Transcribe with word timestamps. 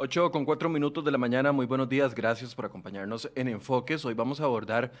8 0.00 0.30
con 0.30 0.44
4 0.44 0.68
minutos 0.68 1.04
de 1.04 1.10
la 1.10 1.18
mañana, 1.18 1.50
muy 1.50 1.66
buenos 1.66 1.88
días, 1.88 2.14
gracias 2.14 2.54
por 2.54 2.64
acompañarnos 2.64 3.28
en 3.34 3.48
Enfoques. 3.48 4.04
Hoy 4.04 4.14
vamos 4.14 4.40
a 4.40 4.44
abordar 4.44 4.92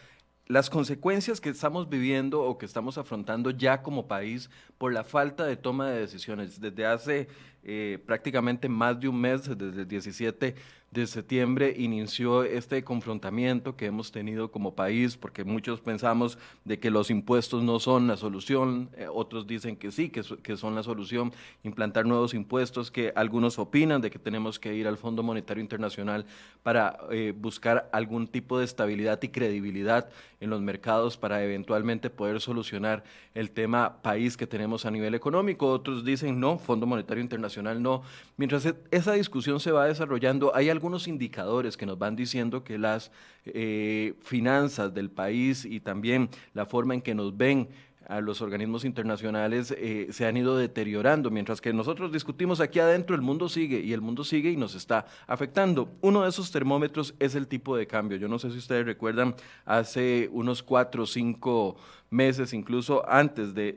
las 0.48 0.68
consecuencias 0.68 1.40
que 1.40 1.50
estamos 1.50 1.88
viviendo 1.88 2.42
o 2.42 2.58
que 2.58 2.66
estamos 2.66 2.98
afrontando 2.98 3.50
ya 3.50 3.80
como 3.80 4.08
país 4.08 4.50
por 4.76 4.92
la 4.92 5.04
falta 5.04 5.44
de 5.46 5.56
toma 5.56 5.88
de 5.88 6.00
decisiones. 6.00 6.60
Desde 6.60 6.84
hace 6.84 7.28
eh, 7.62 8.02
prácticamente 8.06 8.68
más 8.68 8.98
de 8.98 9.06
un 9.06 9.20
mes, 9.20 9.48
desde 9.56 9.82
el 9.82 9.86
17 9.86 10.56
de 10.90 11.06
septiembre 11.06 11.74
inició 11.76 12.44
este 12.44 12.82
confrontamiento 12.82 13.76
que 13.76 13.86
hemos 13.86 14.10
tenido 14.10 14.50
como 14.50 14.74
país, 14.74 15.18
porque 15.18 15.44
muchos 15.44 15.80
pensamos 15.80 16.38
de 16.64 16.78
que 16.78 16.90
los 16.90 17.10
impuestos 17.10 17.62
no 17.62 17.78
son 17.78 18.06
la 18.06 18.16
solución, 18.16 18.88
eh, 18.96 19.06
otros 19.12 19.46
dicen 19.46 19.76
que 19.76 19.92
sí, 19.92 20.08
que, 20.08 20.22
que, 20.42 20.56
son 20.56 20.74
la 20.74 20.82
solución, 20.82 21.32
implantar 21.62 22.06
nuevos 22.06 22.32
impuestos, 22.32 22.90
que 22.90 23.12
algunos 23.16 23.58
opinan 23.58 24.00
de 24.00 24.10
que 24.10 24.18
tenemos 24.18 24.58
que 24.58 24.74
ir 24.74 24.88
al 24.88 24.96
Fondo 24.96 25.22
Monetario 25.22 25.60
Internacional 25.60 26.24
para 26.62 26.98
eh, 27.10 27.34
buscar 27.36 27.90
algún 27.92 28.26
tipo 28.26 28.58
de 28.58 28.64
estabilidad 28.64 29.22
y 29.22 29.28
credibilidad 29.28 30.08
en 30.40 30.50
los 30.50 30.60
mercados 30.60 31.16
para 31.16 31.42
eventualmente 31.42 32.10
poder 32.10 32.40
solucionar 32.40 33.04
el 33.34 33.50
tema 33.50 34.00
país 34.02 34.36
que 34.36 34.46
tenemos 34.46 34.86
a 34.86 34.90
nivel 34.90 35.14
económico. 35.14 35.70
Otros 35.70 36.04
dicen 36.04 36.38
no, 36.38 36.58
Fondo 36.58 36.86
Monetario 36.86 37.22
Internacional 37.22 37.82
no. 37.82 38.02
Mientras 38.36 38.64
e, 38.66 38.74
esa 38.90 39.12
discusión 39.12 39.60
se 39.60 39.72
va 39.72 39.86
desarrollando, 39.86 40.54
hay 40.54 40.70
algunos 40.70 41.08
indicadores 41.08 41.76
que 41.76 41.86
nos 41.86 41.98
van 41.98 42.16
diciendo 42.16 42.62
que 42.62 42.78
las 42.78 43.10
eh, 43.46 44.14
finanzas 44.20 44.94
del 44.94 45.10
país 45.10 45.64
y 45.64 45.80
también 45.80 46.28
la 46.54 46.66
forma 46.66 46.94
en 46.94 47.00
que 47.00 47.14
nos 47.14 47.36
ven 47.36 47.68
a 48.08 48.22
los 48.22 48.40
organismos 48.40 48.86
internacionales 48.86 49.74
eh, 49.76 50.08
se 50.10 50.26
han 50.26 50.38
ido 50.38 50.56
deteriorando, 50.56 51.30
mientras 51.30 51.60
que 51.60 51.74
nosotros 51.74 52.10
discutimos 52.10 52.58
aquí 52.58 52.78
adentro, 52.80 53.14
el 53.14 53.20
mundo 53.20 53.50
sigue 53.50 53.80
y 53.80 53.92
el 53.92 54.00
mundo 54.00 54.24
sigue 54.24 54.50
y 54.50 54.56
nos 54.56 54.74
está 54.74 55.04
afectando. 55.26 55.92
Uno 56.00 56.22
de 56.22 56.30
esos 56.30 56.50
termómetros 56.50 57.14
es 57.18 57.34
el 57.34 57.46
tipo 57.46 57.76
de 57.76 57.86
cambio. 57.86 58.16
Yo 58.16 58.26
no 58.26 58.38
sé 58.38 58.50
si 58.50 58.56
ustedes 58.56 58.86
recuerdan, 58.86 59.34
hace 59.66 60.30
unos 60.32 60.62
cuatro 60.62 61.02
o 61.02 61.06
cinco 61.06 61.76
meses, 62.08 62.54
incluso 62.54 63.06
antes 63.06 63.54
de, 63.54 63.74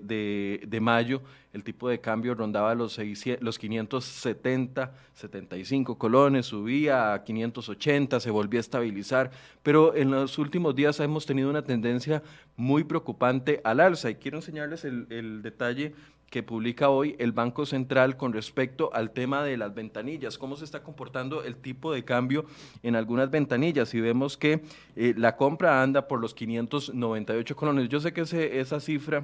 de, 0.66 0.80
mayo, 0.80 1.22
el 1.54 1.64
tipo 1.64 1.90
de 1.90 2.00
cambio 2.00 2.34
rondaba 2.34 2.74
los, 2.76 2.94
600, 2.94 3.44
los 3.44 3.60
570, 3.60 4.94
75 5.14 5.98
colones, 5.98 6.46
subía 6.46 7.14
a 7.14 7.24
580, 7.24 8.20
se 8.20 8.32
volvía 8.32 8.60
a 8.60 8.62
estabilizar, 8.62 9.32
pero 9.62 9.96
en 9.96 10.12
los 10.12 10.38
últimos 10.38 10.76
días 10.76 11.00
hemos 11.00 11.26
tenido 11.26 11.50
una 11.50 11.64
tendencia 11.64 12.24
muy 12.56 12.84
preocupante 12.84 13.60
al 13.64 13.80
alza. 13.82 14.10
Y 14.10 14.16
quiero 14.16 14.38
enseñarles 14.38 14.86
el, 14.86 15.42
detalle 15.42 15.94
que 16.30 16.44
publica 16.44 16.90
hoy 16.90 17.18
el 17.20 17.34
Banco 17.34 17.66
Central 17.66 18.16
con 18.16 18.32
respecto 18.32 18.90
al 18.94 19.12
tema 19.12 19.44
de 19.44 19.58
las 19.58 19.74
ventanillas, 19.76 20.38
cómo 20.38 20.56
se 20.56 20.64
está 20.64 20.82
comportando 20.82 21.44
el 21.44 21.58
tipo 21.58 21.92
de 21.92 22.06
cambio 22.06 22.46
en 22.84 22.96
algunas 22.96 23.30
ventanillas. 23.30 23.94
Y 23.94 24.00
vemos 24.00 24.38
que 24.38 24.64
eh, 24.96 25.14
la 25.18 25.36
compra 25.36 25.84
anda 25.84 26.08
por 26.08 26.22
los 26.22 26.34
598 26.34 27.56
colones. 27.58 27.90
Yo 27.90 28.00
sé 28.00 28.14
que 28.14 28.22
ese, 28.22 28.62
esa 28.62 28.80
cifra 28.80 29.24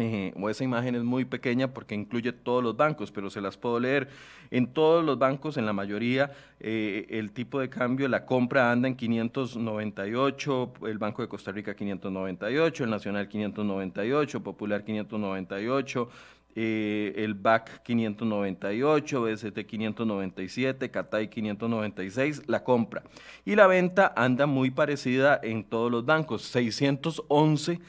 eh, 0.00 0.32
esa 0.48 0.64
imagen 0.64 0.94
es 0.94 1.04
muy 1.04 1.24
pequeña 1.26 1.68
porque 1.68 1.94
incluye 1.94 2.32
todos 2.32 2.64
los 2.64 2.76
bancos, 2.76 3.12
pero 3.12 3.28
se 3.28 3.40
las 3.40 3.56
puedo 3.56 3.78
leer. 3.78 4.08
En 4.50 4.66
todos 4.72 5.04
los 5.04 5.18
bancos, 5.18 5.58
en 5.58 5.66
la 5.66 5.72
mayoría, 5.72 6.32
eh, 6.58 7.06
el 7.10 7.32
tipo 7.32 7.60
de 7.60 7.68
cambio, 7.68 8.08
la 8.08 8.24
compra 8.24 8.72
anda 8.72 8.88
en 8.88 8.96
598, 8.96 10.72
el 10.86 10.98
Banco 10.98 11.22
de 11.22 11.28
Costa 11.28 11.52
Rica 11.52 11.74
598, 11.74 12.84
el 12.84 12.90
Nacional 12.90 13.28
598, 13.28 14.42
Popular 14.42 14.84
598, 14.84 16.08
eh, 16.56 17.12
el 17.16 17.34
BAC 17.34 17.82
598, 17.82 19.22
BST 19.22 19.66
597, 19.66 20.90
Catay 20.90 21.28
596, 21.28 22.48
la 22.48 22.64
compra. 22.64 23.02
Y 23.44 23.54
la 23.54 23.66
venta 23.66 24.12
anda 24.16 24.46
muy 24.46 24.70
parecida 24.70 25.38
en 25.42 25.62
todos 25.62 25.92
los 25.92 26.04
bancos, 26.06 26.42
611 26.42 27.80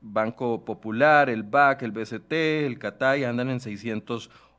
Banco 0.00 0.64
Popular, 0.64 1.28
el 1.28 1.42
BAC, 1.42 1.82
el 1.82 1.92
BCT, 1.92 2.32
el 2.32 2.78
CATAI 2.78 3.24
andan 3.24 3.50
en 3.50 3.60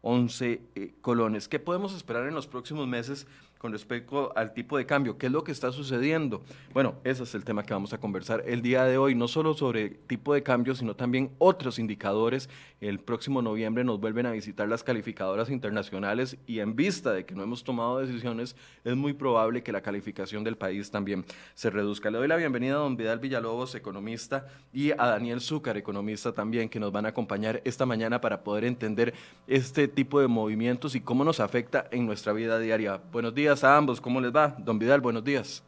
611 0.02 0.62
eh, 0.76 0.94
colones. 1.02 1.48
¿Qué 1.48 1.60
podemos 1.60 1.94
esperar 1.94 2.28
en 2.28 2.36
los 2.36 2.48
próximos 2.48 2.88
meses 2.88 3.28
con 3.60 3.74
respecto 3.74 4.32
al 4.36 4.54
tipo 4.54 4.78
de 4.78 4.86
cambio. 4.86 5.18
¿Qué 5.18 5.28
es 5.28 5.32
lo 5.32 5.44
que 5.44 5.52
está 5.52 5.72
sucediendo? 5.72 6.42
Bueno, 6.74 6.96
ese 7.04 7.24
es 7.24 7.36
el 7.36 7.44
tema 7.44 7.64
que 7.64 7.74
vamos 7.74 7.92
a 7.92 8.00
conversar 8.00 8.42
el 8.48 8.62
día 8.62 8.86
de 8.86 8.98
hoy, 8.98 9.16
no 9.16 9.28
solo 9.28 9.54
sobre 9.54 9.90
tipo 9.90 10.34
de 10.34 10.42
cambio, 10.42 10.74
sino 10.76 10.96
también 10.96 11.30
otros 11.40 11.78
indicadores. 11.78 12.50
El 12.80 13.00
próximo 13.00 13.42
noviembre 13.42 13.84
nos 13.84 14.00
vuelven 14.00 14.26
a 14.26 14.32
visitar 14.32 14.70
las 14.70 14.82
calificadoras 14.82 15.50
internacionales 15.50 16.38
y 16.48 16.60
en 16.60 16.78
vista 16.78 17.12
de 17.12 17.26
que 17.26 17.36
no 17.36 17.44
hemos 17.44 17.66
tomado 17.66 18.00
decisiones, 18.00 18.56
es 18.86 18.96
muy 18.96 19.12
probable 19.12 19.62
que 19.62 19.74
la 19.74 19.82
calificación 19.82 20.46
del 20.46 20.56
país 20.56 20.90
también 20.90 21.26
se 21.54 21.70
reduzca. 21.70 22.10
Le 22.10 22.18
doy 22.18 22.30
la 22.30 22.38
bienvenida 22.38 22.76
a 22.76 22.78
don 22.78 22.96
Vidal 22.96 23.20
Villalobos, 23.20 23.76
economista, 23.76 24.48
y 24.72 24.92
a 24.92 25.08
Daniel 25.08 25.42
Zúcar, 25.42 25.76
economista 25.76 26.32
también, 26.32 26.70
que 26.70 26.80
nos 26.80 26.94
van 26.94 27.06
a 27.06 27.10
acompañar 27.10 27.62
esta 27.66 27.86
mañana 27.86 28.22
para 28.22 28.42
poder 28.42 28.64
entender 28.64 29.14
este 29.48 29.89
tipo 29.90 30.22
de 30.22 30.28
movimientos 30.28 30.96
y 30.96 31.02
cómo 31.02 31.24
nos 31.24 31.40
afecta 31.40 31.86
en 31.92 32.06
nuestra 32.06 32.34
vida 32.34 32.58
diaria. 32.60 33.02
Buenos 33.12 33.36
días 33.36 33.64
a 33.64 33.76
ambos. 33.76 34.00
¿Cómo 34.00 34.22
les 34.22 34.34
va? 34.34 34.56
Don 34.58 34.80
Vidal, 34.80 35.02
buenos 35.02 35.24
días. 35.24 35.64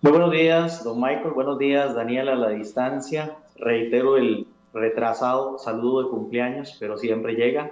Muy 0.00 0.12
buenos 0.12 0.30
días, 0.30 0.84
don 0.84 1.00
Michael. 1.00 1.30
Buenos 1.34 1.58
días, 1.58 1.94
Daniel, 1.94 2.28
a 2.28 2.34
la 2.34 2.50
distancia. 2.50 3.36
Reitero 3.56 4.16
el 4.16 4.46
retrasado 4.72 5.58
saludo 5.58 6.04
de 6.04 6.10
cumpleaños, 6.10 6.76
pero 6.78 6.96
siempre 6.96 7.34
llega. 7.34 7.70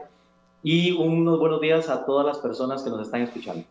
Y 0.63 0.93
unos 0.93 1.39
buenos 1.39 1.61
días 1.61 1.89
a 1.89 2.05
todas 2.05 2.27
las 2.27 2.39
personas 2.39 2.83
que 2.83 2.91
nos 2.91 3.03
están 3.03 3.23
escuchando. 3.23 3.65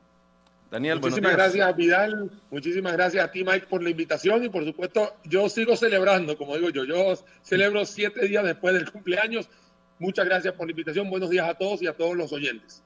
Daniel, 0.72 1.00
Muchísimas 1.00 1.34
gracias, 1.34 1.76
Vidal. 1.76 2.32
Muchísimas 2.50 2.94
gracias 2.94 3.24
a 3.24 3.32
ti, 3.32 3.44
Mike, 3.44 3.68
por 3.68 3.84
la 3.84 3.90
invitación. 3.90 4.44
Y 4.44 4.50
por 4.50 4.66
supuesto, 4.66 5.14
yo 5.24 5.48
sigo 5.50 5.76
celebrando, 5.76 6.38
como 6.38 6.56
digo 6.56 6.70
yo. 6.70 6.86
Yo 6.86 7.14
celebro 7.44 7.86
siete 7.86 8.28
días 8.28 8.44
después 8.44 8.74
del 8.74 8.92
cumpleaños. 8.92 9.50
Muchas 9.98 10.26
gracias 10.26 10.54
por 10.54 10.68
la 10.68 10.72
invitación. 10.72 11.10
Buenos 11.10 11.30
días 11.30 11.48
a 11.48 11.54
todos 11.54 11.82
y 11.82 11.88
a 11.88 11.94
todos 11.94 12.16
los 12.16 12.32
oyentes. 12.34 12.84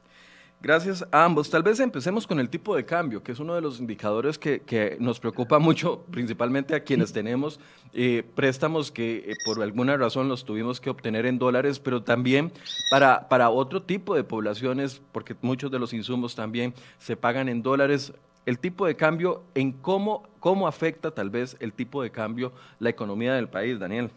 Gracias 0.62 1.06
a 1.12 1.24
ambos. 1.24 1.50
Tal 1.50 1.64
vez 1.64 1.80
empecemos 1.80 2.28
con 2.28 2.38
el 2.38 2.50
tipo 2.50 2.76
de 2.76 2.84
cambio, 2.84 3.24
que 3.24 3.32
es 3.32 3.40
uno 3.40 3.56
de 3.56 3.62
los 3.62 3.80
indicadores 3.80 4.38
que, 4.38 4.98
nos 5.00 5.18
preocupa 5.18 5.58
mucho, 5.58 6.04
principalmente 6.12 6.76
a 6.76 6.84
quienes 6.84 7.14
tenemos 7.14 7.62
eh, 7.94 8.24
préstamos 8.36 8.92
que 8.92 9.24
eh, 9.26 9.36
por 9.46 9.64
alguna 9.64 9.96
razón 9.96 10.28
los 10.28 10.44
tuvimos 10.44 10.82
que 10.82 10.90
obtener 10.90 11.26
en 11.26 11.40
dólares, 11.40 11.80
pero 11.80 12.04
también 12.04 12.52
para, 12.92 13.30
para 13.30 13.50
otro 13.50 13.82
tipo 13.82 14.16
de 14.16 14.26
poblaciones, 14.26 15.02
porque 15.14 15.34
muchos 15.42 15.72
de 15.72 15.80
los 15.80 15.94
insumos 15.94 16.36
también 16.36 16.74
se 16.98 17.16
pagan 17.16 17.48
en 17.48 17.64
dólares. 17.64 18.12
El 18.46 18.60
tipo 18.60 18.86
de 18.86 18.98
cambio, 18.98 19.44
en 19.56 19.72
cómo, 19.72 20.28
cómo 20.42 20.68
afecta 20.68 21.12
tal 21.12 21.30
vez 21.30 21.56
el 21.62 21.72
tipo 21.72 22.04
de 22.04 22.12
cambio 22.12 22.52
la 22.80 22.90
economía 22.90 23.34
del 23.34 23.48
país, 23.48 23.80
Daniel. 23.80 24.12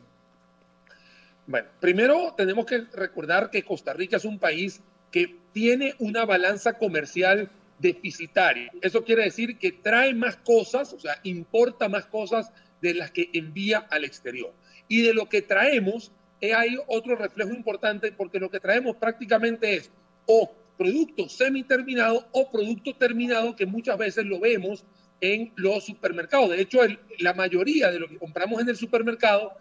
Bueno, 1.46 1.68
primero 1.80 2.34
tenemos 2.36 2.66
que 2.66 2.86
recordar 2.92 3.50
que 3.50 3.64
Costa 3.64 3.92
Rica 3.92 4.16
es 4.16 4.24
un 4.24 4.38
país 4.38 4.80
que 5.10 5.36
tiene 5.52 5.94
una 5.98 6.24
balanza 6.24 6.74
comercial 6.74 7.50
deficitaria. 7.78 8.70
Eso 8.80 9.04
quiere 9.04 9.24
decir 9.24 9.58
que 9.58 9.72
trae 9.72 10.14
más 10.14 10.36
cosas, 10.36 10.92
o 10.92 11.00
sea, 11.00 11.18
importa 11.24 11.88
más 11.88 12.06
cosas 12.06 12.52
de 12.80 12.94
las 12.94 13.10
que 13.10 13.28
envía 13.32 13.78
al 13.90 14.04
exterior. 14.04 14.52
Y 14.88 15.02
de 15.02 15.14
lo 15.14 15.28
que 15.28 15.42
traemos, 15.42 16.12
eh, 16.40 16.54
hay 16.54 16.76
otro 16.86 17.16
reflejo 17.16 17.50
importante 17.50 18.12
porque 18.12 18.38
lo 18.38 18.50
que 18.50 18.60
traemos 18.60 18.96
prácticamente 18.96 19.74
es 19.74 19.90
o 20.26 20.54
producto 20.78 21.28
semi-terminado 21.28 22.26
o 22.32 22.50
producto 22.50 22.94
terminado 22.94 23.54
que 23.56 23.66
muchas 23.66 23.98
veces 23.98 24.24
lo 24.24 24.40
vemos 24.40 24.84
en 25.20 25.52
los 25.56 25.84
supermercados. 25.84 26.50
De 26.50 26.60
hecho, 26.60 26.80
la 27.18 27.34
mayoría 27.34 27.90
de 27.90 28.00
lo 28.00 28.08
que 28.08 28.18
compramos 28.18 28.60
en 28.60 28.68
el 28.68 28.76
supermercado 28.76 29.52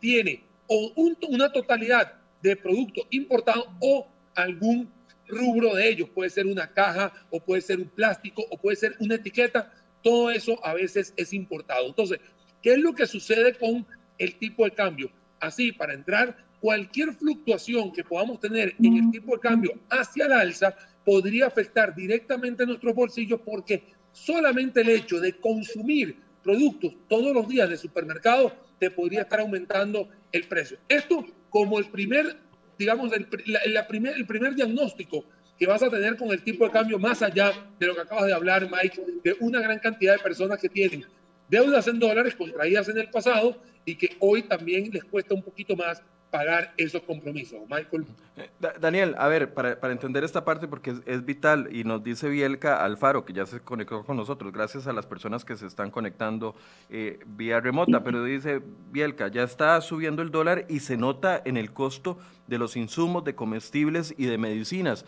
tiene 0.00 0.47
o 0.68 0.92
una 1.28 1.50
totalidad 1.50 2.14
de 2.42 2.56
producto 2.56 3.02
importado 3.10 3.66
o 3.80 4.06
algún 4.34 4.90
rubro 5.26 5.74
de 5.74 5.88
ellos. 5.88 6.08
Puede 6.10 6.30
ser 6.30 6.46
una 6.46 6.72
caja 6.72 7.12
o 7.30 7.40
puede 7.40 7.62
ser 7.62 7.78
un 7.78 7.88
plástico 7.88 8.44
o 8.50 8.58
puede 8.58 8.76
ser 8.76 8.96
una 9.00 9.16
etiqueta. 9.16 9.72
Todo 10.02 10.30
eso 10.30 10.64
a 10.64 10.74
veces 10.74 11.12
es 11.16 11.32
importado. 11.32 11.86
Entonces, 11.86 12.20
¿qué 12.62 12.72
es 12.72 12.78
lo 12.78 12.94
que 12.94 13.06
sucede 13.06 13.54
con 13.54 13.86
el 14.18 14.38
tipo 14.38 14.64
de 14.64 14.70
cambio? 14.70 15.10
Así, 15.40 15.72
para 15.72 15.94
entrar, 15.94 16.36
cualquier 16.60 17.12
fluctuación 17.14 17.92
que 17.92 18.04
podamos 18.04 18.40
tener 18.40 18.74
en 18.82 18.96
el 18.96 19.10
tipo 19.10 19.34
de 19.34 19.40
cambio 19.40 19.78
hacia 19.90 20.26
el 20.26 20.32
alza 20.32 20.74
podría 21.04 21.46
afectar 21.46 21.94
directamente 21.94 22.64
a 22.64 22.66
nuestros 22.66 22.94
bolsillos 22.94 23.40
porque 23.44 23.84
solamente 24.12 24.80
el 24.80 24.88
hecho 24.90 25.20
de 25.20 25.34
consumir 25.34 26.16
productos 26.42 26.94
todos 27.08 27.32
los 27.32 27.48
días 27.48 27.68
de 27.68 27.76
supermercado 27.76 28.52
te 28.78 28.90
podría 28.90 29.22
estar 29.22 29.40
aumentando 29.40 30.08
el 30.32 30.46
precio. 30.48 30.78
Esto 30.88 31.24
como 31.50 31.78
el 31.78 31.86
primer, 31.86 32.36
digamos, 32.78 33.12
el, 33.12 33.26
la, 33.72 33.86
primer, 33.86 34.14
el 34.14 34.26
primer 34.26 34.54
diagnóstico 34.54 35.24
que 35.58 35.66
vas 35.66 35.82
a 35.82 35.90
tener 35.90 36.16
con 36.16 36.30
el 36.30 36.42
tipo 36.42 36.64
de 36.64 36.70
cambio 36.70 36.98
más 36.98 37.20
allá 37.22 37.52
de 37.78 37.86
lo 37.86 37.94
que 37.94 38.02
acabas 38.02 38.26
de 38.26 38.32
hablar, 38.32 38.68
Mike, 38.70 39.02
de 39.24 39.36
una 39.40 39.60
gran 39.60 39.78
cantidad 39.80 40.16
de 40.16 40.22
personas 40.22 40.60
que 40.60 40.68
tienen 40.68 41.04
deudas 41.48 41.88
en 41.88 41.98
dólares 41.98 42.34
contraídas 42.36 42.88
en 42.88 42.98
el 42.98 43.10
pasado 43.10 43.60
y 43.84 43.96
que 43.96 44.16
hoy 44.20 44.42
también 44.42 44.90
les 44.92 45.04
cuesta 45.04 45.34
un 45.34 45.42
poquito 45.42 45.74
más 45.74 46.02
pagar 46.30 46.74
esos 46.76 47.02
compromisos. 47.02 47.60
Michael. 47.68 48.06
Eh, 48.36 48.50
Daniel, 48.80 49.14
a 49.18 49.28
ver, 49.28 49.54
para, 49.54 49.80
para, 49.80 49.92
entender 49.92 50.24
esta 50.24 50.44
parte, 50.44 50.68
porque 50.68 50.94
es, 51.06 51.24
vital, 51.24 51.68
y 51.72 51.84
nos 51.84 52.02
dice 52.02 52.28
Bielka 52.28 52.84
Alfaro, 52.84 53.24
que 53.24 53.32
ya 53.32 53.46
se 53.46 53.60
conectó 53.60 54.04
con 54.04 54.16
nosotros, 54.16 54.52
gracias 54.52 54.86
a 54.86 54.92
las 54.92 55.06
personas 55.06 55.44
que 55.44 55.56
se 55.56 55.66
están 55.66 55.90
conectando 55.90 56.54
eh, 56.90 57.20
vía 57.26 57.60
remota, 57.60 58.04
pero 58.04 58.22
dice 58.24 58.60
Bielka, 58.90 59.28
ya 59.28 59.42
está 59.42 59.80
subiendo 59.80 60.22
el 60.22 60.30
dólar 60.30 60.66
y 60.68 60.80
se 60.80 60.96
nota 60.96 61.40
en 61.44 61.56
el 61.56 61.72
costo 61.72 62.18
de 62.46 62.58
los 62.58 62.76
insumos, 62.76 63.24
de 63.24 63.34
comestibles 63.34 64.14
y 64.16 64.26
de 64.26 64.38
medicinas. 64.38 65.04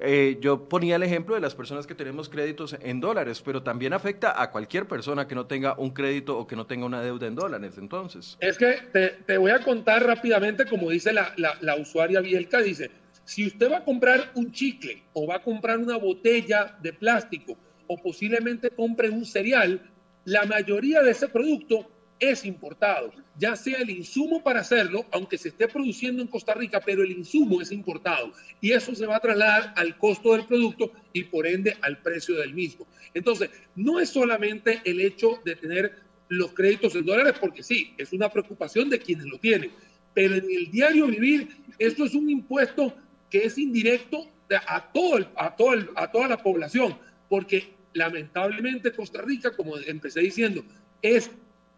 Eh, 0.00 0.38
yo 0.40 0.68
ponía 0.68 0.96
el 0.96 1.02
ejemplo 1.02 1.34
de 1.34 1.40
las 1.40 1.54
personas 1.54 1.86
que 1.86 1.94
tenemos 1.94 2.28
créditos 2.28 2.76
en 2.80 3.00
dólares, 3.00 3.42
pero 3.44 3.62
también 3.62 3.92
afecta 3.92 4.40
a 4.40 4.50
cualquier 4.50 4.86
persona 4.86 5.26
que 5.26 5.34
no 5.34 5.46
tenga 5.46 5.76
un 5.76 5.90
crédito 5.90 6.38
o 6.38 6.46
que 6.46 6.54
no 6.54 6.66
tenga 6.66 6.86
una 6.86 7.02
deuda 7.02 7.26
en 7.26 7.34
dólares. 7.34 7.78
Entonces, 7.78 8.36
es 8.40 8.56
que 8.56 9.16
te, 9.26 9.38
voy 9.38 9.50
a 9.50 9.58
contar 9.60 10.06
rápidamente, 10.06 10.66
como 10.66 10.90
dice 10.90 11.12
la, 11.12 11.34
la, 11.36 11.76
usuaria 11.76 12.20
Bielka, 12.20 12.60
dice, 12.60 12.90
si 13.24 13.46
usted 13.46 13.70
va 13.70 13.78
a 13.78 13.84
comprar 13.84 14.30
un 14.34 14.52
chicle 14.52 15.02
o 15.14 15.26
va 15.26 15.36
a 15.36 15.42
comprar 15.42 15.78
una 15.78 15.96
botella 15.96 16.76
de 16.80 16.92
plástico 16.92 17.56
o 17.88 17.96
posiblemente 18.00 18.70
compre 18.70 19.10
un 19.10 19.24
cereal, 19.24 19.90
la 20.24 20.44
mayoría 20.44 21.02
de 21.02 21.10
ese 21.10 21.28
producto 21.28 21.90
es 22.20 22.44
importado, 22.44 23.12
ya 23.38 23.54
sea 23.54 23.78
el 23.78 23.90
insumo 23.90 24.42
para 24.42 24.60
hacerlo, 24.60 25.06
aunque 25.12 25.38
se 25.38 25.50
esté 25.50 25.68
produciendo 25.68 26.22
en 26.22 26.28
Costa 26.28 26.54
Rica, 26.54 26.80
pero 26.84 27.02
el 27.02 27.12
insumo 27.12 27.60
es 27.60 27.70
importado 27.70 28.32
y 28.60 28.72
eso 28.72 28.94
se 28.94 29.06
va 29.06 29.16
a 29.16 29.20
trasladar 29.20 29.72
al 29.76 29.96
costo 29.98 30.32
del 30.32 30.44
producto 30.44 30.92
y 31.12 31.24
por 31.24 31.46
ende 31.46 31.76
al 31.82 31.98
precio 32.02 32.36
del 32.36 32.54
mismo. 32.54 32.86
Entonces, 33.14 33.50
no 33.76 34.00
es 34.00 34.10
solamente 34.10 34.80
el 34.84 35.00
hecho 35.00 35.40
de 35.44 35.56
tener 35.56 35.96
los 36.28 36.52
créditos 36.52 36.94
en 36.94 37.06
dólares, 37.06 37.34
porque 37.40 37.62
sí, 37.62 37.94
es 37.96 38.12
una 38.12 38.28
preocupación 38.28 38.90
de 38.90 38.98
quienes 38.98 39.26
lo 39.26 39.38
tienen, 39.38 39.70
pero 40.12 40.34
en 40.34 40.44
el 40.50 40.70
diario 40.70 41.06
vivir, 41.06 41.48
esto 41.78 42.04
es 42.04 42.14
un 42.14 42.28
impuesto 42.28 42.94
que 43.30 43.44
es 43.44 43.56
indirecto 43.58 44.26
a, 44.66 44.90
todo 44.92 45.30
a, 45.36 45.54
todo 45.54 45.72
a 45.94 46.10
toda 46.10 46.28
la 46.28 46.42
población, 46.42 46.98
porque 47.28 47.68
lamentablemente 47.92 48.92
Costa 48.92 49.22
Rica, 49.22 49.54
como 49.54 49.76
empecé 49.78 50.20
diciendo, 50.20 50.64
es 51.02 51.30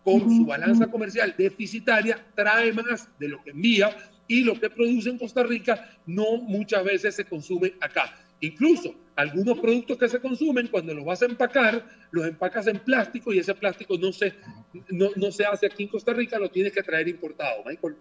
con 0.05 0.21
su 0.21 0.47
balanza 0.47 0.87
comercial 0.87 1.35
deficitaria, 1.37 2.25
trae 2.35 2.73
más 2.73 3.09
de 3.19 3.29
lo 3.29 3.43
que 3.43 3.51
envía 3.51 3.97
y 4.27 4.45
lo 4.45 4.59
que 4.59 4.71
produce 4.71 5.11
en 5.11 5.19
Costa 5.19 5.43
Rica 5.43 5.89
no 6.07 6.39
muchas 6.39 6.85
veces 6.85 7.15
se 7.15 7.25
consume 7.25 7.75
acá. 7.81 8.17
Incluso 8.41 8.95
algunos 9.17 9.59
productos 9.59 9.99
que 9.99 10.09
se 10.09 10.21
consumen, 10.21 10.69
cuando 10.69 10.95
los 10.95 11.05
vas 11.05 11.21
a 11.23 11.27
empacar, 11.27 11.85
los 12.11 12.27
empacas 12.27 12.67
en 12.69 12.79
plástico 12.79 13.33
y 13.33 13.39
ese 13.39 13.55
plástico 13.55 13.99
no 13.99 14.13
se, 14.13 14.35
no, 14.89 15.11
no 15.17 15.31
se 15.31 15.45
hace 15.45 15.67
aquí 15.67 15.83
en 15.83 15.89
Costa 15.91 16.13
Rica, 16.15 16.39
lo 16.39 16.51
tienes 16.51 16.73
que 16.73 16.83
traer 16.83 17.09
importado, 17.09 17.63
Michael. 17.67 17.97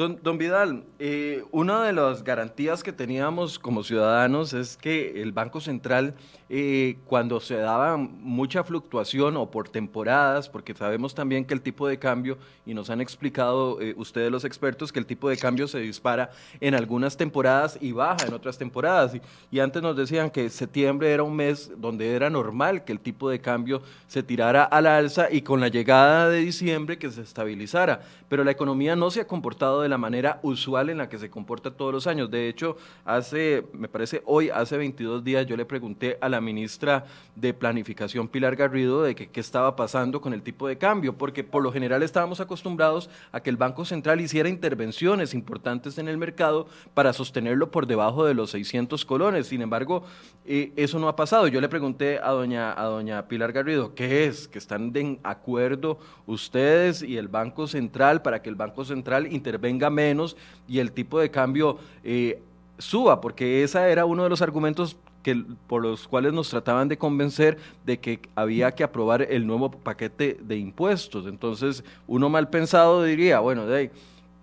Don, 0.00 0.38
Vidal, 0.38 0.84
eh, 0.98 1.44
una 1.50 1.84
de 1.84 1.92
las 1.92 2.24
garantías 2.24 2.82
que 2.82 2.90
teníamos 2.90 3.58
como 3.58 3.82
ciudadanos 3.82 4.54
es 4.54 4.78
que 4.78 5.20
el 5.20 5.32
Banco 5.32 5.60
Central, 5.60 6.14
eh, 6.48 6.96
cuando 7.04 7.38
se 7.38 7.56
daba 7.56 7.98
mucha 7.98 8.64
fluctuación 8.64 9.36
o 9.36 9.50
por 9.50 9.68
temporadas, 9.68 10.48
porque 10.48 10.72
sabemos 10.72 11.14
también 11.14 11.44
que 11.44 11.52
el 11.52 11.60
tipo 11.60 11.86
de 11.86 11.98
cambio, 11.98 12.38
y 12.64 12.72
nos 12.72 12.88
han 12.88 13.02
explicado 13.02 13.78
eh, 13.82 13.92
ustedes 13.94 14.32
los 14.32 14.46
expertos, 14.46 14.90
que 14.90 15.00
el 15.00 15.04
tipo 15.04 15.28
de 15.28 15.36
cambio 15.36 15.68
se 15.68 15.80
dispara 15.80 16.30
en 16.62 16.74
algunas 16.74 17.18
temporadas 17.18 17.76
y 17.78 17.92
baja 17.92 18.26
en 18.26 18.32
otras 18.32 18.56
temporadas. 18.56 19.16
Y, 19.16 19.20
y 19.50 19.60
antes 19.60 19.82
nos 19.82 19.96
decían 19.96 20.30
que 20.30 20.48
septiembre 20.48 21.12
era 21.12 21.24
un 21.24 21.36
mes 21.36 21.72
donde 21.76 22.14
era 22.14 22.30
normal 22.30 22.84
que 22.84 22.92
el 22.92 23.00
tipo 23.00 23.28
de 23.28 23.42
cambio 23.42 23.82
se 24.06 24.22
tirara 24.22 24.64
a 24.64 24.80
la 24.80 24.96
alza 24.96 25.30
y 25.30 25.42
con 25.42 25.60
la 25.60 25.68
llegada 25.68 26.30
de 26.30 26.38
diciembre 26.38 26.98
que 26.98 27.10
se 27.10 27.20
estabilizara. 27.20 28.00
Pero 28.30 28.44
la 28.44 28.52
economía 28.52 28.96
no 28.96 29.10
se 29.10 29.20
ha 29.20 29.26
comportado 29.26 29.82
de 29.82 29.89
la 29.90 29.98
manera 29.98 30.40
usual 30.42 30.90
en 30.90 30.98
la 30.98 31.08
que 31.08 31.18
se 31.18 31.30
comporta 31.30 31.70
todos 31.70 31.92
los 31.92 32.06
años. 32.06 32.30
De 32.30 32.48
hecho, 32.48 32.76
hace, 33.04 33.64
me 33.72 33.88
parece 33.88 34.22
hoy, 34.24 34.48
hace 34.50 34.76
22 34.76 35.22
días, 35.22 35.46
yo 35.46 35.56
le 35.56 35.64
pregunté 35.64 36.16
a 36.20 36.28
la 36.28 36.40
ministra 36.40 37.04
de 37.36 37.52
Planificación, 37.52 38.28
Pilar 38.28 38.56
Garrido, 38.56 39.02
de 39.02 39.14
qué 39.14 39.40
estaba 39.40 39.76
pasando 39.76 40.20
con 40.20 40.32
el 40.32 40.42
tipo 40.42 40.68
de 40.68 40.78
cambio, 40.78 41.16
porque 41.16 41.44
por 41.44 41.62
lo 41.62 41.72
general 41.72 42.02
estábamos 42.02 42.40
acostumbrados 42.40 43.10
a 43.32 43.40
que 43.40 43.50
el 43.50 43.56
Banco 43.56 43.84
Central 43.84 44.20
hiciera 44.20 44.48
intervenciones 44.48 45.34
importantes 45.34 45.98
en 45.98 46.08
el 46.08 46.16
mercado 46.16 46.66
para 46.94 47.12
sostenerlo 47.12 47.70
por 47.70 47.86
debajo 47.86 48.24
de 48.24 48.34
los 48.34 48.50
600 48.50 49.04
colones. 49.04 49.48
Sin 49.48 49.62
embargo, 49.62 50.04
eh, 50.46 50.72
eso 50.76 50.98
no 50.98 51.08
ha 51.08 51.16
pasado. 51.16 51.48
Yo 51.48 51.60
le 51.60 51.68
pregunté 51.68 52.18
a 52.18 52.30
doña, 52.30 52.72
a 52.72 52.84
doña 52.84 53.28
Pilar 53.28 53.52
Garrido, 53.52 53.94
¿qué 53.94 54.26
es? 54.26 54.48
¿Que 54.48 54.58
están 54.58 54.92
de 54.92 55.18
acuerdo 55.22 55.98
ustedes 56.26 57.02
y 57.02 57.16
el 57.16 57.28
Banco 57.28 57.66
Central 57.66 58.22
para 58.22 58.42
que 58.42 58.48
el 58.48 58.54
Banco 58.54 58.84
Central 58.84 59.32
intervenga 59.32 59.69
menos 59.78 60.36
y 60.68 60.78
el 60.78 60.92
tipo 60.92 61.20
de 61.20 61.30
cambio 61.30 61.78
eh, 62.02 62.42
suba, 62.78 63.20
porque 63.20 63.62
ese 63.62 63.78
era 63.90 64.04
uno 64.04 64.24
de 64.24 64.30
los 64.30 64.42
argumentos 64.42 64.96
que, 65.22 65.44
por 65.66 65.82
los 65.82 66.08
cuales 66.08 66.32
nos 66.32 66.48
trataban 66.48 66.88
de 66.88 66.96
convencer 66.96 67.58
de 67.84 67.98
que 67.98 68.20
había 68.34 68.72
que 68.72 68.84
aprobar 68.84 69.22
el 69.22 69.46
nuevo 69.46 69.70
paquete 69.70 70.38
de 70.40 70.56
impuestos. 70.56 71.26
Entonces, 71.26 71.84
uno 72.06 72.28
mal 72.28 72.48
pensado 72.48 73.04
diría, 73.04 73.40
bueno, 73.40 73.66
de 73.66 73.90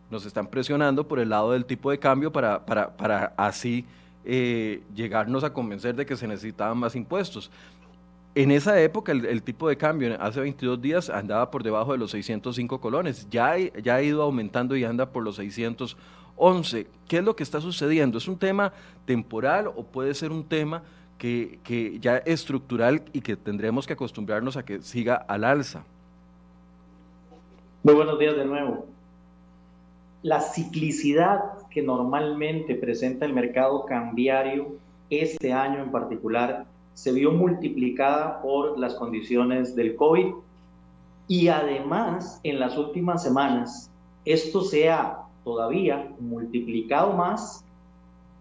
nos 0.09 0.25
están 0.25 0.47
presionando 0.47 1.07
por 1.07 1.19
el 1.19 1.29
lado 1.29 1.51
del 1.51 1.65
tipo 1.65 1.91
de 1.91 1.99
cambio 1.99 2.31
para, 2.31 2.65
para, 2.65 2.95
para 2.95 3.33
así 3.35 3.85
eh, 4.23 4.81
llegarnos 4.95 5.43
a 5.43 5.53
convencer 5.53 5.95
de 5.95 6.05
que 6.05 6.15
se 6.15 6.27
necesitaban 6.27 6.77
más 6.77 6.95
impuestos. 6.95 7.51
En 8.37 8.51
esa 8.51 8.79
época 8.79 9.11
el, 9.13 9.41
tipo 9.41 9.67
de 9.67 9.77
cambio 9.77 10.15
hace 10.21 10.39
22 10.39 10.79
días 10.79 11.09
andaba 11.09 11.49
por 11.49 11.63
debajo 11.63 11.93
de 11.93 11.97
los 11.97 12.11
605 12.11 12.79
colones, 12.79 13.27
ya, 13.31 13.57
ya 13.57 13.95
ha 13.95 14.03
ido 14.03 14.21
aumentando 14.21 14.75
y 14.75 14.83
anda 14.83 15.09
por 15.09 15.23
los 15.23 15.37
611. 15.37 16.85
¿Qué 17.07 17.17
es 17.17 17.23
lo 17.23 17.35
que 17.35 17.41
está 17.41 17.59
sucediendo? 17.59 18.19
¿Es 18.19 18.27
un 18.27 18.37
tema 18.37 18.73
temporal 19.05 19.65
o 19.75 19.83
puede 19.83 20.13
ser 20.13 20.31
un 20.31 20.43
tema 20.43 20.83
que, 21.17 21.57
que 21.63 21.97
ya 21.99 22.17
es 22.17 22.41
estructural 22.41 23.05
y 23.11 23.21
que 23.21 23.35
tendremos 23.35 23.87
que 23.87 23.93
acostumbrarnos 23.93 24.55
a 24.55 24.63
que 24.63 24.83
siga 24.83 25.15
al 25.15 25.43
alza? 25.43 25.83
Muy 27.81 27.95
buenos 27.95 28.19
días 28.19 28.35
de 28.35 28.45
nuevo. 28.45 28.85
La 30.21 30.41
ciclicidad 30.41 31.39
que 31.71 31.81
normalmente 31.81 32.75
presenta 32.75 33.25
el 33.25 33.33
mercado 33.33 33.83
cambiario 33.87 34.75
este 35.09 35.51
año 35.53 35.81
en 35.81 35.89
particular 35.89 36.66
se 36.97 37.11
vio 37.11 37.31
multiplicada 37.31 38.41
por 38.41 38.79
las 38.79 38.95
condiciones 38.95 39.75
del 39.75 39.95
COVID. 39.95 40.33
Y 41.27 41.47
además 41.47 42.39
en 42.41 42.59
las 42.59 42.75
últimas 42.75 43.21
semanas 43.21 43.91
esto 44.25 44.61
se 44.61 44.89
ha 44.89 45.19
todavía 45.43 46.11
multiplicado 46.19 47.13
más 47.13 47.63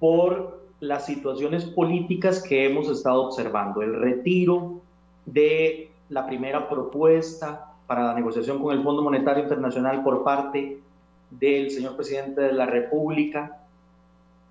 por 0.00 0.62
las 0.80 1.04
situaciones 1.04 1.66
políticas 1.66 2.42
que 2.42 2.64
hemos 2.64 2.88
estado 2.88 3.25
observando, 3.25 3.82
el 3.82 3.92
retiro 3.92 4.80
de 5.26 5.90
la 6.08 6.26
primera 6.26 6.66
propuesta 6.66 7.75
para 7.86 8.04
la 8.04 8.14
negociación 8.14 8.62
con 8.62 8.75
el 8.75 8.82
Fondo 8.82 9.02
Monetario 9.02 9.42
Internacional 9.42 10.02
por 10.02 10.25
parte 10.25 10.80
del 11.30 11.70
señor 11.70 11.94
presidente 11.94 12.40
de 12.40 12.54
la 12.54 12.64
República, 12.64 13.60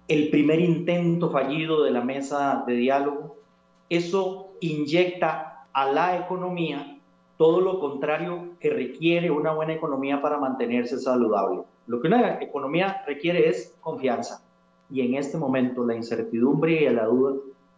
el 0.08 0.30
primer 0.30 0.60
intento 0.60 1.32
fallido 1.32 1.84
de 1.84 1.90
la 1.90 2.02
mesa 2.02 2.64
de 2.68 2.76
diálogo, 2.76 3.45
eso 3.90 4.52
inyecta 4.60 5.68
a 5.74 5.92
la 5.92 6.18
economía 6.18 6.96
todo 7.38 7.60
lo 7.60 7.80
contrario 7.80 8.52
que 8.60 8.70
requiere 8.70 9.30
una 9.30 9.52
buena 9.52 9.74
economía 9.74 10.22
para 10.22 10.38
mantenerse 10.38 10.98
saludable. 10.98 11.64
Lo 11.88 12.02
que 12.02 12.08
una 12.08 12.42
economía 12.42 13.04
requiere 13.06 13.50
es 13.50 13.76
confianza. 13.82 14.42
Y 14.90 15.02
en 15.02 15.16
este 15.16 15.38
momento 15.38 15.86
la 15.86 15.96
incertidumbre 15.96 16.84
y 16.84 16.90
la 16.90 17.06
duda 17.06 17.36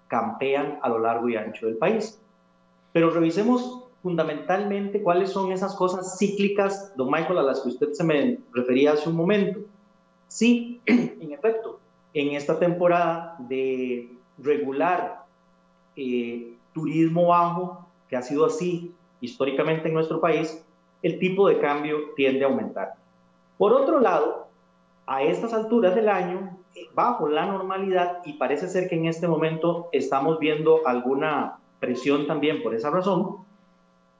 campean 0.07 0.79
a 0.81 0.89
lo 0.89 0.99
largo 0.99 1.27
y 1.29 1.35
ancho 1.35 1.65
del 1.65 1.77
país. 1.77 2.21
Pero 2.93 3.09
revisemos 3.09 3.83
fundamentalmente 4.03 5.01
cuáles 5.01 5.31
son 5.31 5.51
esas 5.51 5.75
cosas 5.75 6.17
cíclicas, 6.17 6.93
don 6.95 7.09
Michael, 7.11 7.39
a 7.39 7.43
las 7.43 7.61
que 7.61 7.69
usted 7.69 7.91
se 7.93 8.03
me 8.03 8.39
refería 8.53 8.93
hace 8.93 9.09
un 9.09 9.15
momento. 9.15 9.59
Sí, 10.27 10.81
en 10.85 11.31
efecto, 11.31 11.79
en 12.13 12.35
esta 12.35 12.59
temporada 12.59 13.35
de 13.39 14.09
regular 14.37 15.26
eh, 15.97 16.53
turismo 16.73 17.27
bajo, 17.27 17.85
que 18.07 18.15
ha 18.15 18.21
sido 18.21 18.45
así 18.45 18.93
históricamente 19.19 19.87
en 19.87 19.95
nuestro 19.95 20.21
país, 20.21 20.63
el 21.01 21.19
tipo 21.19 21.47
de 21.47 21.59
cambio 21.59 21.97
tiende 22.15 22.45
a 22.45 22.47
aumentar. 22.47 22.93
Por 23.57 23.73
otro 23.73 23.99
lado, 23.99 24.47
a 25.05 25.23
estas 25.23 25.53
alturas 25.53 25.95
del 25.95 26.09
año, 26.09 26.57
bajo 26.93 27.27
la 27.27 27.45
normalidad, 27.45 28.19
y 28.25 28.33
parece 28.33 28.67
ser 28.67 28.87
que 28.87 28.95
en 28.95 29.05
este 29.05 29.27
momento 29.27 29.89
estamos 29.91 30.39
viendo 30.39 30.85
alguna 30.85 31.59
presión 31.79 32.27
también 32.27 32.61
por 32.61 32.75
esa 32.75 32.89
razón, 32.89 33.37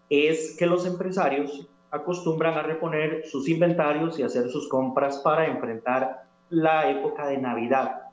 es 0.10 0.56
que 0.58 0.66
los 0.66 0.86
empresarios 0.86 1.68
acostumbran 1.92 2.58
a 2.58 2.64
reponer 2.64 3.26
sus 3.28 3.48
inventarios 3.50 4.20
y 4.20 4.24
hacer 4.24 4.50
sus 4.50 4.68
compras 4.68 5.20
para 5.20 5.48
enfrentar 5.48 6.24
la 6.50 6.90
época 6.90 7.28
de 7.28 7.38
Navidad. 7.38 8.07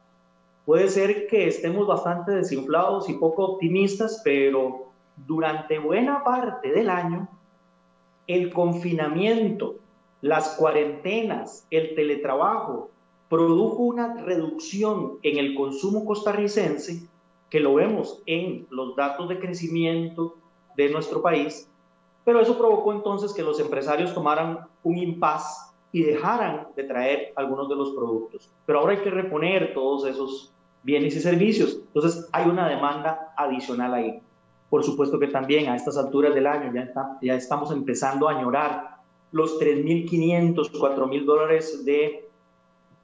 Puede 0.64 0.88
ser 0.88 1.26
que 1.26 1.46
estemos 1.46 1.86
bastante 1.86 2.32
desinflados 2.32 3.08
y 3.10 3.14
poco 3.14 3.44
optimistas, 3.44 4.22
pero 4.24 4.86
durante 5.16 5.78
buena 5.78 6.24
parte 6.24 6.72
del 6.72 6.88
año, 6.88 7.28
el 8.26 8.52
confinamiento, 8.52 9.76
las 10.22 10.56
cuarentenas, 10.56 11.66
el 11.70 11.94
teletrabajo, 11.94 12.90
produjo 13.28 13.82
una 13.82 14.22
reducción 14.22 15.18
en 15.22 15.38
el 15.38 15.54
consumo 15.54 16.06
costarricense, 16.06 17.06
que 17.50 17.60
lo 17.60 17.74
vemos 17.74 18.22
en 18.24 18.66
los 18.70 18.96
datos 18.96 19.28
de 19.28 19.38
crecimiento 19.38 20.36
de 20.76 20.88
nuestro 20.88 21.20
país, 21.20 21.68
pero 22.24 22.40
eso 22.40 22.56
provocó 22.56 22.92
entonces 22.92 23.34
que 23.34 23.42
los 23.42 23.60
empresarios 23.60 24.14
tomaran 24.14 24.66
un 24.82 24.96
impas 24.96 25.74
y 25.92 26.02
dejaran 26.02 26.68
de 26.74 26.84
traer 26.84 27.32
algunos 27.36 27.68
de 27.68 27.76
los 27.76 27.90
productos. 27.90 28.50
Pero 28.66 28.80
ahora 28.80 28.94
hay 28.94 29.02
que 29.02 29.10
reponer 29.10 29.74
todos 29.74 30.06
esos 30.06 30.53
bienes 30.84 31.16
y 31.16 31.20
servicios. 31.20 31.80
Entonces 31.86 32.28
hay 32.32 32.48
una 32.48 32.68
demanda 32.68 33.32
adicional 33.36 33.92
ahí. 33.94 34.20
Por 34.70 34.84
supuesto 34.84 35.18
que 35.18 35.26
también 35.26 35.68
a 35.68 35.76
estas 35.76 35.96
alturas 35.96 36.34
del 36.34 36.46
año 36.46 36.72
ya, 37.20 37.34
estamos 37.34 37.72
empezando 37.72 38.28
a 38.28 38.38
añorar 38.38 38.98
los 39.32 39.58
3.500, 39.58 40.70
4.000 40.70 41.24
dólares 41.24 41.84
de 41.84 42.28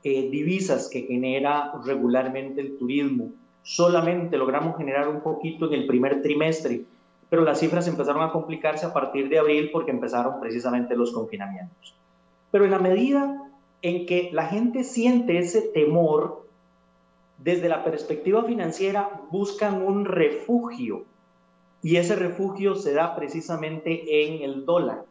eh, 0.05 0.31
divisas 0.31 0.89
que 0.89 1.03
genera 1.03 1.73
regularmente 1.85 2.61
el 2.61 2.79
turismo. 2.79 3.33
Solamente 3.63 4.39
logramos 4.39 4.77
generar 4.77 5.09
un 5.09 5.21
poquito 5.21 5.67
en 5.67 5.75
el 5.75 5.87
primer 5.87 6.23
trimestre 6.23 6.85
pero 7.31 7.45
las 7.45 7.61
cifras 7.61 7.87
empezaron 7.87 8.23
a 8.23 8.33
complicarse 8.33 8.85
a 8.85 8.93
partir 8.93 9.29
de 9.29 9.39
abril 9.39 9.71
porque 9.73 9.93
empezaron 9.93 10.41
precisamente 10.41 10.97
los 10.97 11.13
confinamientos. 11.13 11.95
Pero 12.51 12.65
en 12.65 12.73
la 12.73 12.81
medida 12.81 13.49
en 13.83 14.05
que 14.05 14.31
la 14.33 14.47
gente 14.47 14.83
siente 14.83 15.39
ese 15.39 15.63
temor, 15.63 16.45
desde 17.43 17.69
la 17.69 17.85
perspectiva 17.85 18.45
financiera 18.45 19.23
buscan 19.31 19.83
un 19.83 20.05
refugio 20.05 21.05
y 21.83 21.97
ese 21.97 22.15
refugio 22.15 22.75
se 22.75 22.93
da 22.93 23.17
precisamente 23.17 24.25
en 24.25 24.43
el 24.43 24.67
dólar. 24.67 25.05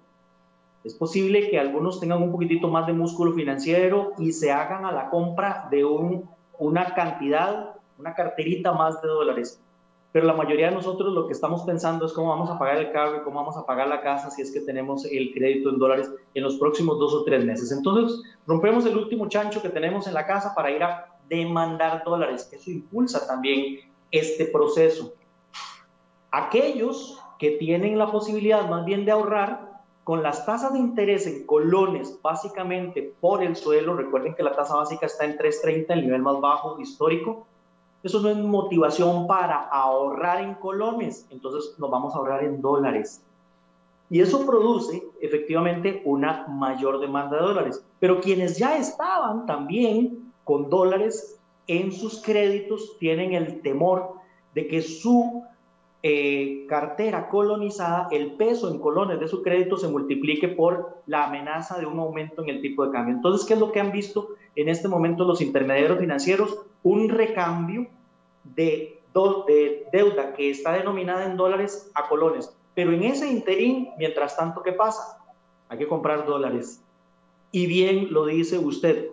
Es 0.84 0.94
posible 0.94 1.50
que 1.50 1.60
algunos 1.60 2.00
tengan 2.00 2.22
un 2.22 2.32
poquitito 2.32 2.68
más 2.68 2.88
de 2.88 2.94
músculo 2.94 3.34
financiero 3.34 4.14
y 4.18 4.32
se 4.32 4.52
hagan 4.52 4.86
a 4.86 4.92
la 4.92 5.10
compra 5.10 5.68
de 5.72 5.84
un, 5.84 6.30
una 6.58 6.94
cantidad, 6.94 7.76
una 7.98 8.14
carterita 8.14 8.72
más 8.74 9.02
de 9.02 9.08
dólares 9.08 9.60
pero 10.12 10.26
la 10.26 10.34
mayoría 10.34 10.70
de 10.70 10.76
nosotros 10.76 11.14
lo 11.14 11.28
que 11.28 11.34
estamos 11.34 11.64
pensando 11.64 12.06
es 12.06 12.14
cómo 12.14 12.30
vamos 12.30 12.50
a 12.50 12.58
pagar 12.58 12.78
el 12.78 12.92
carro 12.92 13.18
y 13.18 13.22
cómo 13.22 13.40
vamos 13.40 13.58
a 13.58 13.66
pagar 13.66 13.88
la 13.88 14.02
casa 14.02 14.32
si 14.32 14.42
es 14.42 14.52
que 14.52 14.62
tenemos 14.62 15.06
el 15.06 15.32
crédito 15.34 15.70
en 15.70 15.78
dólares 15.78 16.12
en 16.34 16.44
los 16.44 16.58
próximos 16.58 16.98
dos 16.98 17.14
o 17.14 17.24
tres 17.24 17.46
meses. 17.46 17.72
Entonces, 17.72 18.20
rompemos 18.48 18.86
el 18.88 18.98
último 18.98 19.30
chancho 19.30 19.62
que 19.62 19.70
tenemos 19.70 20.08
en 20.08 20.16
la 20.16 20.26
casa 20.26 20.56
para 20.56 20.72
ir 20.72 20.82
a 20.82 21.19
demandar 21.30 22.04
dólares. 22.04 22.50
Eso 22.52 22.72
impulsa 22.72 23.26
también 23.28 23.80
este 24.12 24.46
proceso. 24.46 25.14
Aquellos 26.32 27.22
que 27.38 27.52
tienen 27.52 27.98
la 27.98 28.12
posibilidad 28.12 28.68
más 28.68 28.86
bien 28.86 29.06
de 29.06 29.12
ahorrar, 29.12 29.70
con 30.04 30.24
las 30.24 30.44
tasas 30.44 30.74
de 30.74 30.80
interés 30.80 31.28
en 31.28 31.46
colones, 31.46 32.20
básicamente 32.24 33.14
por 33.22 33.44
el 33.44 33.56
suelo, 33.56 33.96
recuerden 33.96 34.34
que 34.34 34.42
la 34.42 34.56
tasa 34.56 34.76
básica 34.76 35.06
está 35.06 35.26
en 35.26 35.38
3.30, 35.38 35.86
el 35.90 36.02
nivel 36.02 36.24
más 36.24 36.42
bajo 36.42 36.80
histórico, 36.80 37.46
eso 38.02 38.20
no 38.22 38.30
es 38.30 38.38
motivación 38.38 39.28
para 39.28 39.68
ahorrar 39.68 40.42
en 40.42 40.56
colones, 40.56 41.28
entonces 41.30 41.76
nos 41.78 41.92
vamos 41.92 42.16
a 42.16 42.18
ahorrar 42.18 42.44
en 42.44 42.60
dólares. 42.60 43.22
Y 44.10 44.22
eso 44.22 44.46
produce 44.46 45.04
efectivamente 45.22 46.02
una 46.06 46.48
mayor 46.48 47.00
demanda 47.00 47.38
de 47.38 47.44
dólares. 47.44 47.86
Pero 48.00 48.20
quienes 48.20 48.58
ya 48.58 48.78
estaban 48.78 49.46
también 49.46 50.29
con 50.50 50.68
dólares 50.68 51.40
en 51.68 51.92
sus 51.92 52.24
créditos 52.24 52.98
tienen 52.98 53.34
el 53.34 53.62
temor 53.62 54.14
de 54.56 54.66
que 54.68 54.82
su 54.82 55.44
eh, 56.02 56.66
cartera 56.68 57.30
colonizada, 57.30 58.08
el 58.10 58.32
peso 58.32 58.68
en 58.68 58.80
colones 58.80 59.20
de 59.20 59.28
su 59.28 59.44
crédito 59.44 59.78
se 59.78 59.90
multiplique 59.90 60.48
por 60.48 61.04
la 61.06 61.28
amenaza 61.28 61.78
de 61.78 61.86
un 61.86 62.00
aumento 62.00 62.42
en 62.42 62.50
el 62.50 62.62
tipo 62.62 62.84
de 62.84 62.92
cambio. 62.92 63.14
Entonces, 63.14 63.46
¿qué 63.48 63.54
es 63.54 63.60
lo 63.60 63.72
que 63.72 63.80
han 63.80 63.92
visto 63.92 64.30
en 64.56 64.70
este 64.70 64.88
momento 64.88 65.24
los 65.24 65.40
intermediarios 65.40 66.00
financieros? 66.00 66.66
Un 66.82 67.10
recambio 67.10 67.86
de, 68.44 69.00
de 69.46 69.88
deuda 69.92 70.34
que 70.34 70.50
está 70.50 70.74
denominada 70.74 71.28
en 71.28 71.38
dólares 71.38 71.92
a 71.94 72.10
colones. 72.10 72.52
Pero 72.74 72.92
en 72.92 73.04
ese 73.04 73.28
interín, 73.28 73.90
mientras 74.00 74.36
tanto, 74.36 74.64
¿qué 74.64 74.72
pasa? 74.72 75.24
Hay 75.68 75.78
que 75.78 75.88
comprar 75.88 76.26
dólares. 76.26 76.84
Y 77.52 77.68
bien 77.68 78.12
lo 78.12 78.26
dice 78.26 78.58
usted. 78.58 79.12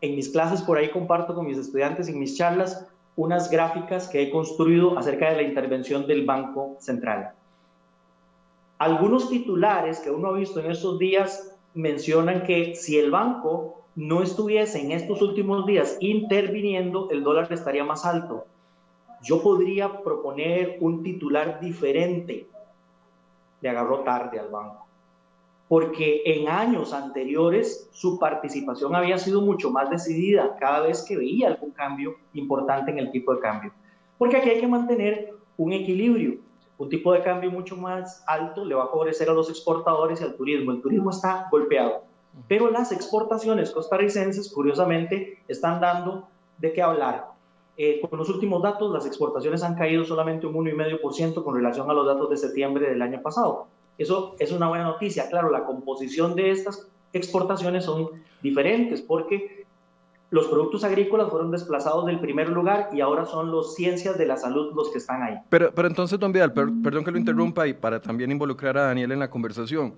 En 0.00 0.14
mis 0.14 0.28
clases 0.28 0.62
por 0.62 0.78
ahí 0.78 0.90
comparto 0.90 1.34
con 1.34 1.46
mis 1.46 1.58
estudiantes, 1.58 2.08
en 2.08 2.18
mis 2.18 2.36
charlas, 2.36 2.86
unas 3.16 3.50
gráficas 3.50 4.08
que 4.08 4.22
he 4.22 4.30
construido 4.30 4.96
acerca 4.96 5.30
de 5.30 5.36
la 5.36 5.42
intervención 5.42 6.06
del 6.06 6.24
Banco 6.24 6.76
Central. 6.78 7.32
Algunos 8.78 9.28
titulares 9.28 9.98
que 9.98 10.12
uno 10.12 10.28
ha 10.28 10.32
visto 10.32 10.60
en 10.60 10.70
estos 10.70 11.00
días 11.00 11.56
mencionan 11.74 12.44
que 12.44 12.76
si 12.76 12.96
el 12.96 13.10
banco 13.10 13.82
no 13.96 14.22
estuviese 14.22 14.80
en 14.80 14.92
estos 14.92 15.20
últimos 15.20 15.66
días 15.66 15.96
interviniendo, 16.00 17.10
el 17.10 17.24
dólar 17.24 17.52
estaría 17.52 17.82
más 17.82 18.04
alto. 18.04 18.46
Yo 19.22 19.42
podría 19.42 20.00
proponer 20.02 20.78
un 20.80 21.02
titular 21.02 21.58
diferente. 21.58 22.46
Le 23.60 23.68
agarró 23.68 24.04
tarde 24.04 24.38
al 24.38 24.48
banco. 24.48 24.87
Porque 25.68 26.22
en 26.24 26.48
años 26.48 26.92
anteriores 26.92 27.88
su 27.92 28.18
participación 28.18 28.94
había 28.96 29.18
sido 29.18 29.42
mucho 29.42 29.70
más 29.70 29.90
decidida 29.90 30.56
cada 30.58 30.80
vez 30.80 31.04
que 31.06 31.16
veía 31.16 31.48
algún 31.48 31.72
cambio 31.72 32.16
importante 32.32 32.90
en 32.90 32.98
el 32.98 33.10
tipo 33.10 33.34
de 33.34 33.40
cambio. 33.40 33.72
Porque 34.16 34.38
aquí 34.38 34.48
hay 34.50 34.60
que 34.60 34.66
mantener 34.66 35.34
un 35.56 35.72
equilibrio. 35.72 36.38
Un 36.78 36.88
tipo 36.88 37.12
de 37.12 37.22
cambio 37.22 37.50
mucho 37.50 37.76
más 37.76 38.22
alto 38.26 38.64
le 38.64 38.74
va 38.74 38.84
a 38.84 38.88
favorecer 38.88 39.28
a 39.28 39.34
los 39.34 39.50
exportadores 39.50 40.20
y 40.20 40.24
al 40.24 40.36
turismo. 40.36 40.70
El 40.70 40.80
turismo 40.80 41.10
está 41.10 41.48
golpeado 41.50 42.08
pero 42.46 42.70
las 42.70 42.92
exportaciones 42.92 43.70
costarricenses, 43.70 44.52
curiosamente, 44.52 45.42
están 45.48 45.80
dando 45.80 46.28
de 46.58 46.72
qué 46.72 46.82
hablar. 46.82 47.32
Eh, 47.76 48.00
con 48.08 48.18
los 48.18 48.28
últimos 48.28 48.62
datos, 48.62 48.92
las 48.92 49.06
exportaciones 49.06 49.62
han 49.62 49.74
caído 49.74 50.04
solamente 50.04 50.46
un 50.46 50.54
1,5% 50.54 51.42
con 51.42 51.54
relación 51.54 51.90
a 51.90 51.94
los 51.94 52.06
datos 52.06 52.30
de 52.30 52.36
septiembre 52.36 52.90
del 52.90 53.02
año 53.02 53.22
pasado. 53.22 53.66
Eso 53.98 54.36
es 54.38 54.52
una 54.52 54.68
buena 54.68 54.84
noticia. 54.84 55.28
Claro, 55.28 55.50
la 55.50 55.64
composición 55.64 56.34
de 56.34 56.52
estas 56.52 56.88
exportaciones 57.12 57.84
son 57.84 58.10
diferentes 58.40 59.02
porque 59.02 59.66
los 60.30 60.46
productos 60.46 60.84
agrícolas 60.84 61.30
fueron 61.30 61.50
desplazados 61.50 62.04
del 62.06 62.20
primer 62.20 62.50
lugar 62.50 62.90
y 62.92 63.00
ahora 63.00 63.24
son 63.24 63.50
los 63.50 63.74
ciencias 63.74 64.18
de 64.18 64.26
la 64.26 64.36
salud 64.36 64.72
los 64.74 64.90
que 64.90 64.98
están 64.98 65.22
ahí. 65.22 65.38
Pero, 65.48 65.72
pero 65.74 65.88
entonces, 65.88 66.18
don 66.18 66.32
Vidal, 66.32 66.52
perdón 66.52 67.02
que 67.02 67.10
lo 67.10 67.18
interrumpa 67.18 67.66
y 67.66 67.72
para 67.72 68.00
también 68.00 68.30
involucrar 68.30 68.76
a 68.76 68.82
Daniel 68.82 69.12
en 69.12 69.20
la 69.20 69.30
conversación 69.30 69.94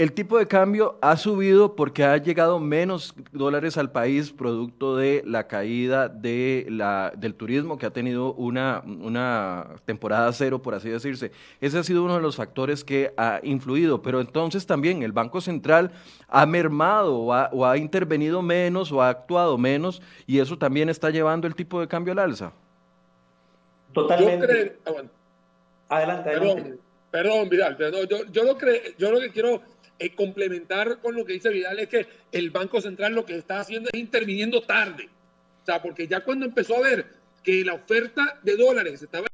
el 0.00 0.14
tipo 0.14 0.38
de 0.38 0.46
cambio 0.46 0.96
ha 1.02 1.14
subido 1.18 1.76
porque 1.76 2.04
ha 2.04 2.16
llegado 2.16 2.58
menos 2.58 3.14
dólares 3.32 3.76
al 3.76 3.92
país 3.92 4.32
producto 4.32 4.96
de 4.96 5.22
la 5.26 5.46
caída 5.46 6.08
de 6.08 6.66
la, 6.70 7.12
del 7.14 7.34
turismo 7.34 7.76
que 7.76 7.84
ha 7.84 7.90
tenido 7.90 8.32
una, 8.32 8.82
una 8.86 9.74
temporada 9.84 10.32
cero, 10.32 10.62
por 10.62 10.74
así 10.74 10.88
decirse. 10.88 11.32
Ese 11.60 11.78
ha 11.78 11.82
sido 11.82 12.02
uno 12.02 12.14
de 12.14 12.22
los 12.22 12.36
factores 12.36 12.82
que 12.82 13.12
ha 13.18 13.40
influido, 13.42 14.00
pero 14.00 14.22
entonces 14.22 14.64
también 14.64 15.02
el 15.02 15.12
Banco 15.12 15.42
Central 15.42 15.92
ha 16.28 16.46
mermado 16.46 17.18
o 17.18 17.34
ha, 17.34 17.50
o 17.52 17.66
ha 17.66 17.76
intervenido 17.76 18.40
menos 18.40 18.90
o 18.92 19.02
ha 19.02 19.10
actuado 19.10 19.58
menos 19.58 20.00
y 20.26 20.38
eso 20.38 20.56
también 20.56 20.88
está 20.88 21.10
llevando 21.10 21.46
el 21.46 21.54
tipo 21.54 21.78
de 21.78 21.88
cambio 21.88 22.12
al 22.12 22.20
alza. 22.20 22.52
Totalmente. 23.92 24.78
Ah, 24.86 25.96
adelante, 25.96 26.30
adelante. 26.30 26.78
Perdón, 27.10 27.48
Vidal, 27.48 27.76
yo, 28.08 28.24
yo, 28.30 28.44
lo 28.44 28.56
creo, 28.56 28.80
yo 28.96 29.10
lo 29.10 29.20
que 29.20 29.30
quiero 29.30 29.60
eh, 30.00 30.14
complementar 30.14 30.98
con 31.00 31.14
lo 31.14 31.26
que 31.26 31.34
dice 31.34 31.50
Vidal 31.50 31.78
es 31.78 31.88
que 31.88 32.06
el 32.32 32.48
Banco 32.48 32.80
Central 32.80 33.14
lo 33.14 33.26
que 33.26 33.36
está 33.36 33.60
haciendo 33.60 33.90
es 33.92 34.00
interviniendo 34.00 34.62
tarde. 34.62 35.10
O 35.62 35.66
sea, 35.66 35.82
porque 35.82 36.08
ya 36.08 36.24
cuando 36.24 36.46
empezó 36.46 36.76
a 36.76 36.80
ver 36.80 37.06
que 37.44 37.62
la 37.66 37.74
oferta 37.74 38.40
de 38.42 38.56
dólares 38.56 39.00
se 39.00 39.04
estaba 39.04 39.26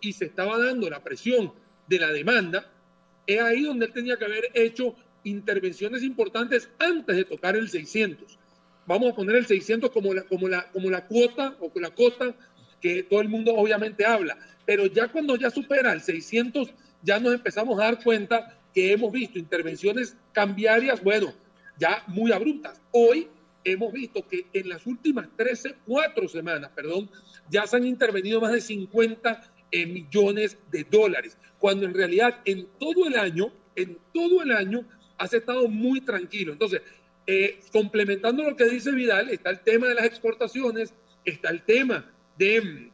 y 0.00 0.12
se 0.12 0.26
estaba 0.26 0.56
dando 0.56 0.88
la 0.88 1.02
presión 1.02 1.52
de 1.88 1.98
la 1.98 2.12
demanda, 2.12 2.70
es 3.26 3.40
ahí 3.40 3.62
donde 3.62 3.86
él 3.86 3.92
tenía 3.92 4.16
que 4.16 4.24
haber 4.24 4.44
hecho 4.54 4.94
intervenciones 5.24 6.04
importantes 6.04 6.70
antes 6.78 7.16
de 7.16 7.24
tocar 7.24 7.56
el 7.56 7.68
600. 7.68 8.38
Vamos 8.86 9.12
a 9.12 9.16
poner 9.16 9.34
el 9.34 9.46
600 9.46 9.90
como 9.90 10.14
la, 10.14 10.22
como 10.22 10.48
la, 10.48 10.70
como 10.70 10.90
la 10.90 11.06
cuota 11.06 11.56
o 11.58 11.72
la 11.80 11.90
cota 11.90 12.36
que 12.80 13.02
todo 13.02 13.20
el 13.20 13.28
mundo 13.28 13.52
obviamente 13.54 14.06
habla. 14.06 14.38
Pero 14.64 14.86
ya 14.86 15.08
cuando 15.08 15.34
ya 15.34 15.50
supera 15.50 15.92
el 15.92 16.00
600, 16.02 16.72
ya 17.02 17.18
nos 17.18 17.34
empezamos 17.34 17.80
a 17.80 17.84
dar 17.84 18.02
cuenta 18.02 18.57
que 18.74 18.92
hemos 18.92 19.12
visto 19.12 19.38
intervenciones 19.38 20.16
cambiarias, 20.32 21.02
bueno, 21.02 21.32
ya 21.78 22.02
muy 22.06 22.32
abruptas. 22.32 22.80
Hoy 22.90 23.28
hemos 23.64 23.92
visto 23.92 24.26
que 24.26 24.46
en 24.52 24.68
las 24.68 24.86
últimas 24.86 25.28
13, 25.36 25.76
cuatro 25.86 26.28
semanas, 26.28 26.70
perdón, 26.74 27.10
ya 27.50 27.66
se 27.66 27.76
han 27.76 27.86
intervenido 27.86 28.40
más 28.40 28.52
de 28.52 28.60
50 28.60 29.52
millones 29.72 30.58
de 30.70 30.84
dólares, 30.84 31.36
cuando 31.58 31.86
en 31.86 31.94
realidad 31.94 32.40
en 32.44 32.66
todo 32.78 33.06
el 33.06 33.16
año, 33.16 33.52
en 33.76 33.98
todo 34.12 34.42
el 34.42 34.52
año, 34.52 34.86
has 35.18 35.34
estado 35.34 35.68
muy 35.68 36.00
tranquilo. 36.00 36.52
Entonces, 36.52 36.82
eh, 37.26 37.60
complementando 37.72 38.42
lo 38.42 38.56
que 38.56 38.64
dice 38.64 38.92
Vidal, 38.92 39.28
está 39.28 39.50
el 39.50 39.60
tema 39.60 39.88
de 39.88 39.94
las 39.94 40.04
exportaciones, 40.04 40.94
está 41.24 41.50
el 41.50 41.62
tema 41.62 42.10
de 42.38 42.60
mm, 42.60 42.90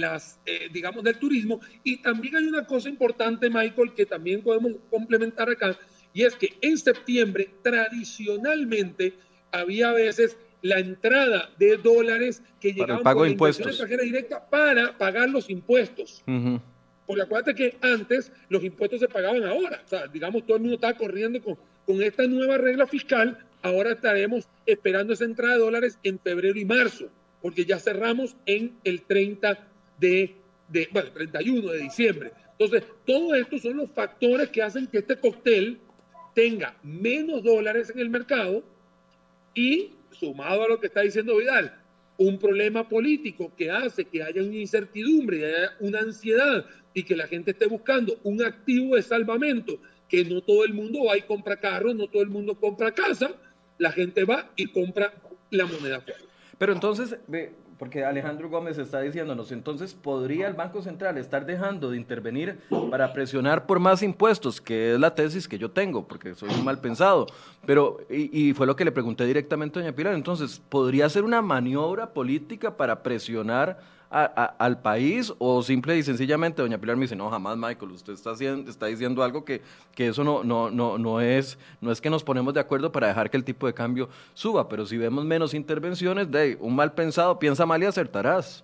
las, 0.00 0.40
eh, 0.46 0.68
digamos, 0.72 1.04
del 1.04 1.18
turismo, 1.18 1.60
y 1.84 1.98
también 1.98 2.36
hay 2.36 2.44
una 2.44 2.64
cosa 2.64 2.88
importante, 2.88 3.50
Michael, 3.50 3.92
que 3.94 4.06
también 4.06 4.42
podemos 4.42 4.72
complementar 4.90 5.50
acá, 5.50 5.76
y 6.12 6.22
es 6.22 6.34
que 6.34 6.56
en 6.60 6.78
septiembre 6.78 7.50
tradicionalmente 7.62 9.14
había 9.50 9.90
a 9.90 9.92
veces 9.92 10.36
la 10.62 10.78
entrada 10.78 11.50
de 11.58 11.76
dólares 11.76 12.42
que 12.60 12.72
llegaban 12.72 13.02
pago 13.02 13.20
por 13.20 13.26
de 13.26 13.32
impuestos. 13.32 13.88
directa 14.00 14.48
para 14.48 14.96
pagar 14.96 15.28
los 15.28 15.50
impuestos. 15.50 16.22
Porque 17.04 17.22
acuérdate 17.22 17.54
que 17.54 17.76
antes 17.80 18.32
los 18.48 18.62
impuestos 18.62 19.00
se 19.00 19.08
pagaban 19.08 19.44
ahora. 19.44 19.82
O 19.84 19.88
sea, 19.88 20.06
digamos, 20.06 20.46
todo 20.46 20.56
el 20.56 20.62
mundo 20.62 20.76
estaba 20.76 20.94
corriendo 20.94 21.42
con, 21.42 21.58
con 21.84 22.00
esta 22.02 22.26
nueva 22.26 22.58
regla 22.58 22.86
fiscal. 22.86 23.38
Ahora 23.60 23.92
estaremos 23.92 24.48
esperando 24.66 25.12
esa 25.12 25.24
entrada 25.24 25.54
de 25.54 25.60
dólares 25.60 25.98
en 26.04 26.18
febrero 26.18 26.58
y 26.58 26.64
marzo, 26.64 27.08
porque 27.42 27.64
ya 27.64 27.78
cerramos 27.78 28.36
en 28.46 28.76
el 28.84 29.02
30 29.02 29.68
de, 30.02 30.34
de 30.68 30.88
bueno, 30.92 31.10
31 31.12 31.70
de 31.70 31.78
diciembre. 31.78 32.32
Entonces, 32.58 32.84
todos 33.06 33.38
estos 33.38 33.62
son 33.62 33.76
los 33.76 33.90
factores 33.90 34.50
que 34.50 34.62
hacen 34.62 34.88
que 34.88 34.98
este 34.98 35.16
cóctel 35.16 35.78
tenga 36.34 36.76
menos 36.82 37.42
dólares 37.42 37.90
en 37.90 38.00
el 38.00 38.10
mercado 38.10 38.64
y 39.54 39.92
sumado 40.10 40.64
a 40.64 40.68
lo 40.68 40.80
que 40.80 40.88
está 40.88 41.02
diciendo 41.02 41.36
Vidal, 41.36 41.78
un 42.18 42.38
problema 42.38 42.88
político 42.88 43.52
que 43.56 43.70
hace 43.70 44.04
que 44.04 44.22
haya 44.22 44.42
una 44.42 44.56
incertidumbre, 44.56 45.46
haya 45.46 45.70
una 45.80 46.00
ansiedad 46.00 46.66
y 46.94 47.04
que 47.04 47.16
la 47.16 47.26
gente 47.26 47.52
esté 47.52 47.66
buscando 47.66 48.18
un 48.24 48.42
activo 48.42 48.96
de 48.96 49.02
salvamento, 49.02 49.78
que 50.08 50.24
no 50.24 50.42
todo 50.42 50.64
el 50.64 50.74
mundo 50.74 51.04
va 51.08 51.16
y 51.16 51.22
compra 51.22 51.56
carros, 51.56 51.94
no 51.94 52.08
todo 52.08 52.22
el 52.22 52.28
mundo 52.28 52.54
compra 52.54 52.92
casa, 52.92 53.32
la 53.78 53.92
gente 53.92 54.24
va 54.24 54.50
y 54.56 54.66
compra 54.66 55.14
la 55.50 55.66
moneda. 55.66 56.04
Pero 56.58 56.72
entonces, 56.72 57.16
porque 57.82 58.04
Alejandro 58.04 58.48
Gómez 58.48 58.78
está 58.78 59.00
diciéndonos, 59.00 59.50
entonces 59.50 59.92
podría 59.92 60.46
el 60.46 60.54
Banco 60.54 60.82
Central 60.82 61.18
estar 61.18 61.44
dejando 61.44 61.90
de 61.90 61.96
intervenir 61.96 62.60
para 62.92 63.12
presionar 63.12 63.66
por 63.66 63.80
más 63.80 64.04
impuestos, 64.04 64.60
que 64.60 64.94
es 64.94 65.00
la 65.00 65.16
tesis 65.16 65.48
que 65.48 65.58
yo 65.58 65.68
tengo, 65.68 66.06
porque 66.06 66.36
soy 66.36 66.50
un 66.50 66.64
mal 66.64 66.78
pensado. 66.78 67.26
Pero, 67.66 67.98
y, 68.08 68.52
fue 68.52 68.68
lo 68.68 68.76
que 68.76 68.84
le 68.84 68.92
pregunté 68.92 69.26
directamente 69.26 69.80
a 69.80 69.82
doña 69.82 69.96
Pilar, 69.96 70.14
entonces, 70.14 70.62
¿podría 70.68 71.08
ser 71.08 71.24
una 71.24 71.42
maniobra 71.42 72.10
política 72.12 72.76
para 72.76 73.02
presionar 73.02 73.80
al 74.12 74.82
país 74.82 75.32
o 75.38 75.62
simple 75.62 75.96
y 75.96 76.02
sencillamente 76.02 76.60
doña 76.60 76.78
Pilar 76.78 76.96
me 76.96 77.02
dice, 77.02 77.16
no, 77.16 77.30
jamás 77.30 77.56
Michael, 77.56 77.92
usted 77.92 78.12
está, 78.12 78.32
haciendo, 78.32 78.70
diciendo 78.86 79.22
algo 79.22 79.44
que, 79.44 79.62
que 79.94 80.08
eso 80.08 80.22
no, 80.22 80.44
no, 80.44 80.70
no, 80.70 80.98
no, 80.98 81.20
es, 81.20 81.58
no 81.80 81.90
es 81.90 82.00
que 82.00 82.10
nos 82.10 82.22
ponemos 82.22 82.52
de 82.52 82.60
acuerdo 82.60 82.92
para 82.92 83.08
dejar 83.08 83.30
que 83.30 83.38
el 83.38 83.44
tipo 83.44 83.66
de 83.66 83.72
cambio 83.72 84.10
suba, 84.34 84.68
pero 84.68 84.84
si 84.84 84.98
vemos 84.98 85.24
menos 85.24 85.54
intervenciones, 85.54 86.30
de 86.30 86.58
un 86.60 86.76
mal 86.76 86.92
pensado, 86.92 87.38
piensa 87.38 87.64
mal 87.64 87.82
y 87.82 87.86
acertarás. 87.86 88.62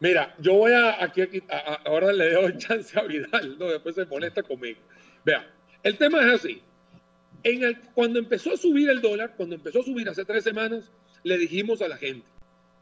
Mira, 0.00 0.34
yo 0.38 0.54
voy 0.54 0.72
a, 0.72 1.02
aquí, 1.02 1.22
aquí 1.22 1.42
ahora 1.86 2.12
le 2.12 2.32
doy 2.32 2.56
chance 2.58 2.98
a 2.98 3.04
Vidal, 3.04 3.58
no, 3.58 3.66
después 3.66 3.94
se 3.94 4.04
molesta 4.04 4.42
conmigo. 4.42 4.78
Vea, 5.24 5.50
el 5.82 5.96
tema 5.96 6.20
es 6.20 6.34
así. 6.34 6.62
En 7.42 7.62
el, 7.62 7.78
cuando 7.94 8.18
empezó 8.18 8.52
a 8.52 8.56
subir 8.56 8.90
el 8.90 9.00
dólar, 9.00 9.34
cuando 9.36 9.54
empezó 9.54 9.80
a 9.80 9.84
subir 9.84 10.08
hace 10.08 10.24
tres 10.24 10.44
semanas, 10.44 10.90
le 11.22 11.38
dijimos 11.38 11.80
a 11.82 11.88
la 11.88 11.96
gente, 11.96 12.26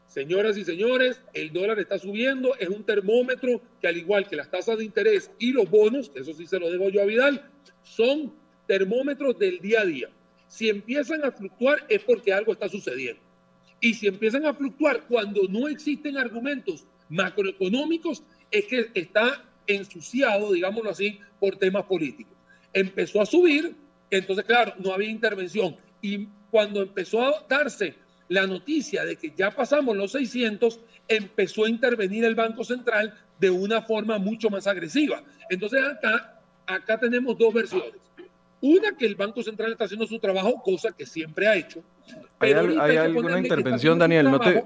Señoras 0.07 0.57
y 0.57 0.63
señores, 0.63 1.21
el 1.33 1.51
dólar 1.51 1.79
está 1.79 1.99
subiendo, 1.99 2.55
es 2.55 2.69
un 2.69 2.83
termómetro 2.83 3.61
que 3.81 3.87
al 3.87 3.97
igual 3.97 4.27
que 4.27 4.37
las 4.37 4.49
tasas 4.49 4.77
de 4.77 4.85
interés 4.85 5.29
y 5.37 5.51
los 5.51 5.69
bonos, 5.69 6.11
eso 6.15 6.33
sí 6.33 6.47
se 6.47 6.59
lo 6.59 6.71
debo 6.71 6.89
yo 6.89 7.01
a 7.01 7.05
Vidal, 7.05 7.49
son 7.83 8.33
termómetros 8.67 9.37
del 9.37 9.59
día 9.59 9.81
a 9.81 9.85
día. 9.85 10.09
Si 10.47 10.69
empiezan 10.69 11.25
a 11.25 11.31
fluctuar 11.31 11.85
es 11.89 12.01
porque 12.03 12.31
algo 12.31 12.53
está 12.53 12.69
sucediendo. 12.69 13.21
Y 13.81 13.93
si 13.93 14.07
empiezan 14.07 14.45
a 14.45 14.53
fluctuar 14.53 15.05
cuando 15.07 15.41
no 15.49 15.67
existen 15.67 16.17
argumentos 16.17 16.85
macroeconómicos, 17.09 18.23
es 18.49 18.65
que 18.65 18.89
está 18.93 19.43
ensuciado, 19.67 20.53
digámoslo 20.53 20.89
así, 20.89 21.19
por 21.39 21.57
temas 21.57 21.83
políticos. 21.83 22.33
Empezó 22.73 23.21
a 23.21 23.25
subir, 23.25 23.75
entonces 24.09 24.45
claro, 24.45 24.73
no 24.79 24.93
había 24.93 25.09
intervención. 25.09 25.75
Y 26.01 26.27
cuando 26.49 26.81
empezó 26.81 27.21
a 27.21 27.45
darse 27.47 27.95
la 28.29 28.45
noticia 28.45 29.05
de 29.05 29.15
que 29.15 29.33
ya 29.35 29.51
pasamos 29.51 29.95
los 29.95 30.11
600, 30.11 30.79
empezó 31.07 31.65
a 31.65 31.69
intervenir 31.69 32.25
el 32.25 32.35
Banco 32.35 32.63
Central 32.63 33.13
de 33.39 33.49
una 33.49 33.81
forma 33.81 34.17
mucho 34.17 34.49
más 34.49 34.67
agresiva. 34.67 35.23
Entonces 35.49 35.81
acá, 35.83 36.41
acá 36.65 36.99
tenemos 36.99 37.37
dos 37.37 37.53
versiones. 37.53 37.93
Una 38.59 38.97
que 38.97 39.05
el 39.05 39.15
Banco 39.15 39.43
Central 39.43 39.71
está 39.71 39.85
haciendo 39.85 40.07
su 40.07 40.19
trabajo, 40.19 40.61
cosa 40.63 40.91
que 40.91 41.05
siempre 41.05 41.47
ha 41.47 41.55
hecho. 41.55 41.83
¿Hay, 42.39 42.53
alguna 42.53 43.39
intervención, 43.39 43.99
Daniel? 43.99 44.31
No 44.31 44.39
te... 44.39 44.63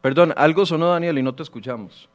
Perdón, 0.00 0.32
algo 0.36 0.64
sonó, 0.64 0.90
Daniel, 0.90 1.18
y 1.18 1.22
no 1.22 1.34
te 1.34 1.42
escuchamos. 1.42 2.08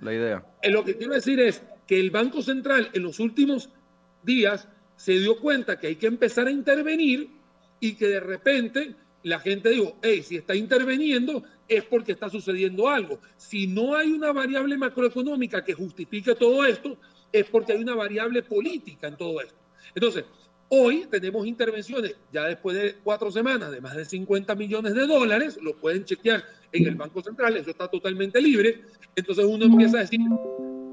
La 0.00 0.14
idea. 0.14 0.42
Eh, 0.62 0.70
lo 0.70 0.82
que 0.82 0.96
quiero 0.96 1.12
decir 1.12 1.38
es 1.40 1.62
que 1.86 2.00
el 2.00 2.10
Banco 2.10 2.40
Central 2.40 2.88
en 2.94 3.02
los 3.02 3.20
últimos 3.20 3.68
días 4.22 4.66
se 4.96 5.12
dio 5.12 5.38
cuenta 5.38 5.78
que 5.78 5.88
hay 5.88 5.96
que 5.96 6.06
empezar 6.06 6.46
a 6.46 6.50
intervenir 6.50 7.30
y 7.78 7.94
que 7.94 8.06
de 8.06 8.20
repente 8.20 8.94
la 9.22 9.38
gente 9.40 9.70
dijo, 9.70 9.96
hey, 10.02 10.22
si 10.22 10.36
está 10.36 10.54
interviniendo 10.54 11.42
es 11.68 11.84
porque 11.84 12.12
está 12.12 12.28
sucediendo 12.28 12.88
algo. 12.88 13.20
Si 13.36 13.66
no 13.66 13.94
hay 13.94 14.10
una 14.10 14.32
variable 14.32 14.76
macroeconómica 14.76 15.64
que 15.64 15.74
justifique 15.74 16.34
todo 16.34 16.64
esto, 16.64 16.98
es 17.32 17.44
porque 17.46 17.72
hay 17.72 17.82
una 17.82 17.94
variable 17.94 18.42
política 18.42 19.08
en 19.08 19.16
todo 19.16 19.40
esto. 19.40 19.54
Entonces, 19.94 20.24
hoy 20.68 21.06
tenemos 21.10 21.46
intervenciones, 21.46 22.16
ya 22.32 22.44
después 22.44 22.76
de 22.76 22.96
cuatro 23.02 23.30
semanas, 23.30 23.70
de 23.70 23.80
más 23.80 23.96
de 23.96 24.04
50 24.04 24.54
millones 24.54 24.94
de 24.94 25.06
dólares, 25.06 25.58
lo 25.62 25.76
pueden 25.76 26.04
chequear 26.04 26.44
en 26.72 26.86
el 26.86 26.94
Banco 26.94 27.22
Central, 27.22 27.56
eso 27.56 27.70
está 27.70 27.88
totalmente 27.88 28.40
libre. 28.40 28.82
Entonces 29.14 29.44
uno 29.44 29.64
empieza 29.64 29.98
a 29.98 30.00
decir, 30.00 30.20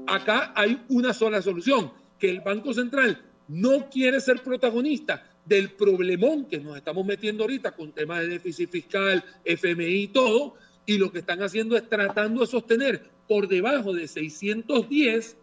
acá 0.06 0.52
hay 0.54 0.82
una 0.88 1.14
sola 1.14 1.40
solución, 1.42 1.92
que 2.18 2.28
el 2.30 2.40
Banco 2.40 2.74
Central 2.74 3.24
no 3.46 3.88
quiere 3.88 4.20
ser 4.20 4.42
protagonista 4.42 5.27
del 5.48 5.70
problemón 5.70 6.44
que 6.44 6.58
nos 6.58 6.76
estamos 6.76 7.06
metiendo 7.06 7.44
ahorita 7.44 7.72
con 7.72 7.92
temas 7.92 8.20
de 8.20 8.28
déficit 8.28 8.70
fiscal, 8.70 9.24
FMI 9.44 10.02
y 10.02 10.08
todo, 10.08 10.54
y 10.84 10.98
lo 10.98 11.10
que 11.10 11.20
están 11.20 11.42
haciendo 11.42 11.76
es 11.76 11.88
tratando 11.88 12.42
de 12.42 12.46
sostener 12.46 13.10
por 13.26 13.48
debajo 13.48 13.94
de 13.94 14.06
610 14.06 15.36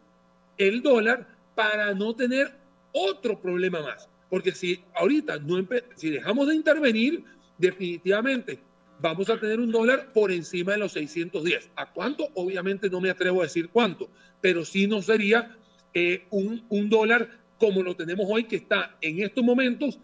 el 0.57 0.81
dólar 0.81 1.27
para 1.55 1.93
no 1.93 2.15
tener 2.15 2.55
otro 2.91 3.41
problema 3.41 3.81
más. 3.81 4.07
Porque 4.29 4.51
si 4.51 4.83
ahorita 4.95 5.39
no 5.39 5.65
si 5.95 6.09
dejamos 6.11 6.47
de 6.47 6.55
intervenir, 6.55 7.23
definitivamente 7.57 8.59
vamos 8.99 9.29
a 9.29 9.39
tener 9.39 9.59
un 9.59 9.71
dólar 9.71 10.13
por 10.13 10.31
encima 10.31 10.73
de 10.73 10.79
los 10.79 10.93
610. 10.93 11.71
¿A 11.75 11.91
cuánto? 11.91 12.29
Obviamente 12.35 12.89
no 12.89 13.01
me 13.01 13.09
atrevo 13.09 13.41
a 13.41 13.45
decir 13.45 13.69
cuánto, 13.69 14.09
pero 14.41 14.65
sí 14.65 14.87
no 14.87 15.01
sería 15.01 15.57
eh, 15.93 16.25
un, 16.29 16.65
un 16.69 16.89
dólar 16.89 17.44
como 17.59 17.83
lo 17.83 17.95
tenemos 17.95 18.25
hoy, 18.29 18.45
que 18.45 18.57
está 18.57 18.95
en 19.01 19.21
estos 19.21 19.43
momentos 19.43 19.99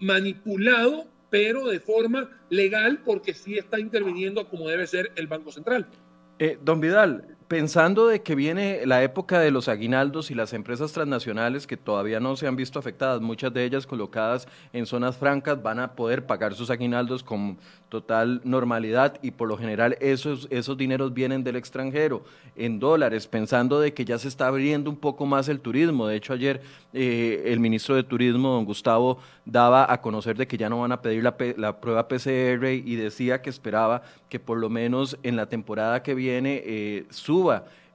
manipulado, 0.00 1.06
pero 1.30 1.66
de 1.66 1.80
forma 1.80 2.28
legal, 2.48 3.02
porque 3.04 3.34
sí 3.34 3.56
está 3.56 3.78
interviniendo 3.78 4.48
como 4.48 4.68
debe 4.68 4.86
ser 4.86 5.12
el 5.16 5.26
Banco 5.26 5.52
Central. 5.52 5.86
Eh, 6.38 6.58
don 6.62 6.80
Vidal, 6.80 7.36
pensando 7.50 8.06
de 8.06 8.22
que 8.22 8.36
viene 8.36 8.86
la 8.86 9.02
época 9.02 9.40
de 9.40 9.50
los 9.50 9.66
aguinaldos 9.66 10.30
y 10.30 10.36
las 10.36 10.52
empresas 10.52 10.92
transnacionales 10.92 11.66
que 11.66 11.76
todavía 11.76 12.20
no 12.20 12.36
se 12.36 12.46
han 12.46 12.54
visto 12.54 12.78
afectadas, 12.78 13.20
muchas 13.20 13.52
de 13.52 13.64
ellas 13.64 13.88
colocadas 13.88 14.46
en 14.72 14.86
zonas 14.86 15.16
francas, 15.16 15.60
van 15.60 15.80
a 15.80 15.94
poder 15.96 16.26
pagar 16.26 16.54
sus 16.54 16.70
aguinaldos 16.70 17.24
con 17.24 17.58
total 17.88 18.40
normalidad 18.44 19.18
y 19.20 19.32
por 19.32 19.48
lo 19.48 19.58
general 19.58 19.96
esos, 20.00 20.46
esos 20.50 20.78
dineros 20.78 21.12
vienen 21.12 21.42
del 21.42 21.56
extranjero 21.56 22.22
en 22.54 22.78
dólares, 22.78 23.26
pensando 23.26 23.80
de 23.80 23.94
que 23.94 24.04
ya 24.04 24.16
se 24.16 24.28
está 24.28 24.46
abriendo 24.46 24.88
un 24.88 24.96
poco 24.96 25.26
más 25.26 25.48
el 25.48 25.58
turismo. 25.58 26.06
De 26.06 26.14
hecho, 26.14 26.32
ayer 26.32 26.62
eh, 26.92 27.42
el 27.46 27.58
ministro 27.58 27.96
de 27.96 28.04
Turismo, 28.04 28.50
don 28.50 28.64
Gustavo, 28.64 29.18
daba 29.44 29.92
a 29.92 30.00
conocer 30.00 30.36
de 30.36 30.46
que 30.46 30.56
ya 30.56 30.68
no 30.68 30.80
van 30.80 30.92
a 30.92 31.02
pedir 31.02 31.24
la, 31.24 31.34
la 31.56 31.80
prueba 31.80 32.06
PCR 32.06 32.66
y 32.66 32.94
decía 32.94 33.42
que 33.42 33.50
esperaba 33.50 34.02
que 34.28 34.38
por 34.38 34.58
lo 34.58 34.70
menos 34.70 35.18
en 35.24 35.34
la 35.34 35.48
temporada 35.48 36.02
que 36.02 36.14
viene 36.14 36.62
eh, 36.64 37.06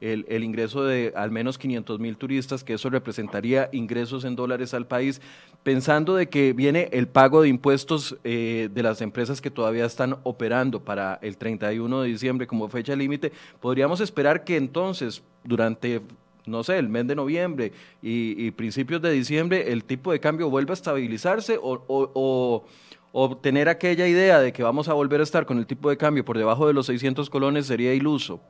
el, 0.01 0.43
ingreso 0.43 0.83
de 0.83 1.13
al 1.15 1.31
menos 1.31 1.57
500 1.57 1.99
mil 1.99 2.17
turistas, 2.17 2.63
que 2.63 2.73
eso 2.73 2.89
representaría 2.89 3.69
ingresos 3.71 4.25
en 4.25 4.35
dólares 4.35 4.73
al 4.73 4.87
país, 4.87 5.21
pensando 5.63 6.15
de 6.15 6.27
que 6.29 6.53
viene 6.53 6.89
el 6.91 7.07
pago 7.07 7.41
de 7.41 7.49
impuestos 7.49 8.17
eh, 8.23 8.69
de 8.71 8.83
las 8.83 9.01
empresas 9.01 9.41
que 9.41 9.49
todavía 9.49 9.85
están 9.85 10.17
operando 10.23 10.83
para 10.83 11.19
el 11.21 11.37
31 11.37 12.01
de 12.01 12.07
diciembre 12.07 12.47
como 12.47 12.69
fecha 12.69 12.95
límite, 12.95 13.31
podríamos 13.59 13.99
esperar 14.01 14.43
que 14.43 14.57
entonces 14.57 15.23
durante 15.43 16.01
no 16.45 16.63
sé, 16.63 16.77
el 16.77 16.89
mes 16.89 17.07
de 17.07 17.15
noviembre 17.15 17.71
y, 18.03 18.51
principios 18.51 19.01
de 19.01 19.11
diciembre, 19.11 19.71
el 19.71 19.83
tipo 19.83 20.11
de 20.11 20.19
cambio 20.19 20.47
vuelva 20.47 20.73
a 20.73 20.75
estabilizarse 20.75 21.57
o, 21.57 21.83
o, 21.87 22.65
o, 23.11 23.37
tener 23.37 23.67
aquella 23.67 24.07
idea 24.07 24.39
de 24.39 24.53
que 24.53 24.61
vamos 24.61 24.87
a 24.87 24.93
volver 24.93 25.21
a 25.21 25.23
estar 25.23 25.47
con 25.47 25.57
el 25.57 25.65
tipo 25.65 25.89
de 25.89 25.97
cambio 25.97 26.23
por 26.23 26.37
debajo 26.37 26.67
de 26.67 26.73
los 26.73 26.85
600 26.85 27.31
colones 27.31 27.65
sería 27.65 27.95
iluso. 27.95 28.41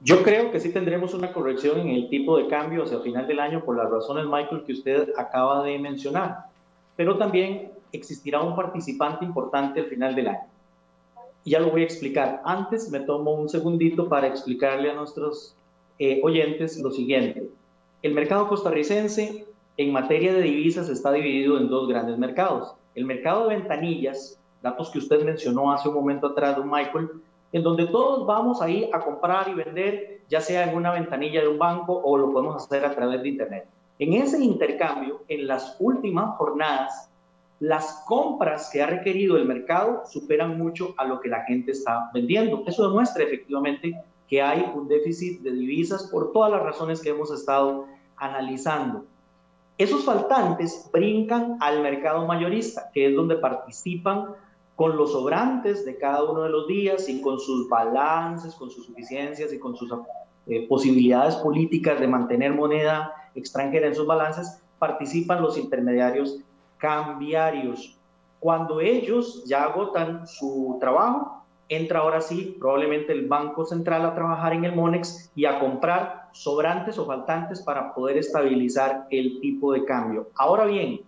Yo 0.00 0.22
creo 0.22 0.50
que 0.50 0.60
sí 0.60 0.72
tendremos 0.72 1.14
una 1.14 1.32
corrección 1.32 1.80
en 1.80 1.88
el 1.88 2.08
tipo 2.08 2.36
de 2.36 2.48
cambio 2.48 2.82
hacia 2.82 2.98
el 2.98 3.02
final 3.02 3.26
del 3.26 3.40
año 3.40 3.64
por 3.64 3.76
las 3.76 3.90
razones, 3.90 4.26
Michael, 4.26 4.64
que 4.64 4.72
usted 4.72 5.12
acaba 5.16 5.64
de 5.64 5.78
mencionar. 5.78 6.46
Pero 6.96 7.16
también 7.16 7.72
existirá 7.92 8.42
un 8.42 8.54
participante 8.54 9.24
importante 9.24 9.80
al 9.80 9.86
final 9.86 10.14
del 10.14 10.28
año. 10.28 10.46
Ya 11.44 11.60
lo 11.60 11.70
voy 11.70 11.82
a 11.82 11.84
explicar. 11.84 12.42
Antes 12.44 12.90
me 12.90 13.00
tomo 13.00 13.32
un 13.32 13.48
segundito 13.48 14.08
para 14.08 14.26
explicarle 14.26 14.90
a 14.90 14.94
nuestros 14.94 15.54
eh, 15.98 16.20
oyentes 16.22 16.78
lo 16.78 16.90
siguiente. 16.90 17.48
El 18.02 18.12
mercado 18.12 18.48
costarricense 18.48 19.46
en 19.78 19.92
materia 19.92 20.34
de 20.34 20.42
divisas 20.42 20.88
está 20.88 21.12
dividido 21.12 21.58
en 21.58 21.68
dos 21.68 21.88
grandes 21.88 22.18
mercados. 22.18 22.74
El 22.94 23.04
mercado 23.04 23.48
de 23.48 23.56
ventanillas, 23.56 24.38
datos 24.62 24.90
que 24.90 24.98
usted 24.98 25.24
mencionó 25.24 25.72
hace 25.72 25.88
un 25.88 25.94
momento 25.94 26.28
atrás, 26.28 26.56
don 26.56 26.70
Michael, 26.70 27.10
en 27.52 27.62
donde 27.62 27.86
todos 27.86 28.26
vamos 28.26 28.60
ahí 28.60 28.90
a 28.92 29.00
comprar 29.00 29.48
y 29.48 29.54
vender, 29.54 30.22
ya 30.28 30.40
sea 30.40 30.68
en 30.68 30.76
una 30.76 30.92
ventanilla 30.92 31.40
de 31.40 31.48
un 31.48 31.58
banco 31.58 32.00
o 32.04 32.18
lo 32.18 32.32
podemos 32.32 32.56
hacer 32.56 32.84
a 32.84 32.94
través 32.94 33.22
de 33.22 33.28
Internet. 33.28 33.66
En 33.98 34.12
ese 34.12 34.42
intercambio, 34.42 35.22
en 35.28 35.46
las 35.46 35.76
últimas 35.80 36.36
jornadas, 36.36 37.10
las 37.60 38.04
compras 38.06 38.68
que 38.70 38.82
ha 38.82 38.86
requerido 38.86 39.36
el 39.36 39.46
mercado 39.46 40.02
superan 40.06 40.58
mucho 40.58 40.94
a 40.98 41.04
lo 41.04 41.20
que 41.20 41.30
la 41.30 41.44
gente 41.44 41.72
está 41.72 42.10
vendiendo. 42.12 42.62
Eso 42.66 42.88
demuestra 42.88 43.24
efectivamente 43.24 43.98
que 44.28 44.42
hay 44.42 44.70
un 44.74 44.88
déficit 44.88 45.40
de 45.40 45.52
divisas 45.52 46.10
por 46.10 46.32
todas 46.32 46.52
las 46.52 46.62
razones 46.62 47.00
que 47.00 47.10
hemos 47.10 47.30
estado 47.30 47.86
analizando. 48.16 49.04
Esos 49.78 50.04
faltantes 50.04 50.88
brincan 50.92 51.56
al 51.60 51.82
mercado 51.82 52.26
mayorista, 52.26 52.90
que 52.92 53.06
es 53.06 53.16
donde 53.16 53.36
participan 53.36 54.34
con 54.76 54.96
los 54.96 55.12
sobrantes 55.12 55.84
de 55.86 55.96
cada 55.96 56.22
uno 56.22 56.42
de 56.42 56.50
los 56.50 56.68
días 56.68 57.08
y 57.08 57.22
con 57.22 57.40
sus 57.40 57.68
balances, 57.68 58.54
con 58.54 58.70
sus 58.70 58.86
suficiencias 58.86 59.52
y 59.52 59.58
con 59.58 59.74
sus 59.74 59.90
eh, 60.46 60.68
posibilidades 60.68 61.34
políticas 61.36 61.98
de 61.98 62.06
mantener 62.06 62.54
moneda 62.54 63.12
extranjera 63.34 63.88
en 63.88 63.94
sus 63.94 64.06
balances, 64.06 64.62
participan 64.78 65.42
los 65.42 65.56
intermediarios 65.56 66.38
cambiarios. 66.76 67.98
Cuando 68.38 68.80
ellos 68.80 69.44
ya 69.46 69.64
agotan 69.64 70.26
su 70.26 70.76
trabajo, 70.78 71.42
entra 71.68 72.00
ahora 72.00 72.20
sí 72.20 72.56
probablemente 72.60 73.12
el 73.12 73.26
Banco 73.26 73.64
Central 73.64 74.04
a 74.04 74.14
trabajar 74.14 74.52
en 74.52 74.66
el 74.66 74.76
MONEX 74.76 75.32
y 75.34 75.46
a 75.46 75.58
comprar 75.58 76.28
sobrantes 76.32 76.98
o 76.98 77.06
faltantes 77.06 77.62
para 77.62 77.94
poder 77.94 78.18
estabilizar 78.18 79.06
el 79.10 79.40
tipo 79.40 79.72
de 79.72 79.84
cambio. 79.84 80.28
Ahora 80.36 80.66
bien, 80.66 81.00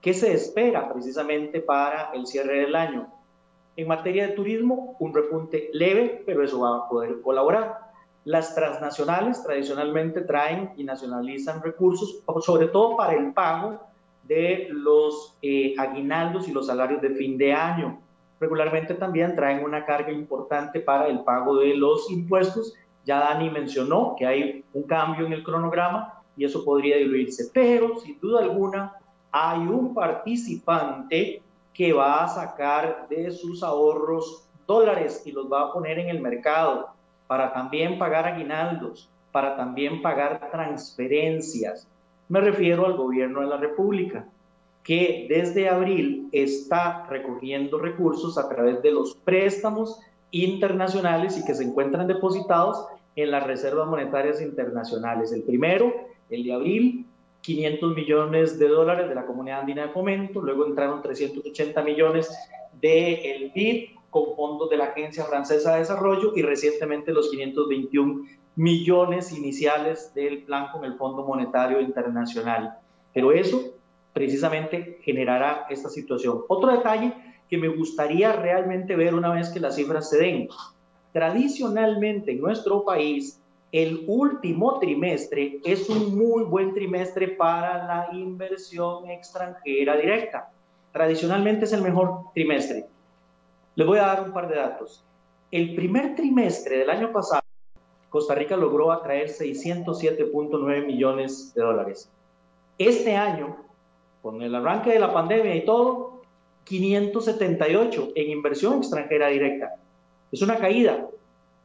¿Qué 0.00 0.14
se 0.14 0.32
espera 0.32 0.92
precisamente 0.92 1.60
para 1.60 2.10
el 2.14 2.26
cierre 2.26 2.60
del 2.60 2.76
año? 2.76 3.08
En 3.76 3.88
materia 3.88 4.28
de 4.28 4.34
turismo, 4.34 4.96
un 5.00 5.12
repunte 5.12 5.68
leve, 5.72 6.22
pero 6.24 6.42
eso 6.42 6.60
va 6.60 6.76
a 6.76 6.88
poder 6.88 7.20
colaborar. 7.20 7.78
Las 8.24 8.54
transnacionales 8.54 9.42
tradicionalmente 9.42 10.22
traen 10.22 10.72
y 10.76 10.84
nacionalizan 10.84 11.62
recursos, 11.62 12.22
sobre 12.40 12.68
todo 12.68 12.96
para 12.96 13.14
el 13.14 13.32
pago 13.32 13.80
de 14.24 14.68
los 14.70 15.36
eh, 15.42 15.74
aguinaldos 15.78 16.48
y 16.48 16.52
los 16.52 16.66
salarios 16.66 17.00
de 17.02 17.10
fin 17.10 17.38
de 17.38 17.52
año. 17.52 18.00
Regularmente 18.40 18.94
también 18.94 19.34
traen 19.36 19.64
una 19.64 19.84
carga 19.84 20.10
importante 20.10 20.80
para 20.80 21.06
el 21.08 21.20
pago 21.20 21.56
de 21.56 21.74
los 21.74 22.10
impuestos. 22.10 22.74
Ya 23.04 23.20
Dani 23.20 23.50
mencionó 23.50 24.14
que 24.18 24.26
hay 24.26 24.64
un 24.72 24.82
cambio 24.84 25.26
en 25.26 25.32
el 25.32 25.44
cronograma 25.44 26.22
y 26.36 26.44
eso 26.44 26.64
podría 26.64 26.96
diluirse, 26.96 27.50
pero 27.54 27.98
sin 28.00 28.18
duda 28.20 28.42
alguna 28.42 28.94
hay 29.38 29.66
un 29.66 29.92
participante 29.92 31.42
que 31.74 31.92
va 31.92 32.24
a 32.24 32.28
sacar 32.28 33.06
de 33.10 33.30
sus 33.30 33.62
ahorros 33.62 34.48
dólares 34.66 35.22
y 35.26 35.32
los 35.32 35.52
va 35.52 35.60
a 35.60 35.72
poner 35.74 35.98
en 35.98 36.08
el 36.08 36.22
mercado 36.22 36.88
para 37.26 37.52
también 37.52 37.98
pagar 37.98 38.26
aguinaldos, 38.26 39.10
para 39.32 39.54
también 39.54 40.00
pagar 40.00 40.48
transferencias. 40.50 41.86
Me 42.30 42.40
refiero 42.40 42.86
al 42.86 42.96
gobierno 42.96 43.42
de 43.42 43.48
la 43.48 43.58
República, 43.58 44.26
que 44.82 45.26
desde 45.28 45.68
abril 45.68 46.30
está 46.32 47.04
recogiendo 47.10 47.78
recursos 47.78 48.38
a 48.38 48.48
través 48.48 48.80
de 48.80 48.92
los 48.92 49.16
préstamos 49.16 50.00
internacionales 50.30 51.36
y 51.36 51.44
que 51.44 51.54
se 51.54 51.64
encuentran 51.64 52.06
depositados 52.06 52.86
en 53.14 53.30
las 53.30 53.46
reservas 53.46 53.86
monetarias 53.86 54.40
internacionales. 54.40 55.30
El 55.30 55.42
primero, 55.42 55.92
el 56.30 56.42
de 56.42 56.52
abril, 56.54 57.06
500 57.46 57.94
millones 57.94 58.58
de 58.58 58.66
dólares 58.66 59.08
de 59.08 59.14
la 59.14 59.24
Comunidad 59.24 59.60
Andina 59.60 59.82
de 59.82 59.88
Fomento, 59.90 60.42
luego 60.42 60.66
entraron 60.66 61.00
380 61.00 61.80
millones 61.82 62.28
del 62.80 63.52
BID 63.54 63.90
con 64.10 64.34
fondos 64.34 64.68
de 64.68 64.76
la 64.76 64.86
Agencia 64.86 65.22
Francesa 65.24 65.74
de 65.74 65.78
Desarrollo 65.78 66.32
y 66.34 66.42
recientemente 66.42 67.12
los 67.12 67.30
521 67.30 68.24
millones 68.56 69.32
iniciales 69.32 70.12
del 70.12 70.42
plan 70.42 70.72
con 70.72 70.84
el 70.84 70.94
Fondo 70.94 71.24
Monetario 71.24 71.80
Internacional. 71.80 72.78
Pero 73.14 73.30
eso 73.30 73.74
precisamente 74.12 74.98
generará 75.02 75.66
esta 75.70 75.88
situación. 75.88 76.40
Otro 76.48 76.72
detalle 76.72 77.12
que 77.48 77.58
me 77.58 77.68
gustaría 77.68 78.32
realmente 78.32 78.96
ver 78.96 79.14
una 79.14 79.32
vez 79.32 79.50
que 79.50 79.60
las 79.60 79.76
cifras 79.76 80.10
se 80.10 80.18
den. 80.18 80.48
Tradicionalmente 81.12 82.32
en 82.32 82.40
nuestro 82.40 82.84
país, 82.84 83.40
el 83.76 84.04
último 84.06 84.78
trimestre 84.78 85.60
es 85.62 85.90
un 85.90 86.16
muy 86.16 86.44
buen 86.44 86.72
trimestre 86.72 87.28
para 87.28 87.84
la 87.84 88.08
inversión 88.16 89.10
extranjera 89.10 89.98
directa. 89.98 90.50
Tradicionalmente 90.92 91.66
es 91.66 91.74
el 91.74 91.82
mejor 91.82 92.20
trimestre. 92.32 92.86
Les 93.74 93.86
voy 93.86 93.98
a 93.98 94.06
dar 94.06 94.22
un 94.22 94.32
par 94.32 94.48
de 94.48 94.56
datos. 94.56 95.04
El 95.50 95.74
primer 95.74 96.14
trimestre 96.14 96.78
del 96.78 96.88
año 96.88 97.12
pasado, 97.12 97.42
Costa 98.08 98.34
Rica 98.34 98.56
logró 98.56 98.90
atraer 98.90 99.28
607.9 99.28 100.86
millones 100.86 101.52
de 101.54 101.60
dólares. 101.60 102.10
Este 102.78 103.14
año, 103.14 103.58
con 104.22 104.40
el 104.40 104.54
arranque 104.54 104.92
de 104.92 105.00
la 105.00 105.12
pandemia 105.12 105.54
y 105.54 105.66
todo, 105.66 106.22
578 106.64 108.12
en 108.14 108.30
inversión 108.30 108.78
extranjera 108.78 109.28
directa. 109.28 109.74
Es 110.32 110.40
una 110.40 110.56
caída 110.56 111.10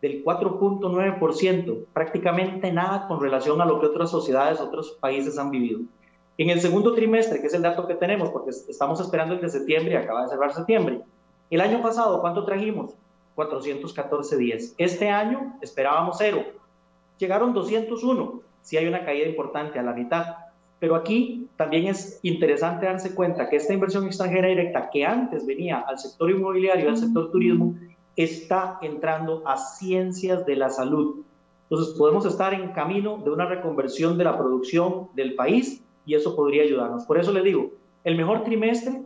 del 0.01 0.23
4.9%, 0.23 1.85
prácticamente 1.93 2.71
nada 2.71 3.07
con 3.07 3.21
relación 3.21 3.61
a 3.61 3.65
lo 3.65 3.79
que 3.79 3.87
otras 3.87 4.09
sociedades, 4.09 4.59
otros 4.59 4.97
países 4.99 5.37
han 5.37 5.51
vivido. 5.51 5.81
En 6.37 6.49
el 6.49 6.59
segundo 6.59 6.93
trimestre, 6.93 7.39
que 7.39 7.47
es 7.47 7.53
el 7.53 7.61
dato 7.61 7.87
que 7.87 7.95
tenemos, 7.95 8.29
porque 8.29 8.49
estamos 8.49 8.99
esperando 8.99 9.35
el 9.35 9.41
de 9.41 9.49
septiembre 9.49 9.93
y 9.93 9.97
acaba 9.97 10.23
de 10.23 10.29
cerrar 10.29 10.53
septiembre, 10.53 11.01
el 11.51 11.61
año 11.61 11.81
pasado, 11.81 12.19
¿cuánto 12.21 12.45
trajimos? 12.45 12.95
414 13.35 14.37
días. 14.37 14.73
Este 14.77 15.09
año 15.09 15.57
esperábamos 15.61 16.17
cero. 16.17 16.43
Llegaron 17.17 17.53
201. 17.53 18.41
Sí 18.61 18.77
hay 18.77 18.87
una 18.87 19.05
caída 19.05 19.27
importante 19.27 19.77
a 19.77 19.83
la 19.83 19.93
mitad. 19.93 20.35
Pero 20.79 20.95
aquí 20.95 21.47
también 21.57 21.87
es 21.87 22.19
interesante 22.23 22.87
darse 22.87 23.13
cuenta 23.13 23.49
que 23.49 23.57
esta 23.57 23.73
inversión 23.73 24.05
extranjera 24.05 24.47
directa 24.47 24.89
que 24.91 25.05
antes 25.05 25.45
venía 25.45 25.79
al 25.79 25.99
sector 25.99 26.31
inmobiliario, 26.31 26.89
al 26.89 26.97
sector 26.97 27.29
turismo, 27.31 27.75
está 28.15 28.77
entrando 28.81 29.43
a 29.45 29.57
ciencias 29.57 30.45
de 30.45 30.55
la 30.55 30.69
salud. 30.69 31.23
Entonces 31.69 31.95
podemos 31.97 32.25
estar 32.25 32.53
en 32.53 32.73
camino 32.73 33.17
de 33.23 33.29
una 33.29 33.45
reconversión 33.45 34.17
de 34.17 34.25
la 34.25 34.37
producción 34.37 35.07
del 35.15 35.35
país 35.35 35.83
y 36.05 36.15
eso 36.15 36.35
podría 36.35 36.63
ayudarnos. 36.63 37.05
Por 37.05 37.17
eso 37.17 37.31
les 37.31 37.43
digo, 37.43 37.71
el 38.03 38.17
mejor 38.17 38.43
trimestre 38.43 39.01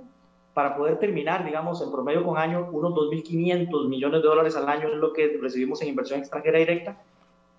para 0.56 0.78
poder 0.78 0.98
terminar, 0.98 1.46
digamos, 1.46 1.82
en 1.82 1.92
promedio 1.92 2.24
con 2.24 2.38
año, 2.38 2.70
unos 2.72 2.94
2.500 2.94 3.90
millones 3.90 4.22
de 4.22 4.28
dólares 4.28 4.56
al 4.56 4.70
año 4.70 4.88
es 4.88 4.96
lo 4.96 5.12
que 5.12 5.38
recibimos 5.42 5.82
en 5.82 5.90
inversión 5.90 6.20
extranjera 6.20 6.60
directa, 6.60 7.04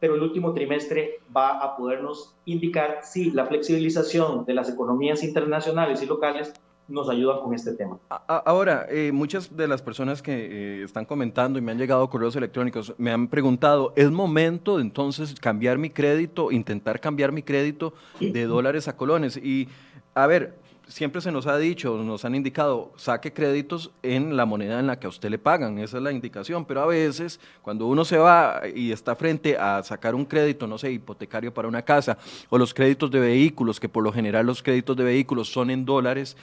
pero 0.00 0.14
el 0.14 0.22
último 0.22 0.54
trimestre 0.54 1.20
va 1.34 1.58
a 1.58 1.76
podernos 1.76 2.34
indicar 2.46 3.00
si 3.02 3.30
la 3.30 3.44
flexibilización 3.44 4.46
de 4.46 4.54
las 4.54 4.70
economías 4.70 5.22
internacionales 5.22 6.02
y 6.02 6.06
locales 6.06 6.54
nos 6.88 7.08
ayudan 7.08 7.40
con 7.40 7.54
este 7.54 7.72
tema. 7.72 7.98
Ahora, 8.28 8.86
eh, 8.88 9.10
muchas 9.12 9.56
de 9.56 9.66
las 9.66 9.82
personas 9.82 10.22
que 10.22 10.32
eh, 10.32 10.84
están 10.84 11.04
comentando 11.04 11.58
y 11.58 11.62
me 11.62 11.72
han 11.72 11.78
llegado 11.78 12.08
correos 12.08 12.36
electrónicos 12.36 12.94
me 12.98 13.10
han 13.10 13.28
preguntado, 13.28 13.92
¿es 13.96 14.10
momento 14.10 14.76
de 14.76 14.82
entonces 14.82 15.34
cambiar 15.40 15.78
mi 15.78 15.90
crédito, 15.90 16.52
intentar 16.52 17.00
cambiar 17.00 17.32
mi 17.32 17.42
crédito 17.42 17.92
de 18.20 18.44
dólares 18.44 18.88
a 18.88 18.96
colones? 18.96 19.36
Y, 19.36 19.68
a 20.14 20.26
ver, 20.26 20.54
siempre 20.88 21.20
se 21.20 21.32
nos 21.32 21.46
ha 21.46 21.58
dicho, 21.58 21.96
nos 21.98 22.24
han 22.24 22.34
indicado, 22.34 22.92
saque 22.96 23.32
créditos 23.32 23.90
en 24.02 24.36
la 24.36 24.46
moneda 24.46 24.78
en 24.78 24.86
la 24.86 24.98
que 24.98 25.06
a 25.06 25.10
usted 25.10 25.30
le 25.30 25.38
pagan, 25.38 25.78
esa 25.78 25.96
es 25.96 26.02
la 26.02 26.12
indicación, 26.12 26.64
pero 26.64 26.82
a 26.82 26.86
veces 26.86 27.40
cuando 27.62 27.86
uno 27.86 28.04
se 28.04 28.18
va 28.18 28.62
y 28.74 28.92
está 28.92 29.16
frente 29.16 29.56
a 29.56 29.82
sacar 29.82 30.14
un 30.14 30.24
crédito, 30.24 30.66
no 30.66 30.78
sé, 30.78 30.92
hipotecario 30.92 31.52
para 31.52 31.68
una 31.68 31.82
casa, 31.82 32.18
o 32.48 32.58
los 32.58 32.72
créditos 32.72 33.10
de 33.10 33.20
vehículos, 33.20 33.80
que 33.80 33.88
por 33.88 34.04
lo 34.04 34.12
general 34.12 34.46
los 34.46 34.62
créditos 34.62 34.96
de 34.96 35.04
vehículos 35.04 35.52
son 35.52 35.70
en 35.70 35.84
dólares, 35.84 36.36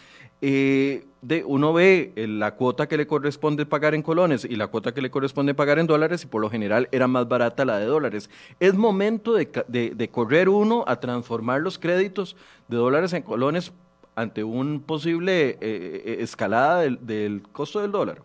eh, 0.46 1.06
de, 1.22 1.42
uno 1.46 1.72
ve 1.72 2.12
eh, 2.18 2.28
la 2.28 2.56
cuota 2.56 2.90
que 2.90 2.98
le 2.98 3.08
corresponde 3.08 3.66
pagar 3.66 3.96
en 3.96 4.02
colones 4.02 4.44
y 4.44 4.58
la 4.58 4.68
cuota 4.68 4.94
que 4.94 5.02
le 5.02 5.10
corresponde 5.10 5.54
pagar 5.54 5.80
en 5.80 5.88
dólares 5.88 6.26
y 6.26 6.28
por 6.28 6.42
lo 6.42 6.50
general 6.50 6.90
era 6.92 7.08
más 7.08 7.30
barata 7.30 7.64
la 7.64 7.80
de 7.80 7.86
dólares. 7.86 8.30
Es 8.60 8.74
momento 8.74 9.36
de, 9.36 10.10
correr 10.12 10.50
uno 10.50 10.84
a 10.86 11.00
transformar 11.00 11.62
los 11.62 11.80
créditos 11.80 12.36
de 12.68 12.76
dólares 12.76 13.14
en 13.14 13.24
colones 13.24 13.72
ante 14.16 14.44
un 14.44 14.82
posible 14.82 15.58
eh, 15.60 16.18
escalada 16.20 16.82
del, 16.82 17.42
costo 17.52 17.82
del 17.82 17.92
dólar. 17.92 18.22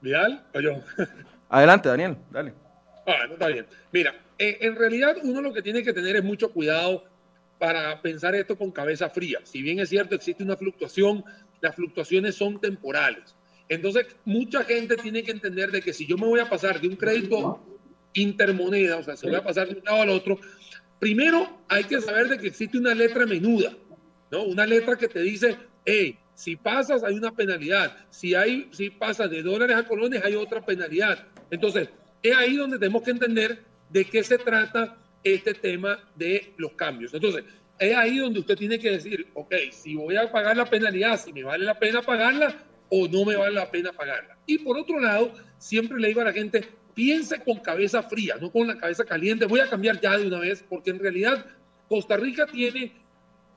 ¿Vidal 0.00 0.44
o 0.54 0.60
yo? 0.60 0.72
Adelante, 1.48 1.88
Daniel, 1.88 2.16
dale. 2.30 2.52
Ah, 3.06 3.26
no 3.26 3.34
está 3.34 3.48
bien. 3.48 3.66
Mira, 3.92 4.14
en 4.38 4.76
realidad 4.76 5.16
uno 5.22 5.40
lo 5.40 5.52
que 5.52 5.62
tiene 5.62 5.82
que 5.82 5.92
tener 5.92 6.16
es 6.16 6.24
mucho 6.24 6.50
cuidado 6.50 7.04
para 7.58 8.00
pensar 8.02 8.34
esto 8.34 8.56
con 8.56 8.70
cabeza 8.70 9.08
fría. 9.08 9.40
Si 9.44 9.62
bien 9.62 9.78
es 9.78 9.88
cierto, 9.88 10.14
existe 10.14 10.42
una 10.42 10.56
fluctuación, 10.56 11.24
las 11.60 11.74
fluctuaciones 11.74 12.34
son 12.34 12.60
temporales. 12.60 13.34
Entonces, 13.68 14.06
mucha 14.24 14.64
gente 14.64 14.96
tiene 14.96 15.22
que 15.22 15.32
entender 15.32 15.70
de 15.70 15.82
que 15.82 15.92
si 15.92 16.06
yo 16.06 16.16
me 16.16 16.26
voy 16.26 16.40
a 16.40 16.48
pasar 16.48 16.80
de 16.80 16.88
un 16.88 16.96
crédito 16.96 17.60
intermoneda, 18.14 18.96
o 18.96 19.02
sea, 19.02 19.16
se 19.16 19.26
voy 19.26 19.36
a 19.36 19.44
pasar 19.44 19.68
de 19.68 19.74
un 19.74 19.84
lado 19.84 20.02
al 20.02 20.10
otro, 20.10 20.38
primero 20.98 21.62
hay 21.68 21.84
que 21.84 22.00
saber 22.00 22.28
de 22.28 22.38
que 22.38 22.48
existe 22.48 22.78
una 22.78 22.94
letra 22.94 23.26
menuda, 23.26 23.72
¿no? 24.30 24.44
Una 24.44 24.66
letra 24.66 24.96
que 24.96 25.08
te 25.08 25.20
dice, 25.20 25.56
hey, 25.84 26.18
si 26.34 26.56
pasas 26.56 27.02
hay 27.02 27.14
una 27.14 27.32
penalidad, 27.32 27.96
si, 28.10 28.34
hay, 28.34 28.68
si 28.72 28.90
pasas 28.90 29.30
de 29.30 29.42
dólares 29.42 29.76
a 29.76 29.86
colones 29.86 30.22
hay 30.24 30.34
otra 30.34 30.64
penalidad. 30.64 31.26
Entonces, 31.50 31.88
es 32.22 32.36
ahí 32.36 32.56
donde 32.56 32.78
tenemos 32.78 33.02
que 33.02 33.10
entender 33.10 33.62
de 33.90 34.04
qué 34.04 34.22
se 34.22 34.38
trata 34.38 34.96
este 35.22 35.54
tema 35.54 35.98
de 36.14 36.52
los 36.56 36.72
cambios. 36.72 37.14
Entonces, 37.14 37.44
es 37.78 37.96
ahí 37.96 38.18
donde 38.18 38.40
usted 38.40 38.56
tiene 38.56 38.78
que 38.78 38.90
decir, 38.90 39.28
ok, 39.34 39.54
si 39.72 39.94
voy 39.94 40.16
a 40.16 40.30
pagar 40.30 40.56
la 40.56 40.64
penalidad, 40.64 41.18
si 41.18 41.32
me 41.32 41.42
vale 41.42 41.64
la 41.64 41.78
pena 41.78 42.02
pagarla 42.02 42.56
o 42.88 43.08
no 43.08 43.24
me 43.24 43.36
vale 43.36 43.54
la 43.54 43.70
pena 43.70 43.92
pagarla. 43.92 44.36
Y 44.46 44.58
por 44.58 44.78
otro 44.78 45.00
lado, 45.00 45.32
siempre 45.58 45.98
le 45.98 46.08
digo 46.08 46.20
a 46.20 46.24
la 46.24 46.32
gente, 46.32 46.68
piense 46.96 47.38
con 47.40 47.58
cabeza 47.58 48.02
fría, 48.02 48.36
no 48.40 48.50
con 48.50 48.66
la 48.66 48.78
cabeza 48.78 49.04
caliente. 49.04 49.44
Voy 49.44 49.60
a 49.60 49.68
cambiar 49.68 50.00
ya 50.00 50.16
de 50.16 50.26
una 50.26 50.40
vez, 50.40 50.64
porque 50.66 50.90
en 50.90 50.98
realidad 50.98 51.44
Costa 51.90 52.16
Rica 52.16 52.46
tiene 52.46 52.90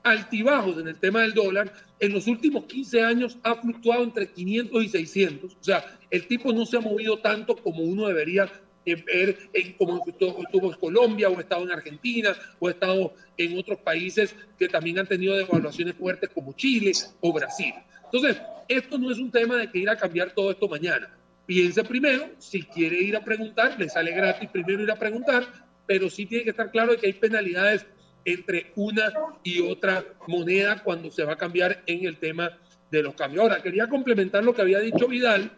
altibajos 0.02 0.76
en 0.76 0.88
el 0.88 0.96
tema 0.96 1.22
del 1.22 1.32
dólar. 1.32 1.72
En 1.98 2.12
los 2.12 2.26
últimos 2.26 2.64
15 2.66 3.02
años 3.02 3.38
ha 3.42 3.54
fluctuado 3.56 4.04
entre 4.04 4.30
500 4.30 4.84
y 4.84 4.88
600. 4.90 5.54
O 5.54 5.64
sea, 5.64 5.82
el 6.10 6.26
tipo 6.26 6.52
no 6.52 6.66
se 6.66 6.76
ha 6.76 6.80
movido 6.80 7.18
tanto 7.18 7.56
como 7.56 7.82
uno 7.82 8.06
debería 8.08 8.46
ver 8.84 9.38
en, 9.54 9.72
como 9.74 10.04
estuvo 10.06 10.72
en 10.72 10.78
Colombia 10.78 11.30
o 11.30 11.40
estado 11.40 11.62
en 11.62 11.70
Argentina 11.70 12.36
o 12.58 12.68
estado 12.68 13.14
en 13.38 13.58
otros 13.58 13.78
países 13.78 14.34
que 14.58 14.68
también 14.68 14.98
han 14.98 15.06
tenido 15.06 15.34
devaluaciones 15.34 15.94
fuertes 15.94 16.28
como 16.28 16.52
Chile 16.52 16.92
o 17.20 17.32
Brasil. 17.32 17.72
Entonces, 18.04 18.36
esto 18.68 18.98
no 18.98 19.10
es 19.10 19.18
un 19.18 19.30
tema 19.30 19.56
de 19.56 19.70
que 19.70 19.78
ir 19.78 19.88
a 19.88 19.96
cambiar 19.96 20.32
todo 20.32 20.50
esto 20.50 20.68
mañana. 20.68 21.08
Piense 21.50 21.82
primero, 21.82 22.30
si 22.38 22.62
quiere 22.62 23.00
ir 23.00 23.16
a 23.16 23.24
preguntar, 23.24 23.74
le 23.76 23.88
sale 23.88 24.12
gratis 24.12 24.48
primero 24.50 24.84
ir 24.84 24.90
a 24.92 24.94
preguntar, 24.94 25.44
pero 25.84 26.08
sí 26.08 26.24
tiene 26.24 26.44
que 26.44 26.50
estar 26.50 26.70
claro 26.70 26.92
de 26.92 26.98
que 26.98 27.08
hay 27.08 27.14
penalidades 27.14 27.84
entre 28.24 28.70
una 28.76 29.12
y 29.42 29.60
otra 29.60 30.04
moneda 30.28 30.80
cuando 30.84 31.10
se 31.10 31.24
va 31.24 31.32
a 31.32 31.36
cambiar 31.36 31.82
en 31.86 32.06
el 32.06 32.18
tema 32.18 32.56
de 32.88 33.02
los 33.02 33.16
cambios. 33.16 33.42
Ahora, 33.42 33.60
quería 33.60 33.88
complementar 33.88 34.44
lo 34.44 34.54
que 34.54 34.62
había 34.62 34.78
dicho 34.78 35.08
Vidal, 35.08 35.50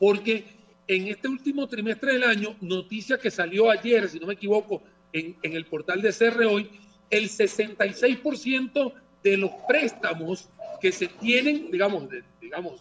porque 0.00 0.46
en 0.88 1.06
este 1.06 1.28
último 1.28 1.68
trimestre 1.68 2.14
del 2.14 2.24
año, 2.24 2.56
noticia 2.60 3.16
que 3.16 3.30
salió 3.30 3.70
ayer, 3.70 4.08
si 4.08 4.18
no 4.18 4.26
me 4.26 4.34
equivoco, 4.34 4.82
en, 5.12 5.36
el 5.44 5.64
portal 5.66 6.02
de 6.02 6.12
CR 6.12 6.44
hoy, 6.46 6.68
el 7.08 7.28
66% 7.28 8.92
de 9.24 9.38
los 9.38 9.50
préstamos 9.66 10.48
que 10.80 10.92
se 10.92 11.08
tienen, 11.08 11.70
digamos, 11.70 12.04
digamos 12.40 12.80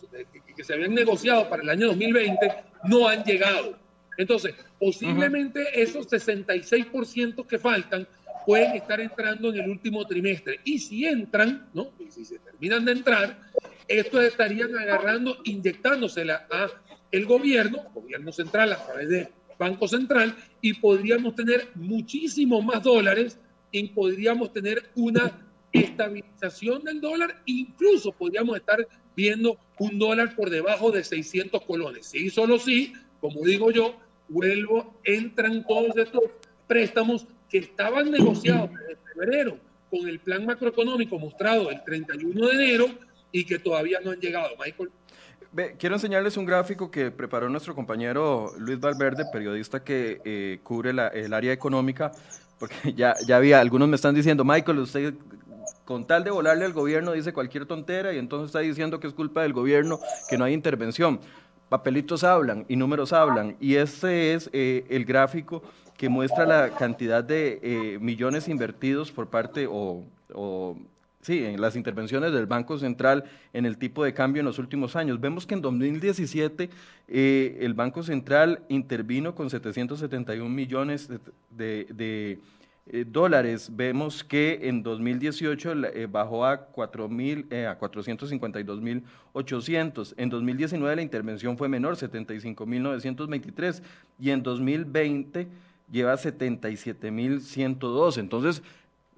que, 0.56 0.64
se 0.64 0.74
habían 0.74 0.94
negociado 0.94 1.50
para 1.50 1.64
el 1.64 1.70
año 1.70 1.88
2020, 1.88 2.54
no 2.84 3.08
han 3.08 3.24
llegado. 3.24 3.80
Entonces, 4.18 4.54
posiblemente 4.78 5.82
esos 5.82 6.08
66% 6.08 7.48
que 7.48 7.58
faltan 7.58 8.08
pueden 8.46 8.76
estar 8.76 9.00
entrando 9.00 9.50
en 9.50 9.62
el 9.62 9.70
último 9.70 10.06
trimestre. 10.06 10.60
Y 10.66 10.80
si 10.80 11.06
entran, 11.06 11.70
¿no? 11.74 11.92
Y 11.98 12.12
si 12.12 12.26
se 12.26 12.40
terminan 12.40 12.84
de 12.86 12.92
entrar, 12.92 13.40
estos 13.88 14.24
estarían 14.24 14.78
agarrando, 14.78 15.38
inyectándosela 15.46 16.46
a 16.52 16.68
el 17.10 17.26
gobierno, 17.26 17.84
gobierno 17.94 18.32
central 18.34 18.74
a 18.74 18.86
través 18.86 19.10
de 19.10 19.30
Banco 19.58 19.88
Central, 19.88 20.36
y 20.62 20.74
podríamos 20.74 21.36
tener 21.36 21.70
muchísimo 21.76 22.62
más 22.62 22.84
dólares 22.84 23.40
y 23.72 23.88
podríamos 23.90 24.52
tener 24.52 24.90
una 24.96 25.32
estabilización 25.74 26.84
del 26.84 27.02
dólar, 27.02 27.42
incluso 27.46 28.12
podríamos 28.12 28.56
estar 28.56 28.88
viendo 29.16 29.58
un 29.80 30.00
dólar 30.00 30.36
por 30.36 30.50
debajo 30.50 30.92
de 30.92 31.04
600 31.04 31.64
colones. 31.64 32.06
Sí, 32.06 32.30
solo 32.30 32.60
sí, 32.60 32.94
como 33.20 33.42
digo 33.42 33.72
yo, 33.72 33.96
vuelvo, 34.30 34.94
entran 35.04 35.66
todos 35.68 35.98
estos 35.98 36.24
préstamos 36.68 37.28
que 37.50 37.58
estaban 37.60 38.12
negociados 38.12 38.70
desde 38.72 38.98
febrero 39.14 39.58
con 39.90 40.08
el 40.08 40.20
plan 40.20 40.46
macroeconómico 40.46 41.20
mostrado 41.20 41.70
el 41.70 41.84
31 41.84 42.48
de 42.48 42.54
enero 42.54 42.86
y 43.32 43.46
que 43.46 43.60
todavía 43.60 44.00
no 44.00 44.12
han 44.12 44.20
llegado. 44.20 44.50
Michael 44.58 44.90
quiero 45.78 45.96
enseñarles 45.96 46.38
un 46.38 46.46
gráfico 46.46 46.90
que 46.90 47.12
preparó 47.12 47.50
nuestro 47.50 47.76
compañero 47.76 48.52
Luis 48.58 48.80
Valverde, 48.80 49.26
periodista 49.32 49.84
que 49.84 50.22
eh, 50.26 50.60
cubre 50.64 50.92
el 50.92 51.34
área 51.34 51.54
económica, 51.54 52.12
porque 52.60 52.76
ya, 52.96 53.16
ya 53.26 53.38
había, 53.38 53.60
algunos 53.60 53.88
me 53.88 53.96
están 53.96 54.16
diciendo, 54.16 54.44
Michael, 54.44 54.80
usted 54.80 55.14
con 55.86 56.06
tal 56.06 56.24
de 56.24 56.32
volarle 56.32 56.66
al 56.66 56.74
gobierno 56.74 57.12
dice 57.12 57.34
cualquier 57.34 57.66
tontera 57.66 58.14
y 58.14 58.18
entonces 58.18 58.48
está 58.48 58.60
diciendo 58.60 59.00
que 59.00 59.08
es 59.08 59.14
culpa 59.14 59.42
del 59.42 59.54
gobierno, 59.54 60.00
que 60.30 60.38
no 60.38 60.46
hay 60.46 60.54
intervención. 60.54 61.20
Papelitos 61.70 62.24
hablan 62.24 62.66
y 62.68 62.76
números 62.76 63.14
hablan, 63.14 63.58
y 63.60 63.76
este 63.76 64.34
es 64.34 64.50
eh, 64.54 64.86
el 64.90 65.06
gráfico 65.06 65.64
que 65.98 66.10
muestra 66.10 66.46
la 66.46 66.70
cantidad 66.72 67.24
de 67.24 67.60
eh, 67.64 67.98
millones 68.00 68.48
invertidos 68.48 69.12
por 69.12 69.28
parte 69.28 69.68
o, 69.70 70.04
Sí, 71.22 71.46
en 71.46 71.62
las 71.62 71.78
intervenciones 71.78 72.34
del 72.34 72.48
Banco 72.48 72.78
Central 72.78 73.24
en 73.54 73.66
el 73.66 73.78
tipo 73.78 74.04
de 74.04 74.14
cambio 74.14 74.42
en 74.42 74.46
los 74.46 74.60
últimos 74.60 74.98
años. 74.98 75.22
Vemos 75.22 75.48
que 75.48 75.54
en 75.54 75.62
2017 75.62 76.70
eh, 77.08 77.58
el 77.62 77.74
Banco 77.74 78.04
Central 78.04 78.60
intervino 78.68 79.34
con 79.34 79.50
771 79.50 80.50
millones 80.50 81.10
de, 81.50 82.40
eh, 82.88 83.06
dólares. 83.08 83.70
Vemos 83.74 84.24
que 84.24 84.60
en 84.64 84.84
2018 84.84 85.74
eh, 85.86 86.08
bajó 86.08 86.46
a, 86.46 86.66
4, 86.66 87.10
a 87.70 87.76
452 87.76 88.82
mil 88.82 89.04
800. 89.34 90.16
En 90.18 90.30
2019 90.30 90.96
la 90.96 91.02
intervención 91.02 91.58
fue 91.58 91.70
menor, 91.70 91.96
75 91.96 92.66
mil 92.66 92.84
923. 92.84 93.84
Y 94.20 94.32
en 94.32 94.44
2020 94.44 95.48
lleva 95.92 96.18
77 96.18 97.12
mil 97.12 97.42
102. 97.42 98.18
Entonces, 98.18 98.64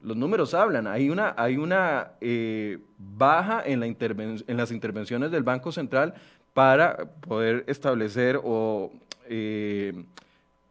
los 0.04 0.15
números 0.15 0.54
hablan. 0.54 0.88
Hay 0.88 1.10
una, 1.10 1.34
hay 1.38 1.58
una 1.58 2.12
eh, 2.21 2.80
baja 2.97 3.63
en, 3.65 3.80
la 3.80 3.88
en 3.88 4.58
las 4.58 4.71
intervenciones 4.71 5.32
del 5.32 5.43
Banco 5.43 5.71
Central 5.71 6.13
para 6.54 7.06
poder 7.21 7.63
establecer 7.67 8.39
o 8.43 8.91
eh, 9.28 10.06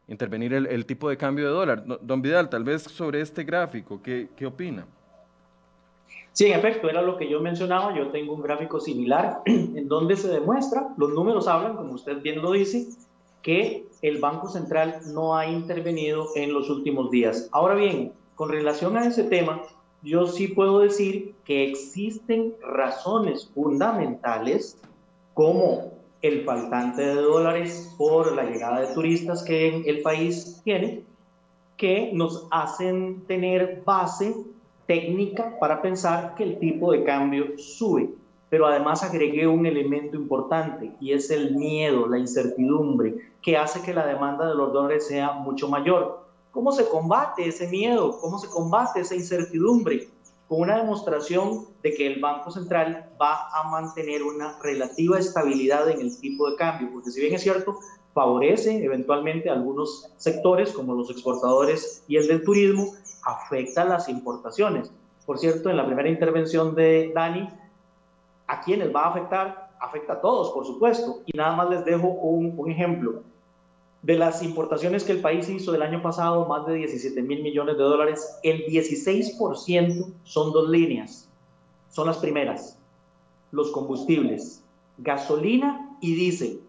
intervenir 0.08 0.52
el, 0.52 0.86
tipo 0.86 1.08
de 1.08 1.16
cambio 1.16 1.46
de 1.46 1.52
dólar. 1.52 1.84
Don 2.00 2.22
Vidal, 2.22 2.48
tal 2.48 2.64
vez 2.64 2.82
sobre 2.82 3.20
este 3.20 3.44
gráfico, 3.44 4.00
¿qué, 4.02 4.28
¿qué 4.36 4.46
opina? 4.46 4.86
Sí, 6.32 6.46
en 6.46 6.58
efecto, 6.58 6.90
era 6.90 7.00
lo 7.00 7.16
que 7.16 7.28
yo 7.28 7.40
mencionaba. 7.40 7.96
Yo 7.96 8.08
tengo 8.08 8.34
un 8.34 8.42
gráfico 8.42 8.80
similar 8.80 9.42
en 9.46 9.88
donde 9.88 10.16
se 10.16 10.28
demuestra, 10.28 10.88
los 10.96 11.10
números 11.10 11.46
hablan, 11.46 11.76
como 11.76 11.92
usted 11.92 12.20
bien 12.22 12.42
lo 12.42 12.52
dice, 12.52 12.88
que 13.42 13.86
el 14.02 14.18
Banco 14.18 14.48
Central 14.48 15.00
no 15.12 15.36
ha 15.36 15.46
intervenido 15.46 16.28
en 16.34 16.52
los 16.52 16.68
últimos 16.70 17.10
días. 17.10 17.48
Ahora 17.52 17.74
bien, 17.74 18.12
con 18.34 18.48
relación 18.48 18.96
a 18.96 19.06
ese 19.06 19.24
tema, 19.24 19.62
yo 20.02 20.26
sí 20.26 20.48
puedo 20.48 20.80
decir 20.80 21.34
que 21.44 21.70
existen 21.70 22.54
razones 22.62 23.50
fundamentales 23.54 24.78
como 25.34 25.92
el 26.24 26.42
faltante 26.42 27.02
de 27.02 27.16
dólares 27.16 27.94
por 27.98 28.34
la 28.34 28.44
llegada 28.44 28.80
de 28.80 28.94
turistas 28.94 29.42
que 29.42 29.82
el 29.84 30.00
país 30.00 30.58
tiene, 30.64 31.04
que 31.76 32.12
nos 32.14 32.48
hacen 32.50 33.26
tener 33.26 33.82
base 33.84 34.34
técnica 34.86 35.58
para 35.60 35.82
pensar 35.82 36.34
que 36.34 36.44
el 36.44 36.58
tipo 36.58 36.92
de 36.92 37.04
cambio 37.04 37.58
sube. 37.58 38.08
Pero 38.48 38.66
además 38.66 39.02
agregué 39.02 39.46
un 39.46 39.66
elemento 39.66 40.16
importante 40.16 40.92
y 40.98 41.12
es 41.12 41.30
el 41.30 41.56
miedo, 41.56 42.08
la 42.08 42.18
incertidumbre, 42.18 43.16
que 43.42 43.58
hace 43.58 43.82
que 43.82 43.92
la 43.92 44.06
demanda 44.06 44.48
de 44.48 44.54
los 44.54 44.72
dólares 44.72 45.06
sea 45.06 45.32
mucho 45.32 45.68
mayor. 45.68 46.24
¿Cómo 46.52 46.72
se 46.72 46.88
combate 46.88 47.48
ese 47.48 47.68
miedo? 47.68 48.18
¿Cómo 48.18 48.38
se 48.38 48.48
combate 48.48 49.00
esa 49.00 49.14
incertidumbre? 49.14 50.08
Con 50.48 50.60
una 50.60 50.78
demostración 50.78 51.66
de 51.82 51.94
que 51.94 52.06
el 52.06 52.20
Banco 52.20 52.50
Central 52.50 53.10
va 53.20 53.48
a 53.52 53.70
mantener 53.70 54.22
una 54.22 54.58
relativa 54.62 55.18
estabilidad 55.18 55.88
en 55.88 56.00
el 56.00 56.18
tipo 56.20 56.50
de 56.50 56.56
cambio, 56.56 56.90
porque 56.92 57.10
si 57.10 57.20
bien 57.20 57.34
es 57.34 57.42
cierto, 57.42 57.78
favorece 58.12 58.84
eventualmente 58.84 59.48
algunos 59.48 60.12
sectores 60.16 60.72
como 60.72 60.94
los 60.94 61.10
exportadores 61.10 62.04
y 62.08 62.16
el 62.16 62.28
del 62.28 62.44
turismo, 62.44 62.92
afecta 63.24 63.84
las 63.84 64.08
importaciones. 64.08 64.92
Por 65.24 65.38
cierto, 65.38 65.70
en 65.70 65.78
la 65.78 65.86
primera 65.86 66.08
intervención 66.08 66.74
de 66.74 67.10
Dani, 67.14 67.48
¿a 68.46 68.60
quiénes 68.60 68.94
va 68.94 69.04
a 69.04 69.10
afectar? 69.10 69.70
Afecta 69.80 70.14
a 70.14 70.20
todos, 70.20 70.52
por 70.52 70.66
supuesto. 70.66 71.22
Y 71.26 71.36
nada 71.36 71.56
más 71.56 71.70
les 71.70 71.84
dejo 71.84 72.08
un 72.08 72.70
ejemplo. 72.70 73.22
De 74.04 74.18
las 74.18 74.42
importaciones 74.42 75.02
que 75.02 75.12
el 75.12 75.22
país 75.22 75.48
hizo 75.48 75.72
del 75.72 75.80
año 75.80 76.02
pasado, 76.02 76.44
más 76.44 76.66
de 76.66 76.74
17 76.74 77.22
mil 77.22 77.42
millones 77.42 77.78
de 77.78 77.84
dólares, 77.84 78.38
el 78.42 78.66
16% 78.66 80.12
son 80.24 80.52
dos 80.52 80.68
líneas. 80.68 81.26
Son 81.88 82.06
las 82.06 82.18
primeras. 82.18 82.78
Los 83.50 83.72
combustibles, 83.72 84.62
gasolina 84.98 85.96
y 86.02 86.16
diésel. 86.16 86.60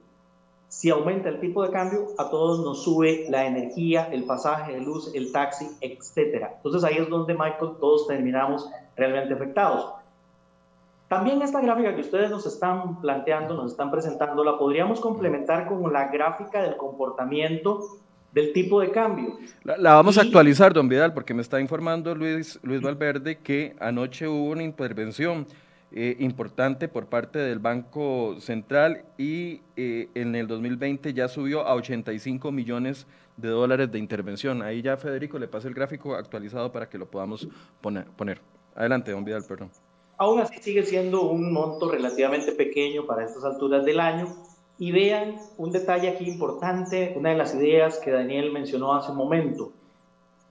Si 0.69 0.89
aumenta 0.89 1.27
el 1.27 1.41
tipo 1.41 1.61
de 1.61 1.71
cambio, 1.71 2.07
a 2.17 2.29
todos 2.29 2.61
nos 2.61 2.83
sube 2.83 3.25
la 3.29 3.45
energía, 3.45 4.05
el 4.13 4.23
pasaje 4.23 4.71
de 4.71 4.79
luz, 4.79 5.11
el 5.13 5.33
taxi, 5.33 5.67
etc. 5.81 6.51
Entonces 6.55 6.85
ahí 6.85 6.95
es 6.99 7.09
donde, 7.09 7.33
Michael, 7.33 7.71
todos 7.81 8.07
terminamos 8.07 8.69
realmente 8.95 9.33
afectados. 9.33 9.91
También 11.07 11.41
esta 11.41 11.61
gráfica 11.61 11.93
que 11.93 12.01
ustedes 12.01 12.31
nos 12.31 12.45
están 12.47 12.99
planteando, 12.99 13.53
nos 13.53 13.71
están 13.71 13.91
presentando, 13.91 14.43
la 14.43 14.57
podríamos 14.57 14.99
complementar 14.99 15.67
con 15.67 15.93
la 15.93 16.07
gráfica 16.07 16.63
del 16.63 16.77
comportamiento 16.77 17.81
del 18.31 18.51
tipo 18.51 18.81
de 18.81 18.91
cambio. 18.91 19.37
La, 19.63 19.93
vamos 19.93 20.17
a 20.17 20.21
actualizar, 20.21 20.73
don 20.73 20.89
Vidal, 20.89 21.13
porque 21.13 21.33
me 21.33 21.41
está 21.41 21.61
informando 21.61 22.13
Luis, 22.15 22.59
Luis 22.63 22.81
Valverde 22.81 23.37
que 23.37 23.75
anoche 23.79 24.27
hubo 24.27 24.49
una 24.49 24.63
intervención 24.63 25.47
eh, 25.91 26.17
importante 26.19 26.89
por 26.89 27.05
parte 27.05 27.39
del 27.39 27.59
Banco 27.59 28.35
Central 28.39 29.05
y 29.17 29.61
eh, 29.77 30.09
en 30.15 30.35
el 30.35 30.47
2020 30.47 31.13
ya 31.13 31.29
subió 31.29 31.65
a 31.65 31.75
85 31.75 32.51
millones 32.51 33.07
de 33.37 33.49
dólares 33.49 33.91
de 33.91 33.99
intervención. 33.99 34.61
Ahí 34.61 34.81
ya 34.81 34.97
Federico 34.97 35.39
le 35.39 35.47
pasa 35.47 35.67
el 35.67 35.73
gráfico 35.73 36.15
actualizado 36.15 36.71
para 36.71 36.89
que 36.89 36.97
lo 36.97 37.05
podamos 37.05 37.47
poner. 37.79 38.05
poner. 38.17 38.41
Adelante, 38.75 39.11
don 39.11 39.23
Vidal, 39.23 39.43
perdón. 39.47 39.69
Aún 40.17 40.39
así 40.39 40.57
sigue 40.61 40.83
siendo 40.83 41.23
un 41.23 41.51
monto 41.51 41.89
relativamente 41.89 42.53
pequeño 42.53 43.05
para 43.05 43.25
estas 43.25 43.43
alturas 43.43 43.83
del 43.83 43.99
año 43.99 44.27
y 44.77 44.91
vean 44.91 45.35
un 45.57 45.71
detalle 45.71 46.09
aquí 46.09 46.25
importante, 46.25 47.13
una 47.17 47.29
de 47.29 47.37
las 47.37 47.53
ideas 47.53 47.99
que 47.99 48.11
Daniel 48.11 48.51
mencionó 48.51 48.93
hace 48.93 49.11
un 49.11 49.17
momento. 49.17 49.71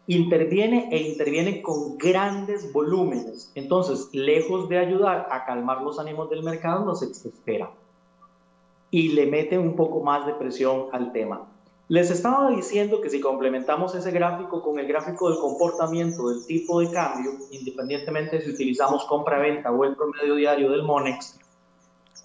Interviene 0.07 0.88
e 0.92 0.98
interviene 0.98 1.62
con 1.62 1.96
grandes 1.96 2.72
volúmenes. 2.72 3.53
Entonces, 3.55 4.11
lejos 4.12 4.68
de 4.68 4.79
ayudar 4.79 5.29
a 5.31 5.46
calmar 5.46 5.81
los 5.81 5.98
ánimos 5.98 6.29
del 6.29 6.42
mercado, 6.42 6.85
nos 6.85 7.03
espera. 7.03 7.70
Y 8.90 9.09
le 9.09 9.27
mete 9.27 9.59
un 9.59 9.77
poco 9.77 10.03
más 10.03 10.27
de 10.27 10.35
presión 10.35 10.88
al 10.92 11.11
tema. 11.12 11.54
Les 11.88 12.11
estaba 12.11 12.51
diciendo 12.51 13.03
que 13.03 13.11
si 13.11 13.20
complementamos 13.20 13.94
ese 13.94 14.11
gráfico 14.11 14.62
con 14.62 14.79
el 14.79 14.87
gráfico 14.87 15.29
del 15.29 15.38
comportamiento 15.38 16.31
del 16.31 16.47
tipo 16.47 16.81
de 16.81 16.90
cambio, 16.90 17.33
independientemente 17.51 18.40
si 18.40 18.51
utilizamos 18.51 19.05
compra-venta 19.05 19.70
o 19.70 19.85
el 19.85 19.94
promedio 19.94 20.35
diario 20.37 20.70
del 20.70 20.83
MONEX, 20.83 21.38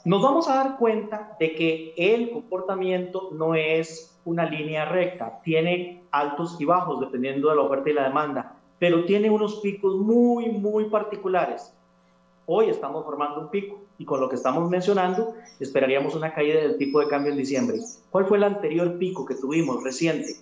nos 0.05 0.21
vamos 0.21 0.47
a 0.47 0.55
dar 0.55 0.77
cuenta 0.77 1.35
de 1.41 1.55
que 1.55 1.93
el 1.97 2.31
comportamiento 2.31 3.31
no 3.33 3.53
es 3.53 4.17
una 4.23 4.45
línea 4.45 4.85
recta, 4.85 5.41
tiene 5.43 6.03
altos 6.11 6.55
y 6.59 6.63
bajos 6.63 7.01
dependiendo 7.01 7.49
de 7.49 7.55
la 7.57 7.63
oferta 7.63 7.89
y 7.89 7.93
la 7.93 8.03
demanda, 8.03 8.55
pero 8.79 9.03
tiene 9.03 9.29
unos 9.29 9.57
picos 9.59 9.95
muy, 9.97 10.47
muy 10.49 10.85
particulares. 10.85 11.73
Hoy 12.51 12.67
estamos 12.67 13.05
formando 13.05 13.41
un 13.41 13.49
pico 13.49 13.79
y 13.99 14.05
con 14.05 14.19
lo 14.19 14.27
que 14.27 14.35
estamos 14.35 14.67
mencionando 14.71 15.35
esperaríamos 15.59 16.15
una 16.15 16.33
caída 16.33 16.59
del 16.61 16.79
tipo 16.79 16.99
de 16.99 17.07
cambio 17.07 17.31
en 17.31 17.37
diciembre. 17.37 17.77
¿Cuál 18.09 18.25
fue 18.25 18.37
el 18.37 18.43
anterior 18.43 18.97
pico 18.97 19.23
que 19.23 19.35
tuvimos 19.35 19.83
reciente? 19.83 20.35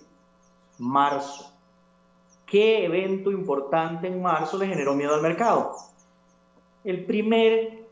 Marzo. 0.78 1.52
¿Qué 2.46 2.86
evento 2.86 3.30
importante 3.30 4.06
en 4.06 4.22
marzo 4.22 4.56
le 4.56 4.68
generó 4.68 4.94
miedo 4.94 5.14
al 5.14 5.20
mercado? 5.20 5.72
El 6.82 7.04
primer 7.04 7.86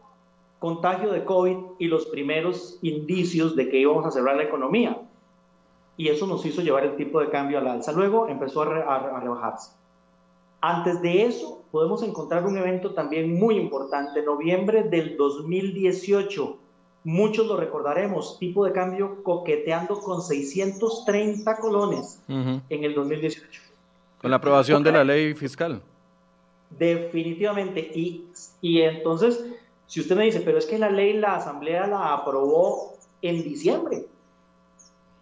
contagio 0.60 1.12
de 1.12 1.22
COVID 1.22 1.56
y 1.78 1.88
los 1.88 2.06
primeros 2.06 2.78
indicios 2.80 3.54
de 3.54 3.68
que 3.68 3.80
íbamos 3.80 4.06
a 4.06 4.10
cerrar 4.10 4.38
la 4.38 4.44
economía. 4.44 4.98
Y 5.98 6.08
eso 6.08 6.26
nos 6.26 6.46
hizo 6.46 6.62
llevar 6.62 6.84
el 6.84 6.96
tipo 6.96 7.20
de 7.20 7.28
cambio 7.28 7.58
al 7.58 7.68
alza. 7.68 7.92
Luego 7.92 8.28
empezó 8.28 8.62
a, 8.62 9.20
rebajarse. 9.20 9.72
Antes 10.60 11.02
de 11.02 11.24
eso, 11.24 11.62
podemos 11.70 12.02
encontrar 12.02 12.46
un 12.46 12.56
evento 12.56 12.94
también 12.94 13.34
muy 13.34 13.56
importante, 13.56 14.22
noviembre 14.22 14.84
del 14.84 15.16
2018. 15.16 16.58
Muchos 17.04 17.46
lo 17.46 17.56
recordaremos, 17.56 18.38
tipo 18.38 18.64
de 18.64 18.72
cambio 18.72 19.22
coqueteando 19.22 20.00
con 20.00 20.22
630 20.22 21.56
colones 21.58 22.20
en 22.28 22.84
el 22.84 22.94
2018. 22.94 23.62
Con 24.20 24.30
la 24.30 24.38
aprobación 24.38 24.82
de 24.82 24.92
la 24.92 25.04
ley 25.04 25.34
fiscal. 25.34 25.80
Definitivamente. 26.70 27.80
Y, 27.94 28.24
y 28.60 28.80
entonces 28.80 29.44
si 29.86 30.00
usted 30.00 30.16
me 30.16 30.24
dice, 30.24 30.40
pero 30.40 30.58
es 30.58 30.66
que 30.66 30.78
la 30.78 30.90
ley 30.90 31.12
la 31.14 31.36
Asamblea 31.36 31.86
la 31.86 32.12
aprobó 32.12 32.96
en 33.22 33.42
diciembre 33.42 34.06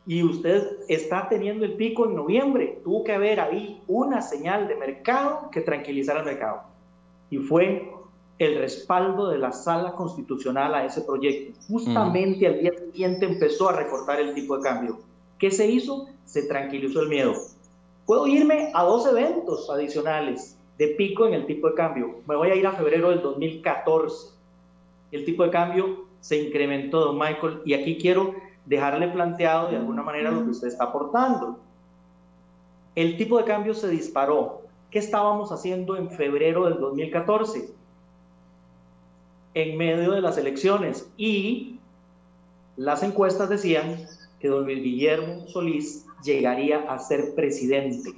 y 0.06 0.22
usted 0.22 0.80
está 0.88 1.28
teniendo 1.28 1.64
el 1.64 1.74
pico 1.74 2.06
en 2.06 2.14
noviembre, 2.14 2.80
tuvo 2.84 3.04
que 3.04 3.12
haber 3.12 3.40
ahí 3.40 3.80
una 3.86 4.20
señal 4.20 4.68
de 4.68 4.76
mercado 4.76 5.50
que 5.50 5.62
tranquilizara 5.62 6.20
el 6.20 6.26
mercado. 6.26 6.62
Y 7.30 7.38
fue 7.38 7.90
el 8.38 8.58
respaldo 8.58 9.28
de 9.28 9.38
la 9.38 9.52
sala 9.52 9.92
constitucional 9.92 10.74
a 10.74 10.84
ese 10.84 11.00
proyecto. 11.02 11.58
Justamente 11.68 12.46
al 12.46 12.60
día 12.60 12.72
siguiente 12.76 13.26
empezó 13.26 13.70
a 13.70 13.76
recortar 13.76 14.20
el 14.20 14.34
tipo 14.34 14.56
de 14.56 14.62
cambio. 14.62 14.98
¿Qué 15.38 15.50
se 15.50 15.66
hizo? 15.70 16.08
Se 16.26 16.42
tranquilizó 16.42 17.00
el 17.00 17.08
miedo. 17.08 17.32
Puedo 18.04 18.26
irme 18.26 18.70
a 18.74 18.82
dos 18.82 19.06
eventos 19.06 19.70
adicionales 19.70 20.58
de 20.78 20.88
pico 20.88 21.26
en 21.26 21.34
el 21.34 21.46
tipo 21.46 21.68
de 21.68 21.74
cambio. 21.74 22.16
Me 22.28 22.36
voy 22.36 22.50
a 22.50 22.54
ir 22.54 22.66
a 22.66 22.72
febrero 22.72 23.10
del 23.10 23.22
2014 23.22 24.34
el 25.14 25.24
tipo 25.24 25.44
de 25.44 25.50
cambio 25.50 26.06
se 26.20 26.42
incrementó, 26.42 26.98
don 26.98 27.18
Michael, 27.18 27.60
y 27.64 27.74
aquí 27.74 27.98
quiero 27.98 28.34
dejarle 28.66 29.08
planteado 29.08 29.70
de 29.70 29.76
alguna 29.76 30.02
manera 30.02 30.30
lo 30.30 30.44
que 30.44 30.50
usted 30.50 30.68
está 30.68 30.84
aportando. 30.84 31.58
El 32.94 33.16
tipo 33.16 33.38
de 33.38 33.44
cambio 33.44 33.74
se 33.74 33.88
disparó. 33.88 34.62
¿Qué 34.90 34.98
estábamos 35.00 35.50
haciendo 35.50 35.96
en 35.96 36.10
febrero 36.10 36.66
del 36.66 36.78
2014? 36.78 37.68
En 39.54 39.76
medio 39.76 40.12
de 40.12 40.20
las 40.20 40.38
elecciones 40.38 41.10
y 41.16 41.78
las 42.76 43.02
encuestas 43.02 43.48
decían 43.48 44.06
que 44.40 44.48
don 44.48 44.64
Luis 44.64 44.82
Guillermo 44.82 45.46
Solís 45.48 46.06
llegaría 46.22 46.90
a 46.92 46.98
ser 46.98 47.34
presidente. 47.34 48.14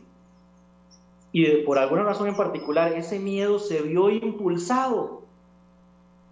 Y 1.32 1.46
por 1.62 1.78
alguna 1.78 2.04
razón 2.04 2.28
en 2.28 2.36
particular, 2.36 2.92
ese 2.92 3.18
miedo 3.18 3.58
se 3.58 3.82
vio 3.82 4.10
impulsado 4.10 5.22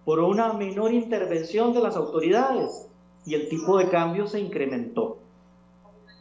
por 0.03 0.19
una 0.19 0.53
menor 0.53 0.93
intervención 0.93 1.73
de 1.73 1.81
las 1.81 1.95
autoridades 1.95 2.87
y 3.25 3.35
el 3.35 3.49
tipo 3.49 3.77
de 3.77 3.89
cambio 3.89 4.27
se 4.27 4.39
incrementó. 4.39 5.17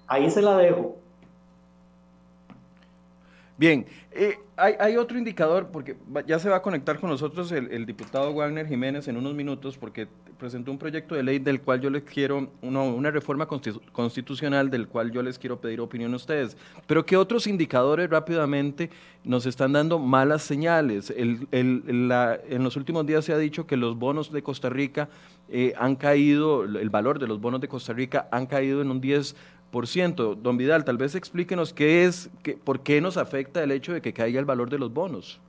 Ahí 0.06 0.30
se 0.30 0.42
la 0.42 0.56
dejo. 0.56 0.96
Bien, 3.56 3.86
eh, 4.10 4.36
hay, 4.56 4.96
otro 4.96 5.16
indicador, 5.16 5.68
porque 5.72 5.96
ya 6.26 6.40
se 6.40 6.48
va 6.48 6.56
a 6.56 6.62
conectar 6.62 6.98
con 6.98 7.08
nosotros 7.10 7.52
el, 7.52 7.86
diputado 7.86 8.34
Wagner 8.34 8.66
Jiménez 8.66 9.06
en 9.06 9.16
unos 9.16 9.32
minutos, 9.34 9.78
porque 9.78 10.08
presentó 10.38 10.72
un 10.72 10.78
proyecto 10.78 11.14
de 11.14 11.22
ley 11.22 11.38
del 11.38 11.60
cual 11.60 11.80
yo 11.80 11.88
les 11.88 12.02
quiero, 12.02 12.50
una 12.62 13.10
reforma 13.12 13.46
constitucional 13.46 14.70
del 14.70 14.88
cual 14.88 15.12
yo 15.12 15.22
les 15.22 15.38
quiero 15.38 15.60
pedir 15.60 15.80
opinión 15.80 16.12
a 16.14 16.16
ustedes. 16.16 16.56
Pero 16.88 17.06
¿qué 17.06 17.16
otros 17.16 17.46
indicadores 17.46 18.10
rápidamente 18.10 18.90
nos 19.22 19.46
están 19.46 19.72
dando 19.72 20.00
malas 20.00 20.42
señales? 20.42 21.12
en 21.16 22.08
los 22.64 22.76
últimos 22.76 23.06
días 23.06 23.24
se 23.24 23.32
ha 23.32 23.38
dicho 23.38 23.68
que 23.68 23.76
los 23.76 23.96
bonos 23.96 24.32
de 24.32 24.42
Costa 24.42 24.68
Rica 24.68 25.08
eh, 25.50 25.74
han 25.76 25.96
caído, 25.96 26.64
el 26.64 26.88
valor 26.88 27.18
de 27.18 27.26
los 27.26 27.38
bonos 27.40 27.60
de 27.60 27.68
Costa 27.68 27.92
Rica 27.92 28.28
han 28.32 28.46
caído 28.46 28.80
en 28.80 28.90
un 28.90 29.00
10 29.00 29.36
Don 30.40 30.56
Vidal, 30.56 30.84
tal 30.84 30.96
vez 30.96 31.14
explíquenos 31.14 31.72
qué 31.72 32.04
es, 32.04 32.30
qué, 32.42 32.56
por 32.56 32.80
qué 32.80 33.00
nos 33.00 33.16
afecta 33.16 33.62
el 33.62 33.72
hecho 33.72 33.92
de 33.92 34.00
que 34.00 34.12
caiga 34.12 34.38
el 34.38 34.46
valor 34.46 34.70
de 34.70 34.78
los 34.78 34.92
bonos. 34.92 35.40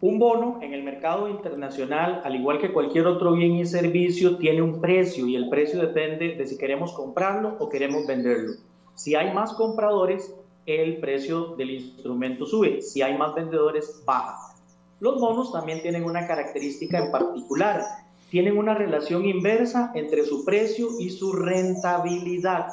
Un 0.00 0.20
bono 0.20 0.60
en 0.62 0.72
el 0.72 0.84
mercado 0.84 1.28
internacional, 1.28 2.22
al 2.24 2.36
igual 2.36 2.60
que 2.60 2.72
cualquier 2.72 3.08
otro 3.08 3.32
bien 3.32 3.56
y 3.56 3.66
servicio, 3.66 4.36
tiene 4.36 4.62
un 4.62 4.80
precio 4.80 5.26
y 5.26 5.34
el 5.34 5.48
precio 5.48 5.80
depende 5.80 6.36
de 6.36 6.46
si 6.46 6.56
queremos 6.56 6.92
comprarlo 6.92 7.56
o 7.58 7.68
queremos 7.68 8.06
venderlo. 8.06 8.52
Si 8.94 9.16
hay 9.16 9.34
más 9.34 9.52
compradores, 9.54 10.32
el 10.66 10.98
precio 10.98 11.56
del 11.56 11.70
instrumento 11.70 12.46
sube. 12.46 12.80
Si 12.82 13.02
hay 13.02 13.18
más 13.18 13.34
vendedores, 13.34 14.02
baja. 14.06 14.54
Los 15.00 15.20
bonos 15.20 15.52
también 15.52 15.82
tienen 15.82 16.04
una 16.04 16.26
característica 16.26 17.04
en 17.04 17.10
particular 17.10 17.82
tienen 18.30 18.58
una 18.58 18.74
relación 18.74 19.24
inversa 19.24 19.90
entre 19.94 20.24
su 20.24 20.44
precio 20.44 20.88
y 20.98 21.10
su 21.10 21.32
rentabilidad. 21.32 22.68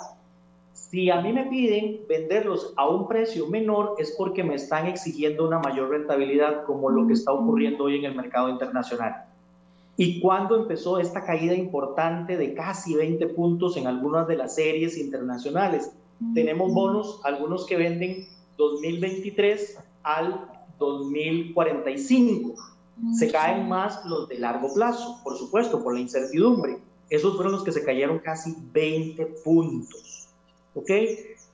Si 0.73 1.09
a 1.09 1.21
mí 1.21 1.31
me 1.31 1.45
piden 1.45 2.01
venderlos 2.09 2.73
a 2.75 2.89
un 2.89 3.07
precio 3.07 3.47
menor 3.47 3.95
es 3.97 4.13
porque 4.17 4.43
me 4.43 4.55
están 4.55 4.87
exigiendo 4.87 5.47
una 5.47 5.59
mayor 5.59 5.89
rentabilidad, 5.89 6.65
como 6.65 6.89
lo 6.89 7.07
que 7.07 7.13
está 7.13 7.31
ocurriendo 7.31 7.85
hoy 7.85 7.97
en 7.97 8.05
el 8.05 8.15
mercado 8.15 8.49
internacional. 8.49 9.25
¿Y 9.97 10.19
cuándo 10.19 10.57
empezó 10.57 10.99
esta 10.99 11.23
caída 11.23 11.53
importante 11.53 12.35
de 12.35 12.53
casi 12.53 12.95
20 12.95 13.27
puntos 13.27 13.77
en 13.77 13.87
algunas 13.87 14.27
de 14.27 14.35
las 14.35 14.55
series 14.55 14.97
internacionales? 14.97 15.91
Tenemos 16.33 16.73
bonos, 16.73 17.21
algunos 17.23 17.65
que 17.65 17.77
venden 17.77 18.27
2023 18.57 19.79
al 20.03 20.49
2045 20.79 22.74
se 23.13 23.31
caen 23.31 23.67
más 23.67 24.05
los 24.05 24.27
de 24.29 24.39
largo 24.39 24.73
plazo, 24.73 25.19
por 25.23 25.37
supuesto, 25.37 25.83
por 25.83 25.93
la 25.93 25.99
incertidumbre. 25.99 26.77
Esos 27.09 27.35
fueron 27.35 27.53
los 27.53 27.63
que 27.63 27.71
se 27.71 27.83
cayeron 27.83 28.19
casi 28.19 28.55
20 28.71 29.25
puntos. 29.43 30.29
¿Ok? 30.73 30.89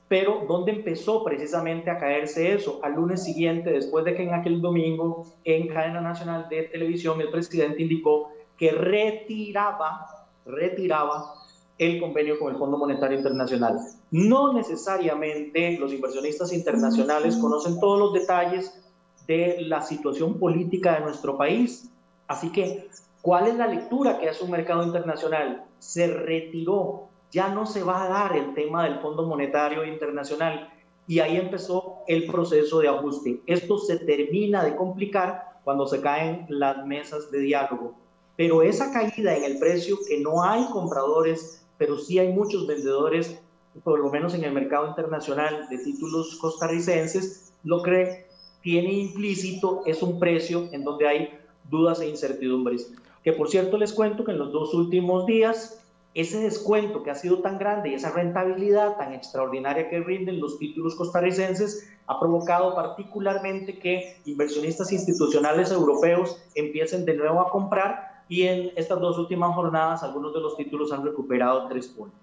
Pero 0.08 0.44
¿dónde 0.46 0.72
empezó 0.72 1.24
precisamente 1.24 1.90
a 1.90 1.98
caerse 1.98 2.52
eso? 2.52 2.80
Al 2.82 2.94
lunes 2.94 3.24
siguiente, 3.24 3.70
después 3.70 4.04
de 4.04 4.14
que 4.14 4.22
en 4.24 4.34
aquel 4.34 4.60
domingo 4.60 5.26
en 5.44 5.68
cadena 5.68 6.00
nacional 6.00 6.48
de 6.50 6.64
televisión 6.64 7.20
el 7.20 7.30
presidente 7.30 7.82
indicó 7.82 8.30
que 8.58 8.72
retiraba, 8.72 10.26
retiraba 10.44 11.34
el 11.78 12.00
convenio 12.00 12.38
con 12.38 12.52
el 12.52 12.58
Fondo 12.58 12.76
Monetario 12.76 13.16
Internacional. 13.16 13.78
No 14.10 14.52
necesariamente 14.52 15.78
los 15.78 15.92
inversionistas 15.92 16.52
internacionales 16.52 17.36
conocen 17.36 17.80
todos 17.80 17.98
los 17.98 18.12
detalles 18.12 18.81
de 19.26 19.62
la 19.62 19.82
situación 19.82 20.38
política 20.38 20.94
de 20.94 21.00
nuestro 21.00 21.36
país. 21.36 21.90
Así 22.26 22.50
que, 22.50 22.88
¿cuál 23.20 23.48
es 23.48 23.56
la 23.56 23.66
lectura 23.66 24.18
que 24.18 24.28
hace 24.28 24.44
un 24.44 24.50
mercado 24.50 24.84
internacional? 24.84 25.64
Se 25.78 26.06
retiró, 26.06 27.08
ya 27.30 27.48
no 27.48 27.66
se 27.66 27.82
va 27.82 28.04
a 28.04 28.08
dar 28.08 28.36
el 28.36 28.54
tema 28.54 28.84
del 28.84 29.00
Fondo 29.00 29.26
Monetario 29.26 29.84
Internacional 29.84 30.68
y 31.06 31.18
ahí 31.18 31.36
empezó 31.36 31.98
el 32.06 32.26
proceso 32.26 32.80
de 32.80 32.88
ajuste. 32.88 33.40
Esto 33.46 33.78
se 33.78 33.98
termina 33.98 34.64
de 34.64 34.76
complicar 34.76 35.60
cuando 35.64 35.86
se 35.86 36.00
caen 36.00 36.46
las 36.48 36.84
mesas 36.86 37.30
de 37.30 37.40
diálogo. 37.40 37.94
Pero 38.36 38.62
esa 38.62 38.92
caída 38.92 39.36
en 39.36 39.44
el 39.44 39.58
precio, 39.58 39.98
que 40.08 40.20
no 40.20 40.42
hay 40.42 40.64
compradores, 40.66 41.64
pero 41.78 41.98
sí 41.98 42.18
hay 42.18 42.32
muchos 42.32 42.66
vendedores, 42.66 43.38
por 43.84 43.98
lo 43.98 44.10
menos 44.10 44.34
en 44.34 44.44
el 44.44 44.52
mercado 44.52 44.88
internacional 44.88 45.68
de 45.68 45.78
títulos 45.78 46.38
costarricenses, 46.40 47.52
lo 47.64 47.82
que 47.82 48.26
tiene 48.62 48.92
implícito 48.92 49.82
es 49.86 50.02
un 50.02 50.18
precio 50.18 50.68
en 50.72 50.84
donde 50.84 51.08
hay 51.08 51.38
dudas 51.68 52.00
e 52.00 52.08
incertidumbres. 52.08 52.92
Que 53.22 53.32
por 53.32 53.48
cierto 53.48 53.76
les 53.76 53.92
cuento 53.92 54.24
que 54.24 54.32
en 54.32 54.38
los 54.38 54.52
dos 54.52 54.74
últimos 54.74 55.26
días 55.26 55.82
ese 56.14 56.40
descuento 56.40 57.02
que 57.02 57.10
ha 57.10 57.14
sido 57.14 57.38
tan 57.38 57.58
grande 57.58 57.88
y 57.88 57.94
esa 57.94 58.10
rentabilidad 58.10 58.96
tan 58.98 59.14
extraordinaria 59.14 59.88
que 59.88 60.00
rinden 60.00 60.40
los 60.40 60.58
títulos 60.58 60.94
costarricenses 60.94 61.88
ha 62.06 62.20
provocado 62.20 62.74
particularmente 62.74 63.78
que 63.78 64.18
inversionistas 64.26 64.92
institucionales 64.92 65.70
europeos 65.70 66.36
empiecen 66.54 67.06
de 67.06 67.14
nuevo 67.14 67.40
a 67.40 67.50
comprar 67.50 68.24
y 68.28 68.42
en 68.42 68.72
estas 68.76 69.00
dos 69.00 69.18
últimas 69.18 69.54
jornadas 69.54 70.02
algunos 70.02 70.34
de 70.34 70.40
los 70.40 70.56
títulos 70.56 70.92
han 70.92 71.04
recuperado 71.04 71.68
tres 71.68 71.88
puntos. 71.88 72.18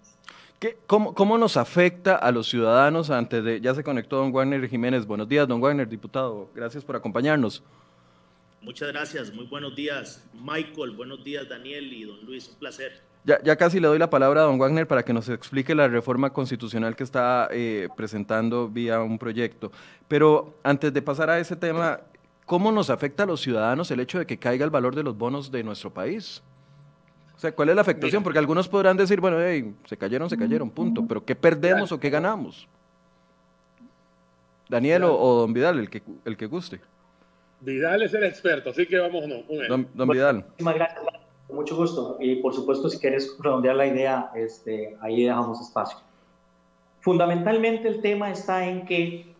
¿Qué, 0.60 0.78
cómo, 0.88 1.14
cómo, 1.16 1.38
nos 1.38 1.55
afecta 1.55 2.18
a 2.18 2.34
los 2.34 2.49
ciudadanos 2.49 3.10
antes 3.10 3.41
de, 3.45 3.62
ya 3.62 3.74
se 3.74 3.82
conectó 3.82 4.18
don 4.18 4.34
Wagner 4.34 4.68
Jiménez, 4.68 5.05
buenos 5.05 5.30
días 5.30 5.47
don 5.47 5.62
Wagner, 5.62 5.88
diputado, 5.88 6.49
gracias 6.53 6.84
por 6.84 6.97
acompañarnos. 6.97 7.64
Muchas 8.62 8.89
gracias, 8.89 9.34
muy 9.34 9.45
buenos 9.45 9.74
días 9.74 10.28
Michael, 10.34 10.91
buenos 10.91 11.24
días 11.24 11.47
Daniel 11.47 11.93
y 11.93 12.03
don 12.03 12.26
Luis, 12.26 12.49
un 12.49 12.55
placer. 12.55 13.01
Ya, 13.24 13.41
ya, 13.41 13.55
casi 13.55 13.80
le 13.80 13.88
doy 13.88 13.99
la 13.99 14.10
palabra 14.10 14.41
a 14.41 14.43
don 14.43 14.60
Wagner 14.60 14.86
para 14.86 15.03
que 15.03 15.14
nos 15.14 15.30
explique 15.30 15.74
la 15.74 15.88
reforma 15.88 16.34
constitucional 16.34 16.97
que 16.97 17.05
está 17.05 17.47
eh, 17.51 17.88
presentando 17.95 18.68
vía 18.68 19.01
un 19.01 19.18
proyecto. 19.18 19.72
Pero 20.10 20.60
antes 20.64 20.93
de 20.93 21.01
pasar 21.01 21.30
a 21.30 21.39
ese 21.39 21.55
tema, 21.55 22.01
¿cómo 22.45 22.70
nos 22.74 22.89
afecta 22.89 23.24
a 23.24 23.28
los 23.28 23.39
ciudadanos 23.39 23.91
el 23.91 24.01
hecho 24.01 24.20
de 24.20 24.26
que 24.26 24.38
caiga 24.38 24.66
el 24.66 24.72
valor 24.72 24.93
de 24.93 25.03
los 25.03 25.18
bonos 25.18 25.51
de 25.51 25.64
nuestro 25.64 25.93
país? 25.93 26.43
O 27.39 27.41
sea, 27.41 27.53
¿cuál 27.53 27.69
es 27.69 27.75
la 27.75 27.83
afectación? 27.83 28.21
Porque 28.21 28.37
algunos 28.37 28.67
podrán 28.67 28.97
decir, 28.97 29.21
bueno, 29.21 29.37
se 29.85 29.95
cayeron, 29.95 30.29
se 30.29 30.37
cayeron, 30.37 30.69
punto. 30.69 31.05
Pero 31.07 31.23
¿qué 31.23 31.37
perdemos 31.37 31.89
o 31.93 31.97
qué 31.97 32.09
ganamos? 32.09 32.67
Daniel 34.67 35.05
o, 35.05 35.35
don 35.35 35.53
Vidal, 35.53 35.79
el 35.79 35.89
que, 35.89 36.03
el 36.25 36.35
que 36.35 36.47
guste. 36.47 36.81
Vidal 37.61 38.03
es 38.03 38.13
el 38.13 38.25
experto, 38.25 38.71
así 38.71 38.85
que 38.85 38.99
vamos, 38.99 39.25
no. 39.25 39.37
Don, 39.69 39.87
don 39.93 40.09
Vidal. 40.09 40.43
Muchísimas 40.47 40.75
gracias. 40.75 41.01
Mucho 41.49 41.77
gusto. 41.77 42.17
Y 42.19 42.35
por 42.41 42.53
supuesto, 42.53 42.89
si 42.89 42.99
quieres 42.99 43.33
redondear 43.39 43.77
la 43.77 43.87
idea, 43.87 44.31
este, 44.35 44.97
ahí 44.99 45.23
dejamos 45.23 45.61
espacio. 45.61 45.97
Fundamentalmente 46.99 47.87
el 47.87 48.01
tema 48.01 48.31
está 48.31 48.67
en 48.67 48.85
que 48.85 49.33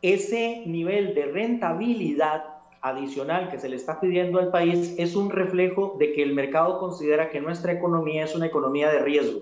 ese 0.00 0.62
nivel 0.64 1.12
de 1.16 1.26
rentabilidad 1.26 2.51
adicional 2.82 3.48
que 3.48 3.58
se 3.58 3.68
le 3.68 3.76
está 3.76 4.00
pidiendo 4.00 4.38
al 4.38 4.50
país 4.50 4.94
es 4.98 5.16
un 5.16 5.30
reflejo 5.30 5.96
de 5.98 6.12
que 6.12 6.22
el 6.22 6.34
mercado 6.34 6.78
considera 6.78 7.30
que 7.30 7.40
nuestra 7.40 7.72
economía 7.72 8.24
es 8.24 8.34
una 8.34 8.46
economía 8.46 8.90
de 8.90 8.98
riesgo. 8.98 9.40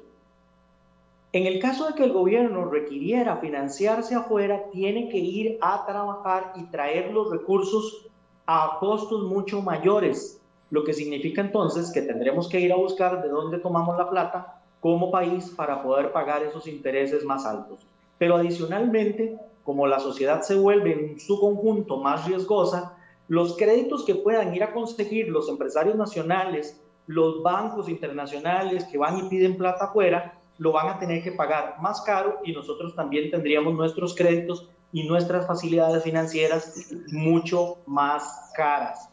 En 1.33 1.47
el 1.47 1.61
caso 1.61 1.87
de 1.87 1.95
que 1.95 2.05
el 2.05 2.13
gobierno 2.13 2.67
requiriera 2.67 3.37
financiarse 3.37 4.15
afuera, 4.15 4.65
tiene 4.73 5.09
que 5.09 5.19
ir 5.19 5.59
a 5.61 5.87
trabajar 5.87 6.53
y 6.57 6.65
traer 6.65 7.13
los 7.13 7.31
recursos 7.31 8.07
a 8.47 8.77
costos 8.81 9.23
mucho 9.23 9.63
mayores 9.63 10.41
lo 10.71 10.85
que 10.85 10.93
significa 10.93 11.41
entonces 11.41 11.91
que 11.91 12.03
tendremos 12.03 12.49
que 12.49 12.61
ir 12.61 12.73
a 12.73 12.77
buscar 12.77 13.23
de 13.23 13.29
dónde 13.29 13.59
tomamos 13.59 13.99
la 13.99 14.09
plata 14.09 14.63
como 14.81 15.11
país 15.11 15.53
para 15.57 15.83
poder 15.83 16.13
pagar 16.13 16.43
esos 16.43 16.67
intereses 16.67 17.25
más 17.25 17.45
altos. 17.45 17.81
Pero 18.19 18.37
adicionalmente, 18.37 19.37
como 19.65 19.87
la 19.87 19.99
sociedad 19.99 20.43
se 20.43 20.55
vuelve 20.55 20.93
en 20.93 21.21
su 21.21 21.39
conjunto 21.41 21.99
más 21.99 22.27
riesgosa, 22.27 22.97
los 23.31 23.57
créditos 23.57 24.05
que 24.05 24.17
puedan 24.17 24.53
ir 24.57 24.65
a 24.65 24.73
conseguir 24.73 25.29
los 25.29 25.49
empresarios 25.49 25.95
nacionales, 25.95 26.81
los 27.07 27.45
bancos 27.45 27.89
internacionales 27.89 28.85
que 28.91 28.99
van 28.99 29.19
y 29.19 29.29
piden 29.29 29.57
plata 29.57 29.85
afuera, 29.85 30.37
lo 30.59 30.73
van 30.73 30.89
a 30.89 30.99
tener 30.99 31.23
que 31.23 31.31
pagar 31.31 31.77
más 31.81 32.01
caro 32.01 32.41
y 32.45 32.51
nosotros 32.51 32.97
también 32.97 33.31
tendríamos 33.31 33.75
nuestros 33.75 34.17
créditos 34.17 34.69
y 34.93 35.07
nuestras 35.07 35.47
facilidades 35.47 36.03
financieras 36.03 36.93
mucho 37.13 37.79
más 37.87 38.51
caras. 38.57 39.09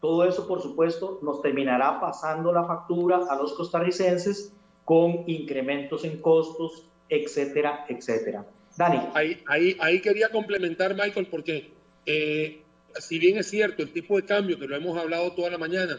Todo 0.00 0.24
eso, 0.24 0.48
por 0.48 0.60
supuesto, 0.60 1.20
nos 1.22 1.40
terminará 1.40 2.00
pasando 2.00 2.52
la 2.52 2.64
factura 2.64 3.20
a 3.30 3.36
los 3.36 3.52
costarricenses 3.52 4.52
con 4.84 5.22
incrementos 5.28 6.04
en 6.04 6.20
costos, 6.20 6.86
etcétera, 7.08 7.86
etcétera. 7.88 8.44
Dani. 8.76 9.00
Ahí, 9.14 9.40
ahí, 9.46 9.76
ahí 9.78 10.00
quería 10.00 10.28
complementar, 10.30 10.96
Michael, 10.96 11.28
porque 11.30 11.72
eh, 12.04 12.64
si 12.98 13.18
bien 13.18 13.38
es 13.38 13.48
cierto, 13.48 13.82
el 13.82 13.92
tipo 13.92 14.16
de 14.16 14.24
cambio, 14.24 14.58
que 14.58 14.66
lo 14.66 14.76
hemos 14.76 14.98
hablado 14.98 15.32
toda 15.32 15.50
la 15.50 15.58
mañana, 15.58 15.98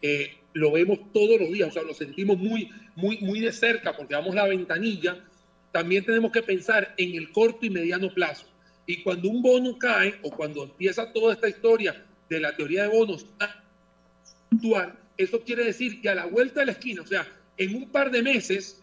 eh, 0.00 0.36
lo 0.54 0.72
vemos 0.72 0.98
todos 1.12 1.40
los 1.40 1.50
días, 1.50 1.68
o 1.68 1.72
sea, 1.72 1.82
lo 1.82 1.94
sentimos 1.94 2.38
muy, 2.38 2.70
muy, 2.96 3.18
muy 3.18 3.40
de 3.40 3.52
cerca 3.52 3.96
porque 3.96 4.14
damos 4.14 4.34
la 4.34 4.46
ventanilla, 4.46 5.24
también 5.70 6.04
tenemos 6.04 6.32
que 6.32 6.42
pensar 6.42 6.94
en 6.96 7.14
el 7.14 7.32
corto 7.32 7.64
y 7.64 7.70
mediano 7.70 8.12
plazo. 8.12 8.46
Y 8.86 9.02
cuando 9.02 9.28
un 9.28 9.42
bono 9.42 9.78
cae 9.78 10.18
o 10.22 10.30
cuando 10.30 10.64
empieza 10.64 11.12
toda 11.12 11.34
esta 11.34 11.48
historia 11.48 12.04
de 12.28 12.40
la 12.40 12.54
teoría 12.54 12.82
de 12.82 12.88
bonos 12.88 13.26
actual, 13.38 14.98
eso 15.16 15.40
quiere 15.40 15.64
decir 15.64 16.00
que 16.00 16.08
a 16.08 16.14
la 16.14 16.26
vuelta 16.26 16.60
de 16.60 16.66
la 16.66 16.72
esquina, 16.72 17.02
o 17.02 17.06
sea, 17.06 17.26
en 17.56 17.74
un 17.76 17.90
par 17.90 18.10
de 18.10 18.22
meses, 18.22 18.82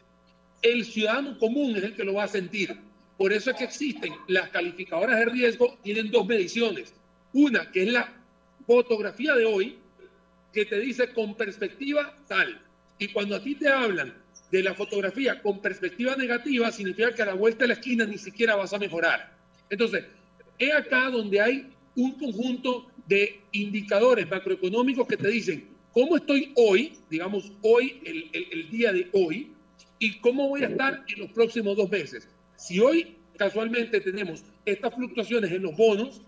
el 0.61 0.85
ciudadano 0.85 1.37
común 1.37 1.75
es 1.75 1.83
el 1.83 1.95
que 1.95 2.03
lo 2.03 2.15
va 2.15 2.23
a 2.23 2.27
sentir. 2.27 2.75
Por 3.17 3.33
eso 3.33 3.51
es 3.51 3.57
que 3.57 3.65
existen 3.65 4.13
las 4.27 4.49
calificadoras 4.49 5.19
de 5.19 5.25
riesgo, 5.25 5.77
tienen 5.83 6.09
dos 6.09 6.25
mediciones. 6.25 6.93
Una, 7.33 7.71
que 7.71 7.83
es 7.83 7.93
la 7.93 8.13
fotografía 8.65 9.35
de 9.35 9.45
hoy, 9.45 9.77
que 10.53 10.65
te 10.65 10.79
dice 10.79 11.13
con 11.13 11.35
perspectiva 11.35 12.15
tal. 12.27 12.61
Y 12.97 13.09
cuando 13.09 13.35
a 13.35 13.43
ti 13.43 13.55
te 13.55 13.69
hablan 13.69 14.13
de 14.51 14.63
la 14.63 14.73
fotografía 14.73 15.41
con 15.41 15.61
perspectiva 15.61 16.15
negativa, 16.15 16.71
significa 16.71 17.13
que 17.13 17.21
a 17.21 17.27
la 17.27 17.33
vuelta 17.33 17.63
de 17.63 17.69
la 17.69 17.73
esquina 17.75 18.05
ni 18.05 18.17
siquiera 18.17 18.55
vas 18.55 18.73
a 18.73 18.79
mejorar. 18.79 19.37
Entonces, 19.69 20.05
es 20.57 20.73
acá 20.73 21.09
donde 21.09 21.39
hay 21.39 21.73
un 21.95 22.13
conjunto 22.13 22.87
de 23.07 23.41
indicadores 23.51 24.29
macroeconómicos 24.29 25.07
que 25.07 25.17
te 25.17 25.27
dicen 25.29 25.67
cómo 25.93 26.17
estoy 26.17 26.51
hoy, 26.55 26.93
digamos 27.09 27.51
hoy, 27.61 28.01
el, 28.05 28.29
el, 28.33 28.69
día 28.69 28.91
de 28.93 29.09
hoy, 29.13 29.51
y 29.97 30.19
cómo 30.19 30.47
voy 30.47 30.63
a 30.63 30.67
estar 30.67 31.03
en 31.07 31.19
los 31.19 31.31
próximos 31.31 31.75
dos 31.75 31.89
meses. 31.89 32.27
Si 32.55 32.79
hoy 32.79 33.17
casualmente 33.37 33.99
tenemos 34.01 34.43
estas 34.65 34.93
fluctuaciones 34.93 35.51
en 35.51 35.63
los 35.63 35.75
bonos 35.75 36.21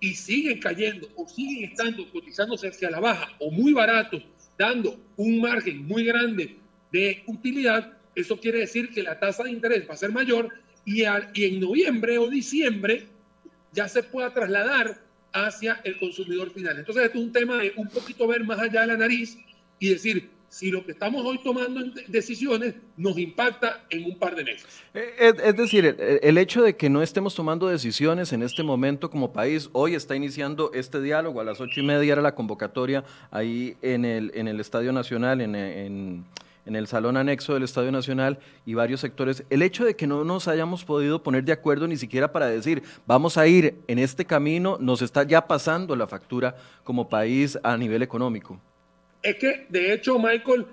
y 0.00 0.14
siguen 0.14 0.60
cayendo 0.60 1.08
o 1.16 1.28
siguen 1.28 1.70
estando 1.70 2.08
cotizándose 2.10 2.68
hacia 2.68 2.90
la 2.90 3.00
baja 3.00 3.28
o 3.38 3.50
muy 3.50 3.72
baratos, 3.72 4.22
dando 4.56 4.98
un 5.16 5.40
margen 5.40 5.86
muy 5.86 6.04
grande 6.04 6.56
de 6.92 7.22
utilidad, 7.26 7.98
eso 8.14 8.38
quiere 8.40 8.60
decir 8.60 8.90
que 8.90 9.02
la 9.02 9.18
tasa 9.18 9.44
de 9.44 9.50
interés 9.50 9.88
va 9.88 9.94
a 9.94 9.96
ser 9.96 10.12
mayor 10.12 10.50
y, 10.84 11.02
y 11.02 11.44
en 11.44 11.60
noviembre 11.60 12.18
o 12.18 12.28
diciembre 12.28 13.06
ya 13.72 13.88
se 13.88 14.02
pueda 14.02 14.32
trasladar 14.32 15.00
hacia 15.32 15.80
el 15.84 15.98
consumidor 15.98 16.50
final. 16.50 16.78
Entonces, 16.78 17.04
esto 17.04 17.18
es 17.18 17.24
un 17.24 17.32
tema 17.32 17.58
de 17.58 17.72
un 17.76 17.88
poquito 17.88 18.26
ver 18.26 18.44
más 18.44 18.58
allá 18.58 18.82
de 18.82 18.86
la 18.88 18.96
nariz 18.96 19.38
y 19.78 19.90
decir, 19.90 20.30
si 20.48 20.70
lo 20.70 20.84
que 20.84 20.92
estamos 20.92 21.24
hoy 21.24 21.38
tomando 21.42 21.80
en 21.80 21.92
decisiones 22.08 22.74
nos 22.96 23.18
impacta 23.18 23.84
en 23.90 24.04
un 24.04 24.18
par 24.18 24.34
de 24.34 24.44
meses. 24.44 24.66
Eh, 24.94 25.34
es, 25.44 25.56
decir, 25.56 25.96
el, 26.22 26.38
hecho 26.38 26.62
de 26.62 26.76
que 26.76 26.88
no 26.88 27.02
estemos 27.02 27.34
tomando 27.34 27.68
decisiones 27.68 28.32
en 28.32 28.42
este 28.42 28.62
momento 28.62 29.10
como 29.10 29.32
país, 29.32 29.68
hoy 29.72 29.94
está 29.94 30.16
iniciando 30.16 30.70
este 30.72 31.00
diálogo, 31.00 31.40
a 31.40 31.44
las 31.44 31.60
ocho 31.60 31.80
y 31.80 31.82
media 31.82 32.12
era 32.12 32.22
la 32.22 32.34
convocatoria 32.34 33.04
ahí 33.30 33.76
en 33.82 34.04
el, 34.04 34.32
en 34.34 34.48
el 34.48 34.60
Estadio 34.60 34.92
Nacional, 34.92 35.40
en, 35.40 35.54
en 35.54 36.24
en 36.68 36.76
el 36.76 36.86
salón 36.86 37.16
anexo 37.16 37.54
del 37.54 37.62
Estadio 37.62 37.90
Nacional 37.90 38.38
y 38.66 38.74
varios 38.74 39.00
sectores, 39.00 39.42
el 39.48 39.62
hecho 39.62 39.86
de 39.86 39.96
que 39.96 40.06
no 40.06 40.22
nos 40.22 40.48
hayamos 40.48 40.84
podido 40.84 41.22
poner 41.22 41.42
de 41.44 41.52
acuerdo 41.52 41.88
ni 41.88 41.96
siquiera 41.96 42.30
para 42.30 42.46
decir, 42.46 42.82
vamos 43.06 43.38
a 43.38 43.46
ir 43.46 43.78
en 43.88 43.98
este 43.98 44.26
camino, 44.26 44.76
nos 44.78 45.00
está 45.00 45.22
ya 45.22 45.46
pasando 45.46 45.96
la 45.96 46.06
factura 46.06 46.56
como 46.84 47.08
país 47.08 47.58
a 47.62 47.74
nivel 47.78 48.02
económico. 48.02 48.60
Es 49.22 49.36
que, 49.36 49.66
de 49.68 49.92
hecho, 49.92 50.18
Michael, 50.18 50.66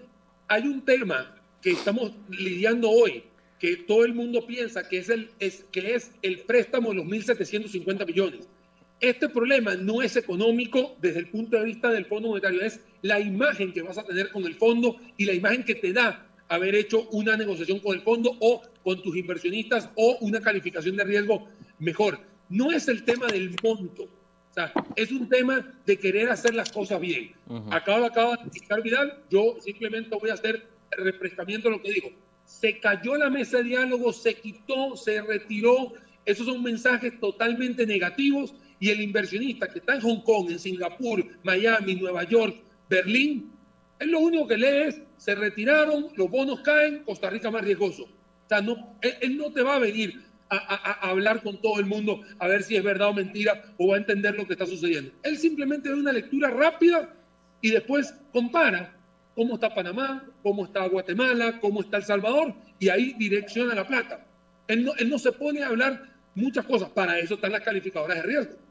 hay 0.48 0.64
un 0.64 0.84
tema 0.84 1.36
que 1.62 1.72
estamos 1.72 2.12
lidiando 2.30 2.90
hoy, 2.90 3.24
que 3.60 3.78
todo 3.78 4.06
el 4.06 4.14
mundo 4.14 4.46
piensa 4.46 4.88
que 4.88 5.00
es 5.00 5.10
el, 5.10 5.30
que 5.72 5.96
es 5.96 6.12
el 6.22 6.40
préstamo 6.42 6.90
de 6.90 6.96
los 6.96 7.06
1.750 7.06 8.06
millones. 8.06 8.48
Este 9.00 9.28
problema 9.28 9.76
no 9.76 10.02
es 10.02 10.16
económico 10.16 10.96
desde 11.02 11.20
el 11.20 11.30
punto 11.30 11.58
de 11.58 11.66
vista 11.66 11.92
del 11.92 12.06
Fondo 12.06 12.30
Monetario, 12.30 12.62
es 12.62 12.80
la 13.02 13.20
imagen 13.20 13.74
que 13.74 13.82
vas 13.82 13.98
a 13.98 14.04
tener 14.04 14.32
con 14.32 14.46
el 14.46 14.56
fondo 14.56 14.98
y 15.18 15.26
la 15.26 15.34
imagen 15.34 15.64
que 15.64 15.76
te 15.76 15.92
da 15.92 16.26
haber 16.48 16.76
hecho 16.76 17.08
una 17.10 17.36
negociación 17.36 17.80
con 17.80 17.96
el 17.96 18.02
fondo 18.04 18.38
o 18.40 18.62
con 18.84 19.02
tus 19.02 19.18
inversionistas 19.18 19.90
o 19.96 20.18
una 20.22 20.40
calificación 20.40 20.96
de 20.96 21.04
riesgo 21.04 21.48
mejor. 21.80 22.20
No 22.50 22.72
es 22.72 22.88
el 22.88 23.04
tema 23.04 23.28
del 23.28 23.56
monto, 23.64 24.08
sea, 24.56 24.74
es 24.96 25.12
un 25.12 25.30
tema 25.30 25.74
de 25.86 25.98
querer 25.98 26.30
hacer 26.30 26.56
las 26.56 26.72
cosas 26.72 27.00
bien. 27.00 27.34
Acaba, 27.72 28.08
acaba 28.08 28.38
de 28.38 28.44
explicar 28.44 28.82
Vidal, 28.82 29.24
yo 29.30 29.58
simplemente 29.62 30.16
voy 30.16 30.30
a 30.30 30.34
hacer 30.34 30.68
refrescamiento 30.92 31.70
de 31.70 31.76
lo 31.76 31.82
que 31.82 31.92
digo. 31.92 32.10
Se 32.46 32.80
cayó 32.80 33.16
la 33.16 33.30
mesa 33.30 33.58
de 33.58 33.66
diálogo, 33.66 34.14
se 34.14 34.36
quitó, 34.36 34.96
se 34.96 35.22
retiró. 35.22 35.94
Esos 36.26 36.46
son 36.46 36.64
mensajes 36.64 37.20
totalmente 37.20 37.86
negativos 37.86 38.54
y 38.80 38.90
el 38.90 39.02
inversionista 39.02 39.68
que 39.68 39.80
está 39.80 39.96
en 39.96 40.02
Hong 40.02 40.22
Kong, 40.22 40.50
en 40.50 40.60
Singapur, 40.60 41.26
Miami, 41.44 41.96
Nueva 41.96 42.24
York, 42.24 42.56
Berlín, 42.90 43.52
él 44.00 44.12
lo 44.12 44.20
único 44.20 44.48
que 44.48 44.58
lee 44.58 44.88
es, 44.88 45.02
se 45.18 45.36
retiraron, 45.36 46.08
los 46.16 46.30
bonos 46.30 46.62
caen, 46.62 47.04
Costa 47.04 47.30
Rica 47.30 47.50
más 47.50 47.64
riesgoso. 47.64 48.04
O 48.04 48.48
sea, 48.50 48.62
no, 48.62 48.98
él, 49.02 49.38
no 49.38 49.52
te 49.52 49.64
va 49.64 49.76
a 49.76 49.80
venir 49.80 50.24
a, 50.50 51.10
hablar 51.10 51.42
con 51.42 51.60
todo 51.62 51.80
el 51.80 51.86
mundo 51.86 52.22
a 52.40 52.48
ver 52.48 52.64
si 52.64 52.76
es 52.76 52.84
verdad 52.84 53.10
o 53.10 53.14
mentira 53.14 53.64
o 53.78 53.90
va 53.90 53.96
a 53.96 54.00
entender 54.00 54.36
lo 54.36 54.46
que 54.46 54.54
está 54.54 54.66
sucediendo. 54.66 55.12
Él 55.24 55.38
simplemente 55.38 55.90
da 55.90 55.96
una 55.96 56.14
lectura 56.14 56.50
rápida 56.50 57.14
y 57.62 57.72
después 57.72 58.14
compara 58.32 58.96
cómo 59.36 59.56
está 59.56 59.74
Panamá, 59.74 60.24
cómo 60.44 60.66
está 60.66 60.88
Guatemala, 60.88 61.60
cómo 61.60 61.82
está 61.82 61.98
El 61.98 62.04
Salvador 62.04 62.54
y 62.80 62.90
ahí 62.90 63.14
direcciona 63.18 63.76
la 63.76 63.88
plata. 63.88 64.26
Él 64.68 64.86
no, 64.86 64.94
él 64.96 65.10
no 65.10 65.20
se 65.20 65.32
pone 65.32 65.64
a 65.64 65.68
hablar 65.68 66.14
muchas 66.36 66.66
cosas, 66.66 66.90
para 66.90 67.18
eso 67.20 67.36
están 67.36 67.52
las 67.52 67.62
calificadoras 67.62 68.18
de 68.18 68.24
riesgo 68.24 68.66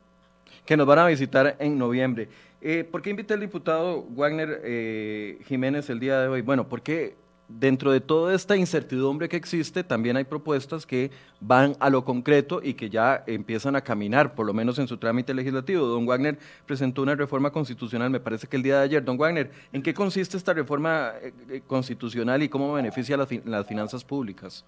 que 0.64 0.76
nos 0.76 0.86
van 0.86 0.98
a 0.98 1.06
visitar 1.06 1.56
en 1.58 1.78
noviembre. 1.78 2.28
Eh, 2.60 2.84
¿Por 2.84 3.02
qué 3.02 3.10
invité 3.10 3.34
al 3.34 3.40
diputado 3.40 4.04
Wagner 4.10 4.60
eh, 4.64 5.38
Jiménez 5.46 5.90
el 5.90 6.00
día 6.00 6.20
de 6.20 6.28
hoy? 6.28 6.40
Bueno, 6.40 6.68
porque 6.68 7.16
dentro 7.48 7.92
de 7.92 8.00
toda 8.00 8.34
esta 8.34 8.56
incertidumbre 8.56 9.28
que 9.28 9.36
existe, 9.36 9.84
también 9.84 10.16
hay 10.16 10.24
propuestas 10.24 10.86
que 10.86 11.10
van 11.40 11.76
a 11.80 11.90
lo 11.90 12.04
concreto 12.04 12.60
y 12.62 12.74
que 12.74 12.90
ya 12.90 13.22
empiezan 13.26 13.76
a 13.76 13.82
caminar, 13.82 14.34
por 14.34 14.46
lo 14.46 14.54
menos 14.54 14.78
en 14.78 14.88
su 14.88 14.96
trámite 14.96 15.34
legislativo. 15.34 15.86
Don 15.86 16.06
Wagner 16.06 16.38
presentó 16.66 17.02
una 17.02 17.14
reforma 17.14 17.50
constitucional, 17.50 18.10
me 18.10 18.20
parece 18.20 18.46
que 18.46 18.56
el 18.56 18.62
día 18.62 18.78
de 18.78 18.84
ayer. 18.84 19.04
Don 19.04 19.18
Wagner, 19.18 19.50
¿en 19.72 19.82
qué 19.82 19.92
consiste 19.94 20.36
esta 20.36 20.52
reforma 20.52 21.12
eh, 21.20 21.62
constitucional 21.66 22.42
y 22.42 22.48
cómo 22.48 22.72
beneficia 22.72 23.16
las, 23.16 23.28
las 23.44 23.66
finanzas 23.66 24.04
públicas? 24.04 24.64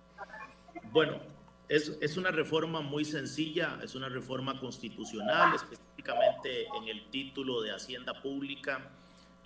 Bueno, 0.93 1.19
es, 1.69 2.17
una 2.17 2.31
reforma 2.31 2.81
muy 2.81 3.05
sencilla, 3.05 3.79
es 3.83 3.95
una 3.95 4.09
reforma 4.09 4.59
constitucional, 4.61 5.55
específicamente 5.55 6.67
en 6.81 6.89
el 6.89 7.11
título 7.11 7.61
de 7.61 7.73
Hacienda 7.73 8.21
Pública, 8.23 8.89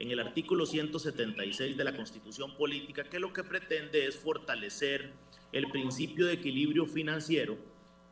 en 0.00 0.10
el 0.10 0.18
artículo 0.18 0.64
176 0.64 1.76
de 1.76 1.84
la 1.84 1.94
Constitución 1.94 2.56
Política, 2.56 3.04
que 3.04 3.20
lo 3.20 3.34
que 3.34 3.44
pretende 3.44 4.06
es 4.06 4.16
fortalecer 4.16 5.12
el 5.52 5.70
principio 5.70 6.26
de 6.26 6.32
equilibrio 6.32 6.86
financiero 6.86 7.58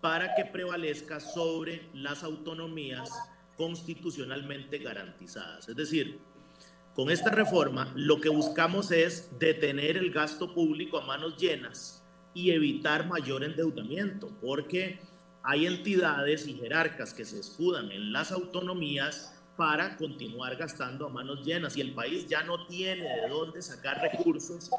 para 0.03 0.35
que 0.35 0.45
prevalezca 0.45 1.19
sobre 1.19 1.89
las 1.95 2.23
autonomías 2.25 3.11
constitucionalmente 3.57 4.79
garantizadas. 4.79 5.67
Es 5.69 5.77
decir, 5.77 6.19
con 6.95 7.11
esta 7.11 7.31
reforma 7.31 7.91
lo 7.97 8.21
que 8.21 8.29
buscamos 8.29 8.91
es 8.91 9.31
detener 9.39 9.97
el 9.97 10.11
gasto 10.11 10.53
público 10.53 10.99
a 10.99 11.07
manos 11.07 11.39
llenas 11.39 12.05
y 12.35 12.51
evitar 12.51 13.07
mayor 13.07 13.43
endeudamiento, 13.45 14.31
porque 14.43 15.01
hay 15.43 15.67
entidades 15.67 16.47
y 16.47 16.55
jerarcas 16.55 17.15
que 17.15 17.25
se 17.25 17.41
escudan 17.41 17.91
en 17.93 18.13
las 18.13 18.31
autonomías 18.31 19.38
para 19.59 19.97
continuar 19.97 20.55
gastando 20.55 21.07
a 21.07 21.09
manos 21.09 21.45
llenas 21.45 21.77
y 21.77 21.81
el 21.81 21.93
país 21.93 22.29
ya 22.29 22.45
no 22.45 22.65
tiene 22.69 23.03
de 23.03 23.29
dónde 23.29 23.61
sacar 23.61 24.01
recursos 24.01 24.71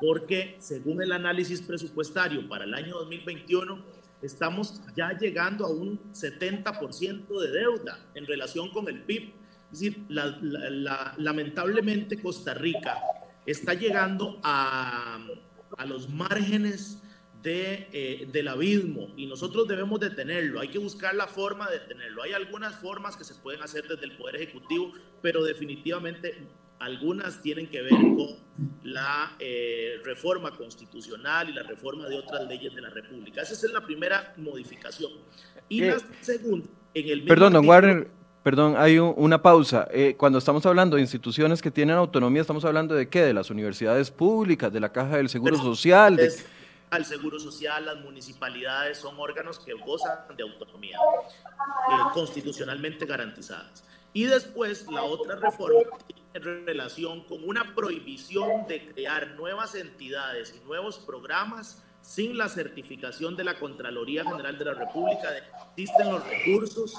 porque 0.00 0.54
según 0.60 1.02
el 1.02 1.10
análisis 1.10 1.60
presupuestario 1.60 2.48
para 2.48 2.64
el 2.64 2.72
año 2.72 2.94
2021 2.98 3.82
estamos 4.22 4.80
ya 4.94 5.10
llegando 5.18 5.66
a 5.66 5.70
un 5.70 5.98
70% 6.12 7.40
de 7.40 7.50
deuda 7.50 7.98
en 8.14 8.26
relación 8.26 8.70
con 8.70 8.86
el 8.86 9.02
PIB. 9.02 9.32
Es 9.72 9.80
decir, 9.80 10.04
lamentablemente 10.08 12.22
Costa 12.22 12.54
Rica 12.54 13.02
está 13.44 13.74
llegando 13.74 14.38
a, 14.44 15.18
a 15.76 15.84
los 15.84 16.08
márgenes 16.08 17.02
eh, 17.50 18.28
del 18.30 18.48
abismo 18.48 19.08
y 19.16 19.26
nosotros 19.26 19.66
debemos 19.68 20.00
detenerlo. 20.00 20.60
Hay 20.60 20.68
que 20.68 20.78
buscar 20.78 21.14
la 21.14 21.26
forma 21.26 21.68
de 21.68 21.78
detenerlo. 21.78 22.22
Hay 22.22 22.32
algunas 22.32 22.74
formas 22.76 23.16
que 23.16 23.24
se 23.24 23.34
pueden 23.34 23.62
hacer 23.62 23.86
desde 23.88 24.04
el 24.04 24.16
Poder 24.16 24.36
Ejecutivo, 24.36 24.92
pero 25.22 25.42
definitivamente 25.42 26.46
algunas 26.78 27.42
tienen 27.42 27.66
que 27.68 27.82
ver 27.82 27.92
con 27.92 28.36
la 28.84 29.36
eh, 29.38 30.00
reforma 30.04 30.50
constitucional 30.50 31.48
y 31.48 31.52
la 31.52 31.62
reforma 31.62 32.06
de 32.06 32.18
otras 32.18 32.46
leyes 32.46 32.74
de 32.74 32.80
la 32.80 32.90
República. 32.90 33.42
Esa 33.42 33.54
es 33.54 33.72
la 33.72 33.80
primera 33.80 34.34
modificación. 34.36 35.12
Y 35.68 35.80
la 35.80 35.94
eh, 35.94 36.00
segunda, 36.20 36.68
en 36.94 37.08
el... 37.08 37.24
Perdón, 37.24 37.52
don 37.54 37.68
Warner, 37.68 38.08
Perdón, 38.42 38.76
hay 38.78 38.98
una 38.98 39.42
pausa. 39.42 39.86
cuando 40.16 40.38
estamos 40.38 40.64
hablando 40.64 40.96
de 40.96 41.02
instituciones 41.02 41.60
que 41.60 41.70
tienen 41.70 41.96
autonomía, 41.96 42.40
¿estamos 42.40 42.64
hablando 42.64 42.94
de 42.94 43.08
qué? 43.08 43.20
¿De 43.22 43.34
las 43.34 43.50
universidades 43.50 44.10
públicas, 44.10 44.72
de 44.72 44.80
la 44.80 44.90
Caja 44.90 45.16
del 45.18 45.28
Seguro 45.28 45.56
Social? 45.56 46.16
De 46.16 46.30
al 46.90 47.04
Seguro 47.04 47.38
Social, 47.38 47.86
las 47.86 47.98
municipalidades 47.98 48.98
son 48.98 49.18
órganos 49.18 49.58
que 49.58 49.74
gozan 49.74 50.18
de 50.36 50.42
autonomía 50.42 50.96
eh, 50.96 51.94
constitucionalmente 52.12 53.06
garantizadas. 53.06 53.84
Y 54.12 54.24
después 54.24 54.86
la 54.90 55.02
otra 55.02 55.36
reforma 55.36 55.90
en 56.34 56.66
relación 56.66 57.24
con 57.24 57.46
una 57.46 57.74
prohibición 57.74 58.66
de 58.66 58.86
crear 58.86 59.28
nuevas 59.32 59.74
entidades 59.74 60.54
y 60.56 60.64
nuevos 60.66 60.98
programas 60.98 61.84
sin 62.00 62.38
la 62.38 62.48
certificación 62.48 63.36
de 63.36 63.44
la 63.44 63.58
Contraloría 63.58 64.24
General 64.24 64.56
de 64.56 64.64
la 64.64 64.74
República 64.74 65.30
de 65.30 65.40
que 65.40 65.82
existen 65.82 66.10
los 66.10 66.26
recursos 66.26 66.94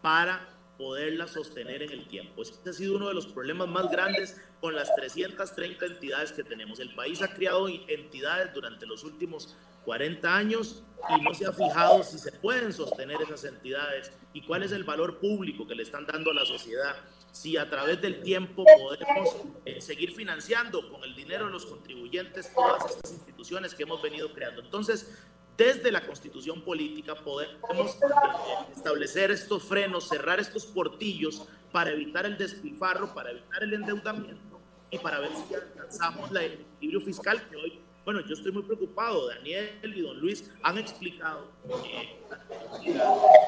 para 0.00 0.48
poderla 0.76 1.26
sostener 1.28 1.82
en 1.82 1.92
el 1.92 2.08
tiempo. 2.08 2.42
Este 2.42 2.70
ha 2.70 2.72
sido 2.72 2.96
uno 2.96 3.08
de 3.08 3.14
los 3.14 3.26
problemas 3.26 3.68
más 3.68 3.90
grandes 3.90 4.40
con 4.60 4.74
las 4.74 4.94
330 4.94 5.86
entidades 5.86 6.32
que 6.32 6.42
tenemos. 6.42 6.80
El 6.80 6.94
país 6.94 7.22
ha 7.22 7.32
creado 7.32 7.68
entidades 7.68 8.52
durante 8.52 8.86
los 8.86 9.04
últimos 9.04 9.56
40 9.84 10.34
años 10.34 10.82
y 11.16 11.20
no 11.22 11.34
se 11.34 11.46
ha 11.46 11.52
fijado 11.52 12.02
si 12.02 12.18
se 12.18 12.32
pueden 12.32 12.72
sostener 12.72 13.20
esas 13.22 13.44
entidades 13.44 14.12
y 14.32 14.42
cuál 14.42 14.62
es 14.62 14.72
el 14.72 14.84
valor 14.84 15.18
público 15.18 15.66
que 15.66 15.74
le 15.74 15.82
están 15.82 16.06
dando 16.06 16.30
a 16.30 16.34
la 16.34 16.46
sociedad, 16.46 16.96
si 17.30 17.56
a 17.56 17.68
través 17.68 18.00
del 18.00 18.22
tiempo 18.22 18.64
podemos 18.64 19.36
eh, 19.64 19.80
seguir 19.80 20.14
financiando 20.14 20.88
con 20.90 21.04
el 21.04 21.14
dinero 21.14 21.46
de 21.46 21.52
los 21.52 21.66
contribuyentes 21.66 22.52
todas 22.54 22.84
estas 22.90 23.12
instituciones 23.12 23.74
que 23.74 23.82
hemos 23.82 24.00
venido 24.00 24.32
creando. 24.32 24.62
Entonces, 24.62 25.12
desde 25.56 25.92
la 25.92 26.04
constitución 26.04 26.62
política 26.62 27.14
podemos 27.14 27.94
eh, 27.94 28.72
establecer 28.76 29.30
estos 29.30 29.62
frenos, 29.62 30.08
cerrar 30.08 30.40
estos 30.40 30.66
portillos 30.66 31.46
para 31.72 31.90
evitar 31.90 32.26
el 32.26 32.36
despilfarro, 32.36 33.14
para 33.14 33.30
evitar 33.30 33.62
el 33.62 33.74
endeudamiento 33.74 34.60
y 34.90 34.98
para 34.98 35.20
ver 35.20 35.30
si 35.30 35.54
alcanzamos 35.54 36.30
el 36.30 36.36
equilibrio 36.36 37.00
fiscal 37.00 37.48
que 37.48 37.56
hoy, 37.56 37.80
bueno, 38.04 38.20
yo 38.20 38.34
estoy 38.34 38.52
muy 38.52 38.62
preocupado, 38.62 39.28
Daniel 39.28 39.80
y 39.82 40.00
don 40.00 40.18
Luis 40.20 40.50
han 40.62 40.78
explicado 40.78 41.48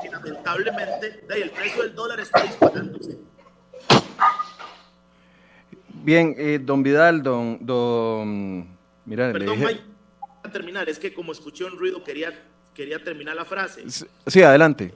que 0.03 0.11
lamentablemente 0.11 1.25
el 1.29 1.51
precio 1.51 1.83
del 1.83 1.95
dólar 1.95 2.21
está 2.21 2.43
disparándose. 2.43 3.19
Bien, 5.89 6.35
eh, 6.39 6.61
don 6.63 6.83
Vidal, 6.85 7.23
don, 7.23 7.59
don, 7.61 8.69
mira, 9.05 9.33
Perdón, 9.33 9.59
le 9.61 9.67
dije 9.67 9.96
terminar, 10.57 10.89
es 10.89 10.99
que 10.99 11.13
como 11.13 11.33
escuché 11.33 11.65
un 11.65 11.79
ruido 11.79 12.03
quería, 12.03 12.33
quería 12.75 13.03
terminar 13.03 13.37
la 13.37 13.45
frase. 13.45 13.85
Sí, 14.27 14.43
adelante. 14.43 14.95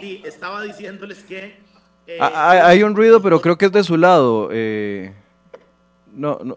Sí, 0.00 0.22
estaba 0.24 0.62
diciéndoles 0.62 1.24
que... 1.24 1.58
Eh, 2.06 2.18
hay, 2.20 2.84
un 2.84 2.94
ruido, 2.94 3.20
pero 3.20 3.40
creo 3.40 3.58
que 3.58 3.66
es 3.66 3.72
de 3.72 3.82
su 3.82 3.96
lado. 3.96 4.50
Eh, 4.52 5.12
no, 6.12 6.38
no. 6.44 6.56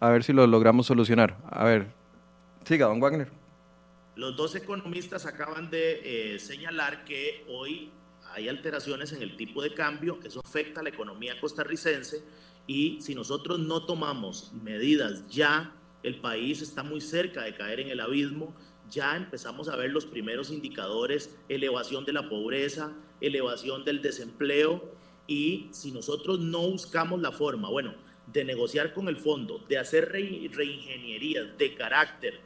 A 0.00 0.10
ver 0.10 0.22
si 0.22 0.34
lo 0.34 0.46
logramos 0.46 0.86
solucionar. 0.86 1.38
A 1.48 1.64
ver, 1.64 1.86
siga, 2.66 2.88
don 2.88 3.00
Wagner. 3.00 3.30
Los 4.16 4.36
dos 4.36 4.54
economistas 4.54 5.24
acaban 5.24 5.70
de 5.70 6.34
eh, 6.34 6.38
señalar 6.38 7.06
que 7.06 7.46
hoy 7.48 7.90
hay 8.34 8.50
alteraciones 8.50 9.12
en 9.12 9.22
el 9.22 9.34
tipo 9.36 9.62
de 9.62 9.72
cambio, 9.72 10.18
eso 10.24 10.40
afecta 10.44 10.80
a 10.80 10.82
la 10.82 10.90
economía 10.90 11.40
costarricense 11.40 12.22
y 12.66 13.00
si 13.00 13.14
nosotros 13.14 13.58
no 13.60 13.86
tomamos 13.86 14.52
medidas 14.62 15.26
ya 15.30 15.72
el 16.04 16.20
país 16.20 16.62
está 16.62 16.82
muy 16.82 17.00
cerca 17.00 17.42
de 17.42 17.54
caer 17.54 17.80
en 17.80 17.88
el 17.88 17.98
abismo, 18.00 18.54
ya 18.88 19.16
empezamos 19.16 19.68
a 19.68 19.76
ver 19.76 19.90
los 19.90 20.06
primeros 20.06 20.50
indicadores, 20.50 21.36
elevación 21.48 22.04
de 22.04 22.12
la 22.12 22.28
pobreza, 22.28 22.92
elevación 23.20 23.84
del 23.84 24.02
desempleo, 24.02 24.94
y 25.26 25.68
si 25.72 25.90
nosotros 25.90 26.38
no 26.38 26.70
buscamos 26.70 27.20
la 27.20 27.32
forma, 27.32 27.70
bueno, 27.70 27.94
de 28.26 28.44
negociar 28.44 28.92
con 28.92 29.08
el 29.08 29.16
fondo, 29.16 29.64
de 29.68 29.78
hacer 29.78 30.10
reingeniería 30.10 31.44
de 31.44 31.74
carácter 31.74 32.40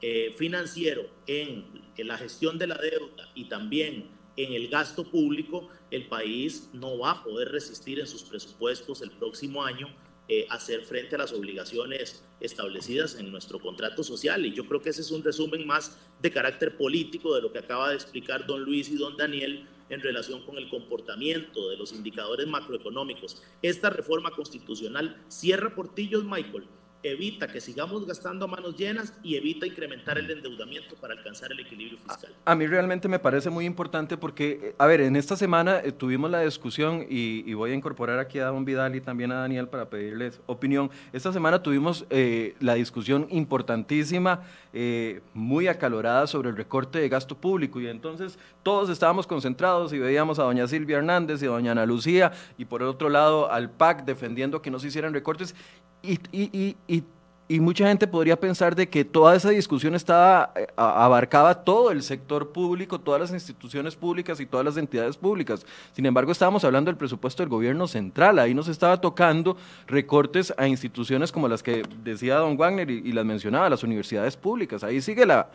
eh, 0.00 0.34
financiero 0.36 1.08
en 1.26 1.64
la 1.96 2.16
gestión 2.18 2.58
de 2.58 2.66
la 2.66 2.76
deuda 2.76 3.30
y 3.34 3.46
también 3.46 4.10
en 4.36 4.52
el 4.52 4.68
gasto 4.68 5.04
público, 5.04 5.68
el 5.90 6.06
país 6.06 6.70
no 6.72 6.98
va 6.98 7.10
a 7.10 7.24
poder 7.24 7.48
resistir 7.48 7.98
en 7.98 8.06
sus 8.06 8.22
presupuestos 8.22 9.02
el 9.02 9.10
próximo 9.10 9.64
año 9.64 9.88
eh, 10.28 10.46
hacer 10.50 10.82
frente 10.82 11.14
a 11.14 11.18
las 11.18 11.32
obligaciones 11.32 12.22
establecidas 12.40 13.18
en 13.18 13.30
nuestro 13.30 13.58
contrato 13.58 14.04
social. 14.04 14.44
Y 14.44 14.52
yo 14.52 14.66
creo 14.66 14.82
que 14.82 14.90
ese 14.90 15.00
es 15.00 15.10
un 15.10 15.24
resumen 15.24 15.66
más 15.66 15.98
de 16.20 16.30
carácter 16.30 16.76
político 16.76 17.34
de 17.34 17.40
lo 17.40 17.50
que 17.50 17.58
acaba 17.58 17.88
de 17.88 17.94
explicar 17.94 18.46
don 18.46 18.62
Luis 18.62 18.90
y 18.90 18.96
don 18.96 19.16
Daniel 19.16 19.66
en 19.88 20.00
relación 20.00 20.44
con 20.44 20.58
el 20.58 20.68
comportamiento 20.68 21.70
de 21.70 21.76
los 21.76 21.92
indicadores 21.92 22.46
macroeconómicos. 22.46 23.42
Esta 23.62 23.90
reforma 23.90 24.30
constitucional 24.30 25.16
cierra 25.28 25.74
portillos, 25.74 26.24
Michael, 26.24 26.64
evita 27.12 27.48
que 27.48 27.60
sigamos 27.60 28.06
gastando 28.06 28.44
a 28.44 28.48
manos 28.48 28.76
llenas 28.76 29.12
y 29.22 29.36
evita 29.36 29.66
incrementar 29.66 30.18
el 30.18 30.30
endeudamiento 30.30 30.94
para 30.96 31.14
alcanzar 31.14 31.52
el 31.52 31.60
equilibrio 31.60 31.98
fiscal. 31.98 32.32
A, 32.44 32.54
mí 32.54 32.66
realmente 32.66 33.08
me 33.08 33.18
parece 33.18 33.50
muy 33.50 33.64
importante 33.64 34.16
porque, 34.16 34.74
a 34.78 34.86
ver, 34.86 35.00
en 35.00 35.16
esta 35.16 35.36
semana 35.36 35.80
eh, 35.82 35.92
tuvimos 35.92 36.30
la 36.30 36.40
discusión 36.40 37.06
y, 37.08 37.52
voy 37.58 37.72
a 37.72 37.74
incorporar 37.74 38.20
aquí 38.20 38.38
a 38.38 38.46
don 38.46 38.64
Vidal 38.64 38.94
y 38.94 39.00
también 39.00 39.32
a 39.32 39.40
Daniel 39.40 39.68
para 39.68 39.90
pedirles 39.90 40.40
opinión. 40.46 40.90
Esta 41.12 41.32
semana 41.32 41.60
tuvimos 41.60 42.06
eh, 42.10 42.54
la 42.60 42.74
discusión 42.74 43.26
importantísima, 43.30 44.42
eh, 44.72 45.20
muy 45.34 45.66
acalorada 45.66 46.26
sobre 46.26 46.50
el 46.50 46.56
recorte 46.56 47.00
de 47.00 47.08
gasto 47.08 47.36
público 47.36 47.80
y 47.80 47.88
entonces 47.88 48.38
todos 48.62 48.90
estábamos 48.90 49.26
concentrados 49.26 49.92
y 49.92 49.98
veíamos 49.98 50.38
a 50.38 50.44
doña 50.44 50.68
Silvia 50.68 50.98
Hernández 50.98 51.42
y 51.42 51.46
a 51.46 51.50
doña 51.50 51.72
Ana 51.72 51.86
Lucía 51.86 52.32
y 52.58 52.64
por 52.64 52.82
otro 52.82 53.08
lado 53.08 53.50
al 53.50 53.70
PAC 53.70 54.04
defendiendo 54.04 54.62
que 54.62 54.70
no 54.70 54.78
se 54.78 54.88
hicieran 54.88 55.14
recortes 55.14 55.54
y, 56.02 56.18
y, 56.32 56.76
y, 56.86 57.04
y, 57.48 57.60
mucha 57.60 57.88
gente 57.88 58.06
podría 58.06 58.38
pensar 58.38 58.74
de 58.76 58.88
que 58.88 59.04
toda 59.04 59.34
esa 59.34 59.50
discusión 59.50 59.94
estaba, 59.94 60.52
eh, 60.54 60.66
abarcaba 60.76 61.64
todo 61.64 61.90
el 61.90 62.02
sector 62.02 62.52
público, 62.52 63.00
todas 63.00 63.20
las 63.20 63.32
instituciones 63.32 63.96
públicas 63.96 64.38
y 64.40 64.46
todas 64.46 64.64
las 64.64 64.76
entidades 64.76 65.16
públicas. 65.16 65.66
Sin 65.92 66.06
embargo, 66.06 66.30
estábamos 66.30 66.64
hablando 66.64 66.90
del 66.90 66.98
presupuesto 66.98 67.42
del 67.42 67.50
gobierno 67.50 67.88
central. 67.88 68.38
Ahí 68.38 68.54
nos 68.54 68.68
estaba 68.68 69.00
tocando 69.00 69.56
recortes 69.86 70.54
a 70.56 70.68
instituciones 70.68 71.32
como 71.32 71.48
las 71.48 71.62
que 71.62 71.82
decía 72.02 72.36
don 72.36 72.56
Wagner 72.56 72.90
y, 72.90 73.12
las 73.12 73.24
mencionaba, 73.24 73.70
las 73.70 73.82
universidades 73.82 74.36
públicas. 74.36 74.84
Ahí 74.84 75.00
sigue 75.00 75.26
la, 75.26 75.48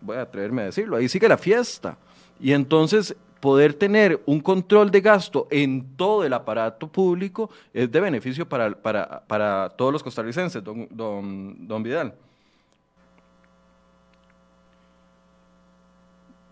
voy 0.00 0.16
a 0.16 0.22
atreverme 0.22 0.62
a 0.62 0.66
decirlo, 0.66 0.96
ahí 0.96 1.08
sigue 1.08 1.28
la 1.28 1.38
fiesta. 1.38 1.98
Y 2.40 2.52
entonces 2.52 3.14
poder 3.40 3.74
tener 3.74 4.20
un 4.26 4.40
control 4.40 4.90
de 4.90 5.00
gasto 5.00 5.48
en 5.50 5.96
todo 5.96 6.24
el 6.24 6.32
aparato 6.32 6.86
público 6.86 7.50
es 7.72 7.90
de 7.90 8.00
beneficio 8.00 8.48
para, 8.48 8.70
para, 8.70 9.24
para 9.26 9.70
todos 9.70 9.92
los 9.92 10.02
costarricenses, 10.02 10.62
don, 10.62 10.86
don, 10.90 11.66
don 11.66 11.82
Vidal. 11.82 12.14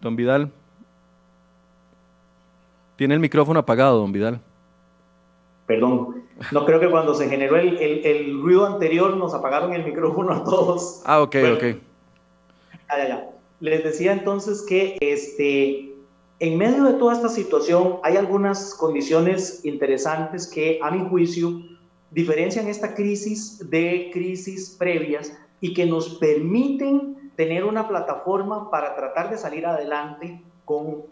Don 0.00 0.16
Vidal. 0.16 0.50
Tiene 2.96 3.14
el 3.14 3.20
micrófono 3.20 3.60
apagado, 3.60 3.98
don 3.98 4.12
Vidal. 4.12 4.40
Perdón, 5.66 6.24
no 6.50 6.64
creo 6.64 6.80
que 6.80 6.90
cuando 6.90 7.14
se 7.14 7.28
generó 7.28 7.56
el, 7.56 7.76
el, 7.76 8.40
ruido 8.40 8.66
anterior 8.66 9.16
nos 9.16 9.34
apagaron 9.34 9.74
el 9.74 9.84
micrófono 9.84 10.32
a 10.32 10.42
todos. 10.42 11.02
Ah, 11.04 11.20
ok, 11.20 11.36
ok. 11.54 11.62
Ya, 11.62 12.96
ya, 12.96 13.08
ya. 13.08 13.30
Les 13.60 13.84
decía 13.84 14.12
entonces 14.12 14.64
que 14.66 14.96
este, 15.00 15.87
en 16.40 16.56
medio 16.56 16.84
de 16.84 16.94
toda 16.94 17.14
esta 17.14 17.28
situación 17.28 17.98
hay 18.04 18.16
algunas 18.16 18.74
condiciones 18.74 19.64
interesantes 19.64 20.46
que, 20.46 20.78
a 20.82 20.90
mi 20.90 21.08
juicio, 21.08 21.60
diferencian 22.12 22.68
esta 22.68 22.94
crisis 22.94 23.68
de 23.70 24.10
crisis 24.12 24.76
previas 24.78 25.36
y 25.60 25.74
que 25.74 25.84
nos 25.84 26.18
permiten 26.18 27.32
tener 27.34 27.64
una 27.64 27.88
plataforma 27.88 28.70
para 28.70 28.94
tratar 28.94 29.30
de 29.30 29.38
salir 29.38 29.66
adelante 29.66 30.40
con 30.64 31.02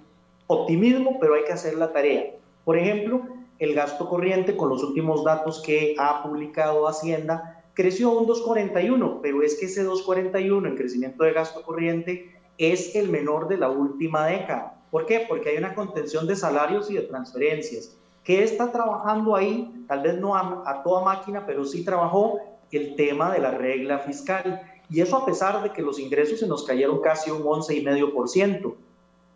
optimismo, 0.47 1.19
pero 1.19 1.35
hay 1.35 1.45
que 1.45 1.53
hacer 1.53 1.75
la 1.75 1.93
tarea. 1.93 2.33
Por 2.65 2.79
ejemplo, 2.79 3.23
el 3.59 3.75
gasto 3.75 4.09
corriente, 4.09 4.57
con 4.57 4.69
los 4.69 4.83
últimos 4.85 5.25
datos 5.25 5.61
que 5.61 5.97
ha 5.99 6.23
publicado 6.23 6.87
Hacienda, 6.87 7.65
creció 7.75 8.11
un 8.11 8.27
2,41, 8.27 9.21
pero 9.23 9.43
es 9.43 9.57
que 9.57 9.67
ese 9.67 9.85
2,41 9.85 10.69
en 10.69 10.77
crecimiento 10.77 11.25
de 11.25 11.33
gasto 11.33 11.63
corriente 11.63 12.31
es 12.59 12.95
el 12.95 13.09
menor 13.09 13.49
de 13.49 13.59
la 13.59 13.71
última 13.71 14.27
década. 14.27 14.76
¿Por 14.97 15.05
qué? 15.05 15.27
Porque 15.29 15.51
hay 15.51 15.59
una 15.59 15.75
contención 15.75 16.27
de 16.27 16.35
salarios 16.35 16.91
y 16.91 16.95
de 16.95 17.03
transferencias. 17.03 17.95
¿Qué 18.25 18.43
está 18.43 18.73
trabajando 18.73 19.37
ahí? 19.37 19.85
Tal 19.87 20.01
vez 20.01 20.17
no 20.17 20.35
a, 20.35 20.81
toda 20.83 21.05
máquina, 21.05 21.45
pero 21.45 21.67
sí 21.67 21.85
trabajó 21.85 22.41
el 22.71 22.97
tema 22.97 23.31
de 23.31 23.41
la 23.41 23.51
regla 23.51 23.99
fiscal. 23.99 24.63
Y 24.89 25.03
eso 25.03 25.19
a 25.19 25.27
pesar 25.27 25.63
de 25.63 25.71
que 25.71 25.83
los 25.83 25.99
ingresos 25.99 26.41
se 26.41 26.47
nos 26.47 26.65
cayeron 26.65 27.03
casi 27.03 27.31
un 27.31 27.43
11,5%. 27.43 28.75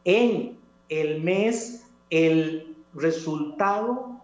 En 0.06 0.56
el 0.88 1.20
mes, 1.20 1.86
el 2.08 2.74
resultado, 2.94 4.18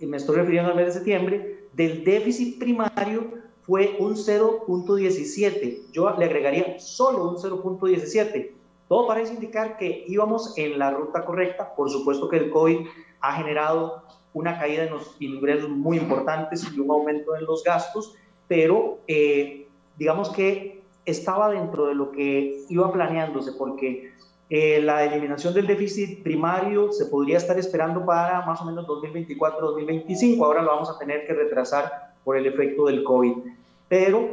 y 0.00 0.06
me 0.06 0.16
estoy 0.16 0.38
refiriendo 0.38 0.72
al 0.72 0.76
mes 0.76 0.86
de 0.86 0.92
septiembre, 0.94 1.66
del 1.72 2.02
déficit 2.02 2.58
primario 2.58 3.30
fue 3.62 3.94
un 4.00 4.16
0.17. 4.16 5.82
Yo 5.92 6.10
le 6.18 6.24
agregaría 6.24 6.80
solo 6.80 7.28
un 7.28 7.36
0.17 7.36 8.58
todo 8.90 9.06
parece 9.06 9.34
indicar 9.34 9.76
que 9.76 10.04
íbamos 10.08 10.58
en 10.58 10.76
la 10.76 10.90
ruta 10.90 11.24
correcta. 11.24 11.76
Por 11.76 11.88
supuesto 11.88 12.28
que 12.28 12.38
el 12.38 12.50
COVID 12.50 12.88
ha 13.20 13.32
generado 13.34 14.02
una 14.32 14.58
caída 14.58 14.82
en 14.82 14.90
los 14.90 15.14
ingresos 15.20 15.70
muy 15.70 15.96
importantes 15.96 16.66
y 16.74 16.80
un 16.80 16.90
aumento 16.90 17.36
en 17.36 17.44
los 17.44 17.62
gastos, 17.62 18.16
pero 18.48 18.98
eh, 19.06 19.68
digamos 19.96 20.30
que 20.30 20.82
estaba 21.04 21.50
dentro 21.50 21.86
de 21.86 21.94
lo 21.94 22.10
que 22.10 22.64
iba 22.68 22.92
planeándose, 22.92 23.52
porque 23.52 24.10
eh, 24.48 24.82
la 24.82 25.04
eliminación 25.04 25.54
del 25.54 25.68
déficit 25.68 26.24
primario 26.24 26.90
se 26.90 27.06
podría 27.06 27.36
estar 27.36 27.56
esperando 27.60 28.04
para 28.04 28.44
más 28.44 28.60
o 28.60 28.64
menos 28.64 28.88
2024-2025. 28.88 30.44
Ahora 30.44 30.62
lo 30.62 30.72
vamos 30.72 30.90
a 30.90 30.98
tener 30.98 31.28
que 31.28 31.34
retrasar 31.34 32.14
por 32.24 32.36
el 32.36 32.44
efecto 32.44 32.86
del 32.86 33.04
COVID. 33.04 33.34
Pero, 33.88 34.30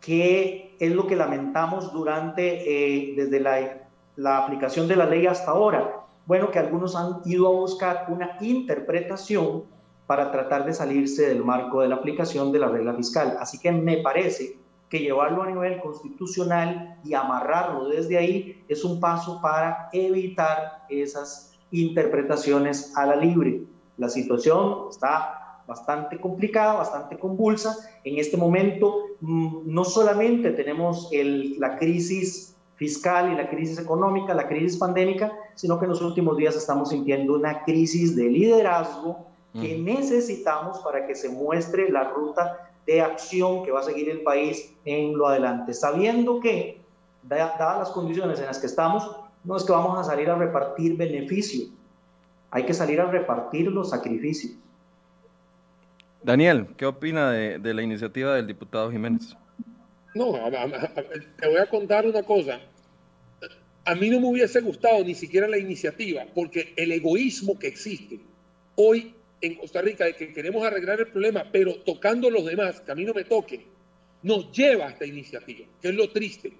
¿qué 0.00 0.74
es 0.80 0.92
lo 0.92 1.06
que 1.06 1.14
lamentamos 1.14 1.92
durante, 1.92 2.62
eh, 2.64 3.12
desde 3.14 3.40
la 3.40 3.87
la 4.18 4.38
aplicación 4.38 4.88
de 4.88 4.96
la 4.96 5.06
ley 5.06 5.26
hasta 5.26 5.52
ahora? 5.52 6.04
Bueno, 6.26 6.50
que 6.50 6.58
algunos 6.58 6.96
han 6.96 7.20
ido 7.24 7.46
a 7.46 7.52
buscar 7.52 8.06
una 8.08 8.36
interpretación 8.40 9.62
para 10.08 10.32
tratar 10.32 10.66
de 10.66 10.74
salirse 10.74 11.28
del 11.28 11.44
marco 11.44 11.82
de 11.82 11.88
la 11.88 11.94
aplicación 11.94 12.50
de 12.50 12.58
la 12.58 12.68
regla 12.68 12.94
fiscal. 12.94 13.36
Así 13.38 13.60
que 13.60 13.70
me 13.70 13.98
parece 13.98 14.58
que 14.88 14.98
llevarlo 14.98 15.42
a 15.42 15.46
nivel 15.46 15.80
constitucional 15.80 16.98
y 17.04 17.14
amarrarlo 17.14 17.88
desde 17.88 18.18
ahí 18.18 18.64
es 18.68 18.84
un 18.84 18.98
paso 18.98 19.40
para 19.40 19.88
evitar 19.92 20.84
esas 20.88 21.52
interpretaciones 21.70 22.96
a 22.96 23.06
la 23.06 23.16
libre. 23.16 23.62
La 23.98 24.08
situación 24.08 24.88
está 24.90 25.62
bastante 25.68 26.18
complicada, 26.18 26.74
bastante 26.74 27.16
convulsa. 27.18 27.76
En 28.02 28.18
este 28.18 28.36
momento 28.36 28.96
mm, 29.20 29.60
no 29.64 29.84
solamente 29.84 30.50
tenemos 30.50 31.08
el, 31.12 31.58
la 31.60 31.76
crisis 31.76 32.57
fiscal 32.78 33.32
y 33.32 33.36
la 33.36 33.50
crisis 33.50 33.78
económica, 33.78 34.32
la 34.32 34.46
crisis 34.46 34.76
pandémica, 34.78 35.32
sino 35.56 35.78
que 35.78 35.84
en 35.84 35.90
los 35.90 36.00
últimos 36.00 36.36
días 36.36 36.54
estamos 36.54 36.90
sintiendo 36.90 37.34
una 37.34 37.64
crisis 37.64 38.14
de 38.14 38.30
liderazgo 38.30 39.26
que 39.60 39.76
necesitamos 39.76 40.78
para 40.78 41.04
que 41.04 41.16
se 41.16 41.28
muestre 41.28 41.90
la 41.90 42.04
ruta 42.04 42.70
de 42.86 43.00
acción 43.00 43.64
que 43.64 43.72
va 43.72 43.80
a 43.80 43.82
seguir 43.82 44.08
el 44.08 44.22
país 44.22 44.72
en 44.84 45.18
lo 45.18 45.26
adelante, 45.26 45.74
sabiendo 45.74 46.38
que, 46.38 46.80
dadas 47.24 47.78
las 47.80 47.90
condiciones 47.90 48.38
en 48.38 48.46
las 48.46 48.58
que 48.58 48.66
estamos, 48.66 49.10
no 49.42 49.56
es 49.56 49.64
que 49.64 49.72
vamos 49.72 49.98
a 49.98 50.04
salir 50.04 50.30
a 50.30 50.36
repartir 50.36 50.96
beneficios, 50.96 51.70
hay 52.50 52.64
que 52.64 52.72
salir 52.72 53.00
a 53.00 53.06
repartir 53.10 53.66
los 53.72 53.90
sacrificios. 53.90 54.52
Daniel, 56.22 56.68
¿qué 56.76 56.86
opina 56.86 57.30
de, 57.32 57.58
de 57.58 57.74
la 57.74 57.82
iniciativa 57.82 58.34
del 58.34 58.46
diputado 58.46 58.90
Jiménez? 58.90 59.36
No, 60.14 60.32
te 61.38 61.48
voy 61.48 61.58
a 61.58 61.66
contar 61.66 62.06
una 62.06 62.22
cosa. 62.22 62.60
A 63.84 63.94
mí 63.94 64.10
no 64.10 64.20
me 64.20 64.28
hubiese 64.28 64.60
gustado 64.60 65.02
ni 65.04 65.14
siquiera 65.14 65.48
la 65.48 65.58
iniciativa, 65.58 66.26
porque 66.34 66.72
el 66.76 66.92
egoísmo 66.92 67.58
que 67.58 67.68
existe 67.68 68.20
hoy 68.76 69.14
en 69.40 69.54
Costa 69.54 69.80
Rica 69.80 70.04
de 70.04 70.14
que 70.14 70.32
queremos 70.32 70.64
arreglar 70.64 71.00
el 71.00 71.08
problema, 71.08 71.46
pero 71.50 71.76
tocando 71.76 72.30
los 72.30 72.44
demás, 72.44 72.80
que 72.80 72.92
a 72.92 72.94
mí 72.94 73.04
no 73.04 73.14
me 73.14 73.24
toquen, 73.24 73.64
nos 74.22 74.50
lleva 74.52 74.88
a 74.88 74.90
esta 74.90 75.06
iniciativa, 75.06 75.66
que 75.80 75.88
es 75.88 75.94
lo 75.94 76.10
triste. 76.10 76.52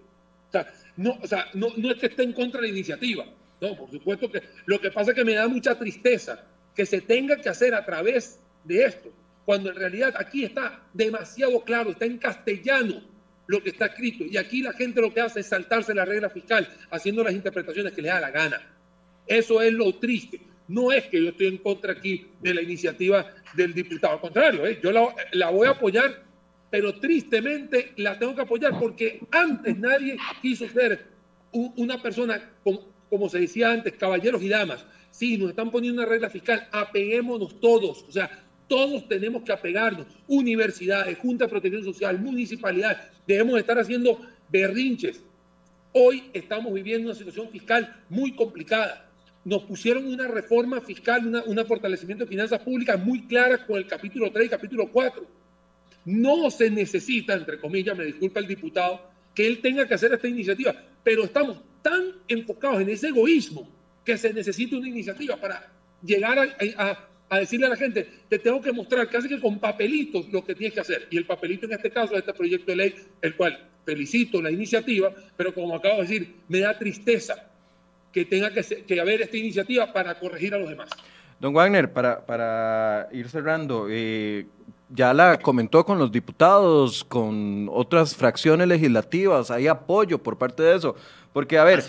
O 0.48 0.52
sea, 0.52 0.72
no, 0.96 1.18
o 1.20 1.26
sea, 1.26 1.46
no, 1.54 1.68
no 1.76 1.90
es 1.90 1.98
que 1.98 2.06
esté 2.06 2.22
en 2.22 2.32
contra 2.32 2.60
de 2.60 2.68
la 2.68 2.72
iniciativa, 2.72 3.26
no, 3.60 3.76
por 3.76 3.90
supuesto 3.90 4.30
que 4.30 4.42
lo 4.66 4.80
que 4.80 4.90
pasa 4.90 5.10
es 5.10 5.16
que 5.16 5.24
me 5.24 5.34
da 5.34 5.48
mucha 5.48 5.76
tristeza 5.76 6.44
que 6.74 6.86
se 6.86 7.00
tenga 7.00 7.36
que 7.40 7.48
hacer 7.48 7.74
a 7.74 7.84
través 7.84 8.40
de 8.64 8.84
esto, 8.84 9.10
cuando 9.44 9.70
en 9.70 9.76
realidad 9.76 10.14
aquí 10.16 10.44
está 10.44 10.82
demasiado 10.94 11.60
claro, 11.62 11.90
está 11.90 12.04
en 12.04 12.18
castellano 12.18 13.02
lo 13.48 13.62
que 13.62 13.70
está 13.70 13.86
escrito. 13.86 14.24
Y 14.24 14.36
aquí 14.36 14.62
la 14.62 14.72
gente 14.72 15.00
lo 15.00 15.12
que 15.12 15.20
hace 15.20 15.40
es 15.40 15.46
saltarse 15.46 15.94
la 15.94 16.04
regla 16.04 16.30
fiscal, 16.30 16.68
haciendo 16.90 17.24
las 17.24 17.32
interpretaciones 17.32 17.92
que 17.92 18.02
le 18.02 18.08
da 18.08 18.20
la 18.20 18.30
gana. 18.30 18.60
Eso 19.26 19.60
es 19.60 19.72
lo 19.72 19.94
triste. 19.96 20.40
No 20.68 20.92
es 20.92 21.06
que 21.06 21.22
yo 21.22 21.30
estoy 21.30 21.48
en 21.48 21.58
contra 21.58 21.92
aquí 21.92 22.26
de 22.40 22.54
la 22.54 22.62
iniciativa 22.62 23.26
del 23.54 23.72
diputado, 23.72 24.14
al 24.14 24.20
contrario, 24.20 24.66
¿eh? 24.66 24.78
yo 24.82 24.92
la, 24.92 25.48
voy 25.50 25.66
a 25.66 25.70
apoyar, 25.70 26.22
pero 26.70 26.94
tristemente 27.00 27.92
la 27.96 28.18
tengo 28.18 28.34
que 28.34 28.42
apoyar 28.42 28.78
porque 28.78 29.20
antes 29.30 29.78
nadie 29.78 30.18
quiso 30.42 30.68
ser 30.68 31.06
una 31.52 32.02
persona, 32.02 32.50
como, 32.62 32.84
como 33.08 33.30
se 33.30 33.40
decía 33.40 33.72
antes, 33.72 33.94
caballeros 33.94 34.42
y 34.42 34.50
damas. 34.50 34.84
Sí, 35.10 35.38
nos 35.38 35.48
están 35.48 35.70
poniendo 35.70 36.02
una 36.02 36.10
regla 36.10 36.28
fiscal, 36.28 36.68
apeguémonos 36.70 37.58
todos. 37.60 38.04
O 38.06 38.12
sea, 38.12 38.30
Todos 38.68 39.08
tenemos 39.08 39.42
que 39.42 39.52
apegarnos. 39.52 40.06
Universidades, 40.26 41.18
Junta 41.18 41.46
de 41.46 41.50
Protección 41.50 41.82
Social, 41.82 42.18
municipalidades. 42.20 42.98
Debemos 43.26 43.58
estar 43.58 43.78
haciendo 43.78 44.20
berrinches. 44.50 45.22
Hoy 45.92 46.24
estamos 46.34 46.72
viviendo 46.72 47.08
una 47.08 47.18
situación 47.18 47.48
fiscal 47.48 47.96
muy 48.10 48.36
complicada. 48.36 49.10
Nos 49.44 49.62
pusieron 49.62 50.06
una 50.06 50.28
reforma 50.28 50.80
fiscal, 50.82 51.42
un 51.46 51.66
fortalecimiento 51.66 52.24
de 52.24 52.28
finanzas 52.28 52.60
públicas 52.60 53.02
muy 53.02 53.22
claras 53.22 53.60
con 53.60 53.78
el 53.78 53.86
capítulo 53.86 54.30
3 54.30 54.46
y 54.46 54.50
capítulo 54.50 54.92
4. 54.92 55.26
No 56.04 56.50
se 56.50 56.70
necesita, 56.70 57.34
entre 57.34 57.58
comillas, 57.58 57.96
me 57.96 58.04
disculpa 58.04 58.40
el 58.40 58.46
diputado, 58.46 59.00
que 59.34 59.46
él 59.46 59.60
tenga 59.60 59.86
que 59.86 59.94
hacer 59.94 60.12
esta 60.12 60.28
iniciativa, 60.28 60.74
pero 61.02 61.24
estamos 61.24 61.58
tan 61.80 62.12
enfocados 62.26 62.82
en 62.82 62.90
ese 62.90 63.08
egoísmo 63.08 63.68
que 64.04 64.18
se 64.18 64.32
necesita 64.32 64.76
una 64.76 64.88
iniciativa 64.88 65.36
para 65.36 65.70
llegar 66.02 66.38
a, 66.38 67.07
decirle 67.36 67.66
a 67.66 67.70
la 67.70 67.76
gente, 67.76 68.08
te 68.28 68.38
tengo 68.38 68.60
que 68.60 68.72
mostrar 68.72 69.08
casi 69.08 69.28
que 69.28 69.40
con 69.40 69.58
papelitos 69.58 70.28
lo 70.32 70.44
que 70.44 70.54
tienes 70.54 70.74
que 70.74 70.80
hacer. 70.80 71.08
Y 71.10 71.18
el 71.18 71.26
papelito 71.26 71.66
en 71.66 71.72
este 71.72 71.90
caso 71.90 72.14
es 72.14 72.20
este 72.20 72.32
proyecto 72.32 72.72
de 72.72 72.76
ley, 72.76 72.94
el 73.20 73.36
cual 73.36 73.68
felicito 73.84 74.40
la 74.40 74.50
iniciativa, 74.50 75.12
pero 75.36 75.52
como 75.52 75.74
acabo 75.74 75.96
de 75.96 76.02
decir, 76.02 76.34
me 76.48 76.60
da 76.60 76.78
tristeza 76.78 77.46
que 78.12 78.24
tenga 78.24 78.52
que, 78.52 78.62
que 78.62 79.00
haber 79.00 79.22
esta 79.22 79.36
iniciativa 79.36 79.92
para 79.92 80.18
corregir 80.18 80.54
a 80.54 80.58
los 80.58 80.70
demás. 80.70 80.88
Don 81.40 81.54
Wagner, 81.54 81.92
para, 81.92 82.24
para 82.26 83.08
ir 83.12 83.28
cerrando, 83.28 83.86
eh, 83.88 84.46
ya 84.90 85.12
la 85.12 85.38
comentó 85.38 85.84
con 85.84 85.98
los 85.98 86.10
diputados, 86.10 87.04
con 87.04 87.68
otras 87.70 88.16
fracciones 88.16 88.68
legislativas, 88.68 89.50
hay 89.50 89.66
apoyo 89.66 90.18
por 90.18 90.38
parte 90.38 90.62
de 90.62 90.76
eso. 90.76 90.96
Porque, 91.32 91.58
a 91.58 91.64
ver, 91.64 91.84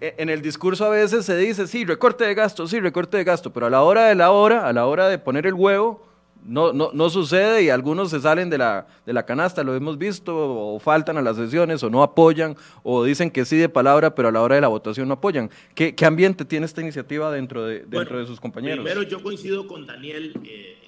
en, 0.00 0.28
el 0.28 0.42
discurso 0.42 0.84
a 0.84 0.90
veces 0.90 1.24
se 1.24 1.36
dice, 1.36 1.66
sí, 1.66 1.84
recorte 1.84 2.24
de 2.24 2.34
gasto, 2.34 2.66
sí, 2.66 2.80
recorte 2.80 3.16
de 3.16 3.24
gasto, 3.24 3.52
pero 3.52 3.66
a 3.66 3.70
la 3.70 3.82
hora 3.82 4.06
de 4.06 4.14
la 4.14 4.30
hora, 4.30 4.66
a 4.66 4.72
la 4.72 4.86
hora 4.86 5.08
de 5.08 5.18
poner 5.18 5.46
el 5.46 5.54
huevo, 5.54 6.04
no, 6.44 6.72
no, 6.72 6.90
no 6.92 7.08
sucede 7.10 7.62
y 7.62 7.70
algunos 7.70 8.10
se 8.10 8.20
salen 8.20 8.50
de 8.50 8.58
la, 8.58 8.86
de 9.06 9.12
la 9.12 9.24
canasta, 9.24 9.62
lo 9.62 9.74
hemos 9.74 9.96
visto, 9.96 10.34
o 10.36 10.78
faltan 10.80 11.16
a 11.18 11.22
las 11.22 11.36
sesiones, 11.36 11.82
o 11.82 11.90
no 11.90 12.02
apoyan, 12.02 12.56
o 12.82 13.04
dicen 13.04 13.30
que 13.30 13.44
sí 13.44 13.56
de 13.56 13.68
palabra, 13.68 14.14
pero 14.14 14.28
a 14.28 14.32
la 14.32 14.42
hora 14.42 14.56
de 14.56 14.60
la 14.60 14.68
votación 14.68 15.06
no 15.06 15.14
apoyan. 15.14 15.50
¿Qué, 15.74 15.94
qué 15.94 16.04
ambiente 16.04 16.44
tiene 16.44 16.66
esta 16.66 16.80
iniciativa 16.80 17.30
dentro 17.30 17.64
de, 17.64 17.84
dentro 17.86 18.18
de 18.18 18.26
sus 18.26 18.40
compañeros? 18.40 18.84
Primero, 18.84 19.02
yo 19.02 19.22
coincido 19.22 19.66
con 19.66 19.86
Daniel. 19.86 20.34
Eh, 20.44 20.79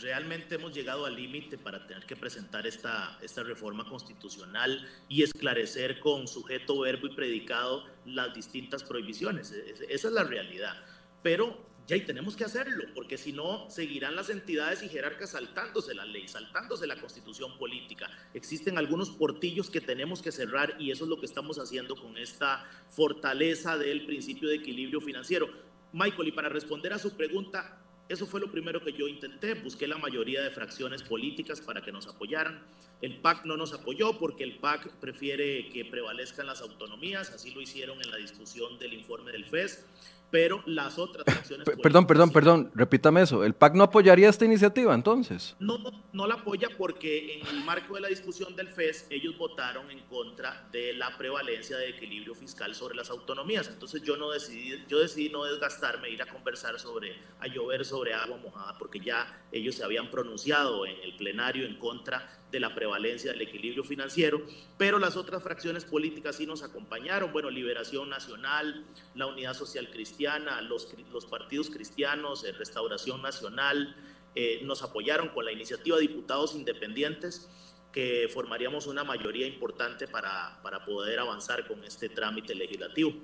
realmente 0.00 0.56
hemos 0.56 0.74
llegado 0.74 1.06
al 1.06 1.16
límite 1.16 1.58
para 1.58 1.86
tener 1.86 2.04
que 2.06 2.16
presentar 2.16 2.66
esta, 2.66 3.18
reforma 3.36 3.84
constitucional 3.84 4.86
y 5.08 5.22
esclarecer 5.22 6.00
con 6.00 6.28
sujeto, 6.28 6.80
verbo 6.80 7.06
y 7.06 7.14
predicado 7.14 7.84
las 8.04 8.34
distintas 8.34 8.84
prohibiciones. 8.84 9.52
Esa 9.52 10.08
es 10.08 10.14
la 10.14 10.24
realidad. 10.24 10.74
Pero 11.22 11.66
ya 11.86 11.96
y 11.96 12.02
tenemos 12.02 12.36
que 12.36 12.44
hacerlo, 12.44 12.84
porque 12.94 13.16
si 13.16 13.32
no, 13.32 13.70
seguirán 13.70 14.14
las 14.14 14.28
entidades 14.28 14.82
y 14.82 14.90
jerarcas 14.90 15.30
saltándose 15.30 15.94
la 15.94 16.04
ley, 16.04 16.28
saltándose 16.28 16.86
la 16.86 17.00
constitución 17.00 17.56
política. 17.56 18.10
Existen 18.34 18.76
algunos 18.76 19.08
portillos 19.08 19.70
que 19.70 19.80
tenemos 19.80 20.20
que 20.20 20.30
cerrar 20.30 20.76
y 20.78 20.90
eso 20.90 21.04
es 21.04 21.10
lo 21.10 21.18
que 21.18 21.24
estamos 21.24 21.58
haciendo 21.58 21.96
con 21.96 22.18
esta 22.18 22.68
fortaleza 22.90 23.78
del 23.78 24.04
principio 24.04 24.50
de 24.50 24.56
equilibrio 24.56 25.00
financiero. 25.00 25.48
Michael, 25.94 26.28
y 26.28 26.32
para 26.32 26.50
responder 26.50 26.92
a 26.92 26.98
su 26.98 27.16
pregunta, 27.16 27.80
eso 28.08 28.26
fue 28.26 28.40
lo 28.40 28.50
primero 28.50 28.82
que 28.82 28.92
yo 28.92 29.06
intenté, 29.06 29.54
busqué 29.54 29.86
la 29.86 29.98
mayoría 29.98 30.42
de 30.42 30.50
fracciones 30.50 31.02
políticas 31.02 31.60
para 31.60 31.82
que 31.82 31.92
nos 31.92 32.06
apoyaran. 32.06 32.62
El 33.02 33.20
PAC 33.20 33.44
no 33.44 33.56
nos 33.56 33.74
apoyó 33.74 34.18
porque 34.18 34.44
el 34.44 34.58
PAC 34.58 34.90
prefiere 34.94 35.68
que 35.68 35.84
prevalezcan 35.84 36.46
las 36.46 36.62
autonomías, 36.62 37.30
así 37.30 37.50
lo 37.50 37.60
hicieron 37.60 38.00
en 38.02 38.10
la 38.10 38.16
discusión 38.16 38.78
del 38.78 38.94
informe 38.94 39.30
del 39.32 39.44
FES 39.44 39.84
pero 40.30 40.62
las 40.66 40.98
otras 40.98 41.26
acciones... 41.26 41.66
Perdón, 41.82 42.06
perdón, 42.06 42.30
perdón, 42.30 42.70
repítame 42.74 43.22
eso. 43.22 43.44
¿El 43.44 43.54
PAC 43.54 43.74
no 43.74 43.84
apoyaría 43.84 44.28
esta 44.28 44.44
iniciativa 44.44 44.94
entonces? 44.94 45.56
No, 45.58 45.78
no 46.12 46.26
la 46.26 46.34
apoya 46.34 46.68
porque 46.76 47.40
en 47.40 47.46
el 47.46 47.64
marco 47.64 47.94
de 47.94 48.02
la 48.02 48.08
discusión 48.08 48.54
del 48.54 48.68
FES 48.68 49.06
ellos 49.10 49.36
votaron 49.38 49.90
en 49.90 50.00
contra 50.00 50.68
de 50.70 50.92
la 50.94 51.16
prevalencia 51.16 51.76
de 51.76 51.90
equilibrio 51.90 52.34
fiscal 52.34 52.74
sobre 52.74 52.94
las 52.94 53.10
autonomías. 53.10 53.68
Entonces 53.68 54.02
yo 54.02 54.16
no 54.16 54.30
decidí, 54.30 54.84
yo 54.88 54.98
decidí 54.98 55.30
no 55.30 55.44
desgastarme, 55.44 56.10
ir 56.10 56.22
a 56.22 56.26
conversar 56.26 56.78
sobre, 56.78 57.16
a 57.40 57.46
llover 57.46 57.84
sobre 57.84 58.14
agua 58.14 58.38
mojada, 58.38 58.76
porque 58.78 59.00
ya 59.00 59.46
ellos 59.50 59.74
se 59.74 59.84
habían 59.84 60.10
pronunciado 60.10 60.86
en 60.86 60.96
el 61.02 61.16
plenario 61.16 61.66
en 61.66 61.78
contra 61.78 62.37
de 62.50 62.60
la 62.60 62.74
prevalencia 62.74 63.32
del 63.32 63.42
equilibrio 63.42 63.84
financiero, 63.84 64.40
pero 64.76 64.98
las 64.98 65.16
otras 65.16 65.42
fracciones 65.42 65.84
políticas 65.84 66.36
sí 66.36 66.46
nos 66.46 66.62
acompañaron, 66.62 67.32
bueno, 67.32 67.50
Liberación 67.50 68.08
Nacional, 68.08 68.84
la 69.14 69.26
Unidad 69.26 69.54
Social 69.54 69.90
Cristiana, 69.90 70.60
los, 70.62 70.94
los 71.12 71.26
partidos 71.26 71.70
cristianos, 71.70 72.44
eh, 72.44 72.52
Restauración 72.52 73.20
Nacional, 73.22 73.94
eh, 74.34 74.60
nos 74.64 74.82
apoyaron 74.82 75.28
con 75.28 75.44
la 75.44 75.52
iniciativa 75.52 75.98
diputados 75.98 76.54
independientes 76.54 77.50
que 77.92 78.28
formaríamos 78.32 78.86
una 78.86 79.02
mayoría 79.02 79.46
importante 79.46 80.06
para, 80.06 80.60
para 80.62 80.84
poder 80.84 81.18
avanzar 81.18 81.66
con 81.66 81.82
este 81.84 82.08
trámite 82.08 82.54
legislativo. 82.54 83.14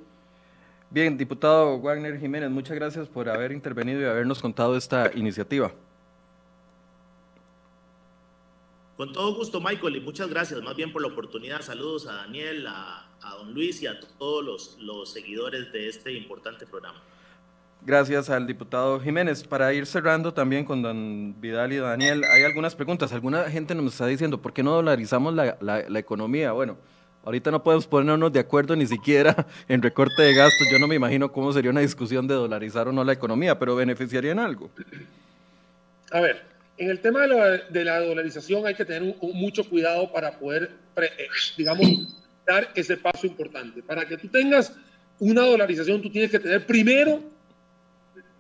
Bien, 0.91 1.17
diputado 1.17 1.81
Wagner 1.81 2.19
Jiménez, 2.19 2.51
muchas 2.51 2.77
gracias 2.77 3.09
por 3.09 3.29
haber 3.29 3.53
intervenido 3.53 4.01
y 4.01 4.05
habernos 4.05 4.41
contado 4.41 4.77
esta 4.77 5.11
iniciativa. 5.15 5.73
Con 8.97 9.13
todo 9.13 9.35
gusto, 9.35 9.61
Michael, 9.61 9.97
y 9.97 10.01
muchas 10.01 10.29
gracias 10.29 10.63
más 10.63 10.77
bien 10.77 10.93
por 10.93 11.03
la 11.03 11.09
oportunidad. 11.09 11.63
Saludos 11.63 12.07
a 12.07 12.13
Daniel, 12.13 12.65
a, 12.69 13.11
don 13.39 13.53
Luis 13.53 13.83
y 13.83 13.89
a 13.89 13.99
todos 13.99 14.45
los, 14.45 14.79
los 14.81 15.13
seguidores 15.13 15.73
de 15.73 15.89
este 15.89 16.13
importante 16.13 16.65
programa. 16.65 17.03
Gracias 17.83 18.31
al 18.31 18.47
diputado 18.47 19.01
Jiménez. 19.01 19.43
Para 19.43 19.73
ir 19.75 19.85
cerrando 19.85 20.33
también 20.33 20.65
con 20.65 20.81
don 20.81 21.35
Vidal 21.41 21.73
y 21.73 21.79
Daniel, 21.79 22.23
hay 22.25 22.45
algunas 22.45 22.77
preguntas. 22.77 23.13
Alguna 23.13 23.51
gente 23.51 23.75
nos 23.75 23.93
está 23.93 24.07
diciendo, 24.07 24.41
¿por 24.41 24.53
qué 24.53 24.63
no 24.63 24.71
dolarizamos 24.71 25.35
la, 25.35 25.59
la, 25.61 25.99
economía? 25.99 26.53
Bueno, 26.53 26.79
ahorita 27.25 27.51
no 27.51 27.65
podemos 27.65 27.89
ponernos 27.89 28.33
de 28.33 28.39
acuerdo 28.39 28.77
ni 28.77 28.87
siquiera 28.87 29.47
en 29.69 29.83
recorte 29.83 30.23
de 30.23 30.35
gastos. 30.35 30.69
Yo 30.71 30.79
no 30.79 30.87
me 30.87 30.95
imagino 30.95 31.33
cómo 31.33 31.53
sería 31.53 31.73
una 31.73 31.81
discusión 31.81 32.29
de 32.29 32.35
dolarizar 32.35 32.87
o 32.87 32.93
no 32.93 33.03
la 33.03 33.13
economía, 33.13 33.59
pero 33.59 33.75
beneficiaría 33.75 34.31
en 34.31 34.39
algo. 34.39 34.71
A 36.13 36.21
ver, 36.21 36.54
en 36.77 36.91
el 36.91 37.01
tema 37.01 37.27
de 37.27 37.85
la, 37.85 38.01
dolarización 38.01 38.67
hay 38.67 38.75
que 38.75 38.85
tener 38.85 39.15
mucho 39.21 39.69
cuidado 39.69 40.11
para 40.13 40.39
poder, 40.39 40.71
eh, 40.97 41.29
digamos, 41.57 41.87
dar 42.47 42.71
ese 42.75 42.97
paso 42.97 43.27
importante. 43.27 43.83
Para 43.83 44.07
que 44.07 44.17
tú 44.17 44.29
tengas 44.29 44.75
una 45.21 45.43
dolarización, 45.43 46.03
tú 46.03 46.11
tienes 46.11 46.31
que 46.31 46.41
tener 46.41 46.67
primero 46.67 47.23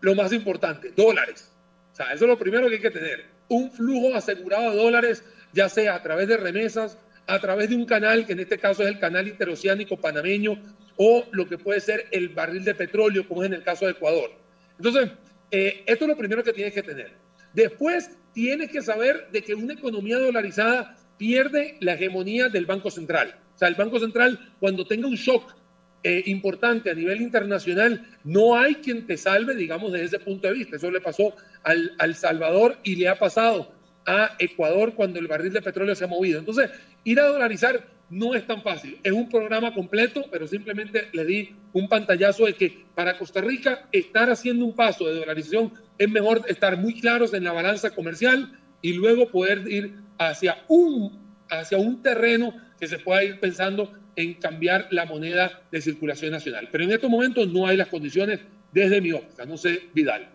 lo 0.00 0.14
más 0.14 0.32
importante, 0.32 0.92
dólares. 0.96 1.50
O 1.92 1.96
sea, 1.96 2.12
eso 2.12 2.24
es 2.24 2.28
lo 2.28 2.38
primero 2.38 2.68
que 2.68 2.74
hay 2.74 2.80
que 2.80 2.90
tener. 2.90 3.26
Un 3.48 3.70
flujo 3.70 4.14
asegurado 4.14 4.70
de 4.70 4.76
dólares, 4.76 5.24
ya 5.52 5.68
sea 5.68 5.94
a 5.94 6.02
través 6.02 6.26
de 6.26 6.36
remesas, 6.36 6.98
a 7.26 7.38
través 7.38 7.70
de 7.70 7.76
un 7.76 7.86
canal, 7.86 8.26
que 8.26 8.32
en 8.32 8.40
este 8.40 8.58
caso 8.58 8.82
es 8.82 8.88
el 8.88 8.98
canal 8.98 9.28
interoceánico 9.28 9.96
panameño, 9.96 10.60
o 10.96 11.24
lo 11.30 11.48
que 11.48 11.56
puede 11.56 11.80
ser 11.80 12.06
el 12.10 12.30
barril 12.30 12.64
de 12.64 12.74
petróleo, 12.74 13.26
como 13.26 13.42
es 13.42 13.46
en 13.46 13.54
el 13.54 13.62
caso 13.62 13.86
de 13.86 13.92
Ecuador. 13.92 14.32
Entonces, 14.76 15.10
eh, 15.50 15.84
esto 15.86 16.04
es 16.04 16.08
lo 16.08 16.16
primero 16.16 16.42
que 16.42 16.52
tienes 16.52 16.74
que 16.74 16.82
tener. 16.82 17.12
Después, 17.52 18.10
tienes 18.34 18.70
que 18.70 18.82
saber 18.82 19.28
de 19.32 19.42
que 19.42 19.54
una 19.54 19.72
economía 19.72 20.18
dolarizada 20.18 20.96
pierde 21.16 21.76
la 21.80 21.94
hegemonía 21.94 22.48
del 22.48 22.66
Banco 22.66 22.90
Central. 22.90 23.34
O 23.54 23.58
sea, 23.58 23.68
el 23.68 23.76
Banco 23.76 23.98
Central, 23.98 24.52
cuando 24.60 24.84
tenga 24.86 25.06
un 25.06 25.14
shock 25.14 25.54
eh, 26.02 26.22
importante 26.26 26.90
a 26.90 26.94
nivel 26.94 27.22
internacional, 27.22 28.06
no 28.24 28.56
hay 28.56 28.74
quien 28.76 29.06
te 29.06 29.16
salve, 29.16 29.54
digamos, 29.54 29.92
desde 29.92 30.06
ese 30.06 30.18
punto 30.18 30.48
de 30.48 30.54
vista. 30.54 30.76
Eso 30.76 30.90
le 30.90 31.00
pasó 31.00 31.34
al, 31.62 31.92
al 31.98 32.14
Salvador 32.14 32.78
y 32.82 32.96
le 32.96 33.08
ha 33.08 33.18
pasado 33.18 33.72
a 34.04 34.36
Ecuador 34.38 34.94
cuando 34.94 35.18
el 35.18 35.28
barril 35.28 35.52
de 35.52 35.62
petróleo 35.62 35.94
se 35.94 36.04
ha 36.04 36.08
movido. 36.08 36.38
Entonces, 36.38 36.70
ir 37.04 37.20
a 37.20 37.28
dolarizar 37.28 37.93
no 38.10 38.34
es 38.34 38.46
tan 38.46 38.62
fácil. 38.62 38.98
Es 39.02 39.12
un 39.12 39.28
programa 39.28 39.74
completo, 39.74 40.24
pero 40.30 40.46
simplemente 40.46 41.08
le 41.12 41.24
di 41.24 41.56
un 41.72 41.88
pantallazo 41.88 42.46
de 42.46 42.54
que 42.54 42.84
para 42.94 43.18
Costa 43.18 43.40
Rica 43.40 43.88
estar 43.92 44.30
haciendo 44.30 44.64
un 44.64 44.74
paso 44.74 45.06
de 45.06 45.14
dolarización 45.14 45.72
es 45.98 46.08
mejor 46.08 46.42
estar 46.48 46.76
muy 46.76 47.00
claros 47.00 47.34
en 47.34 47.44
la 47.44 47.52
balanza 47.52 47.90
comercial 47.90 48.58
y 48.82 48.92
luego 48.92 49.28
poder 49.30 49.66
ir 49.66 49.94
hacia 50.18 50.64
un, 50.68 51.18
hacia 51.50 51.78
un 51.78 52.02
terreno 52.02 52.54
que 52.78 52.86
se 52.86 52.98
pueda 52.98 53.24
ir 53.24 53.40
pensando 53.40 53.92
en 54.16 54.34
cambiar 54.34 54.86
la 54.90 55.06
moneda 55.06 55.62
de 55.70 55.80
circulación 55.80 56.32
nacional. 56.32 56.68
Pero 56.70 56.84
en 56.84 56.92
estos 56.92 57.10
momentos 57.10 57.48
no 57.48 57.66
hay 57.66 57.76
las 57.76 57.88
condiciones 57.88 58.40
desde 58.72 59.00
mi 59.00 59.12
óptica. 59.12 59.44
No 59.44 59.56
sé, 59.56 59.88
Vidal. 59.94 60.28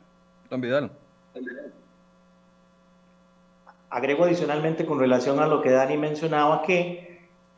Don 0.49 0.61
Vidal. 0.61 0.91
Agrego 3.89 4.25
adicionalmente 4.25 4.85
con 4.85 4.99
relación 4.99 5.39
a 5.39 5.47
lo 5.47 5.61
que 5.61 5.71
Dani 5.71 5.97
mencionaba 5.97 6.63
que 6.63 7.08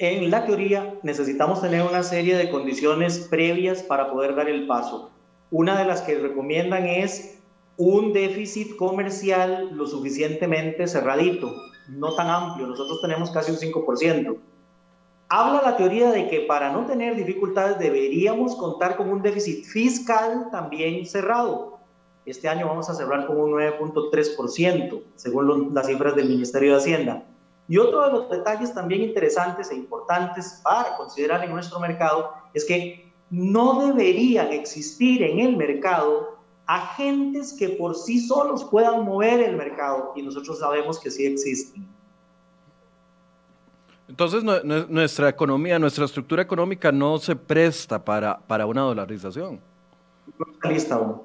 en 0.01 0.31
la 0.31 0.47
teoría 0.47 0.95
necesitamos 1.03 1.61
tener 1.61 1.83
una 1.83 2.01
serie 2.01 2.35
de 2.35 2.49
condiciones 2.49 3.19
previas 3.29 3.83
para 3.83 4.11
poder 4.11 4.33
dar 4.33 4.49
el 4.49 4.65
paso. 4.65 5.11
Una 5.51 5.77
de 5.77 5.85
las 5.85 6.01
que 6.01 6.17
recomiendan 6.17 6.87
es 6.87 7.39
un 7.77 8.11
déficit 8.11 8.75
comercial 8.77 9.69
lo 9.73 9.85
suficientemente 9.85 10.87
cerradito, 10.87 11.53
no 11.87 12.15
tan 12.15 12.29
amplio. 12.31 12.65
Nosotros 12.65 12.99
tenemos 12.99 13.29
casi 13.29 13.51
un 13.51 13.57
5%. 13.57 14.37
Habla 15.29 15.61
la 15.61 15.77
teoría 15.77 16.09
de 16.09 16.27
que 16.29 16.41
para 16.41 16.71
no 16.71 16.87
tener 16.87 17.15
dificultades 17.15 17.77
deberíamos 17.77 18.55
contar 18.55 18.97
con 18.97 19.07
un 19.07 19.21
déficit 19.21 19.65
fiscal 19.65 20.47
también 20.51 21.05
cerrado. 21.05 21.77
Este 22.25 22.49
año 22.49 22.65
vamos 22.65 22.89
a 22.89 22.95
cerrar 22.95 23.27
con 23.27 23.39
un 23.39 23.51
9.3%, 23.51 25.03
según 25.15 25.75
las 25.75 25.85
cifras 25.85 26.15
del 26.15 26.27
Ministerio 26.27 26.71
de 26.71 26.77
Hacienda. 26.77 27.23
Y 27.71 27.77
otro 27.77 28.03
de 28.03 28.11
los 28.11 28.29
detalles 28.29 28.73
también 28.73 29.01
interesantes 29.01 29.71
e 29.71 29.75
importantes 29.75 30.59
para 30.61 30.97
considerar 30.97 31.41
en 31.45 31.53
nuestro 31.53 31.79
mercado 31.79 32.33
es 32.53 32.65
que 32.65 33.09
no 33.29 33.87
deberían 33.87 34.51
existir 34.51 35.23
en 35.23 35.39
el 35.39 35.55
mercado 35.55 36.37
agentes 36.65 37.55
que 37.57 37.69
por 37.69 37.95
sí 37.95 38.19
solos 38.19 38.65
puedan 38.65 39.05
mover 39.05 39.39
el 39.39 39.55
mercado 39.55 40.11
y 40.17 40.21
nosotros 40.21 40.59
sabemos 40.59 40.99
que 40.99 41.09
sí 41.09 41.25
existen. 41.25 41.87
Entonces 44.09 44.43
nuestra 44.43 45.29
economía, 45.29 45.79
nuestra 45.79 46.03
estructura 46.03 46.41
económica 46.41 46.91
no 46.91 47.19
se 47.19 47.37
presta 47.37 48.03
para, 48.03 48.37
para 48.37 48.65
una 48.65 48.81
dolarización. 48.81 49.61
No 50.37 50.69
está 50.71 50.95
aún. 50.95 51.21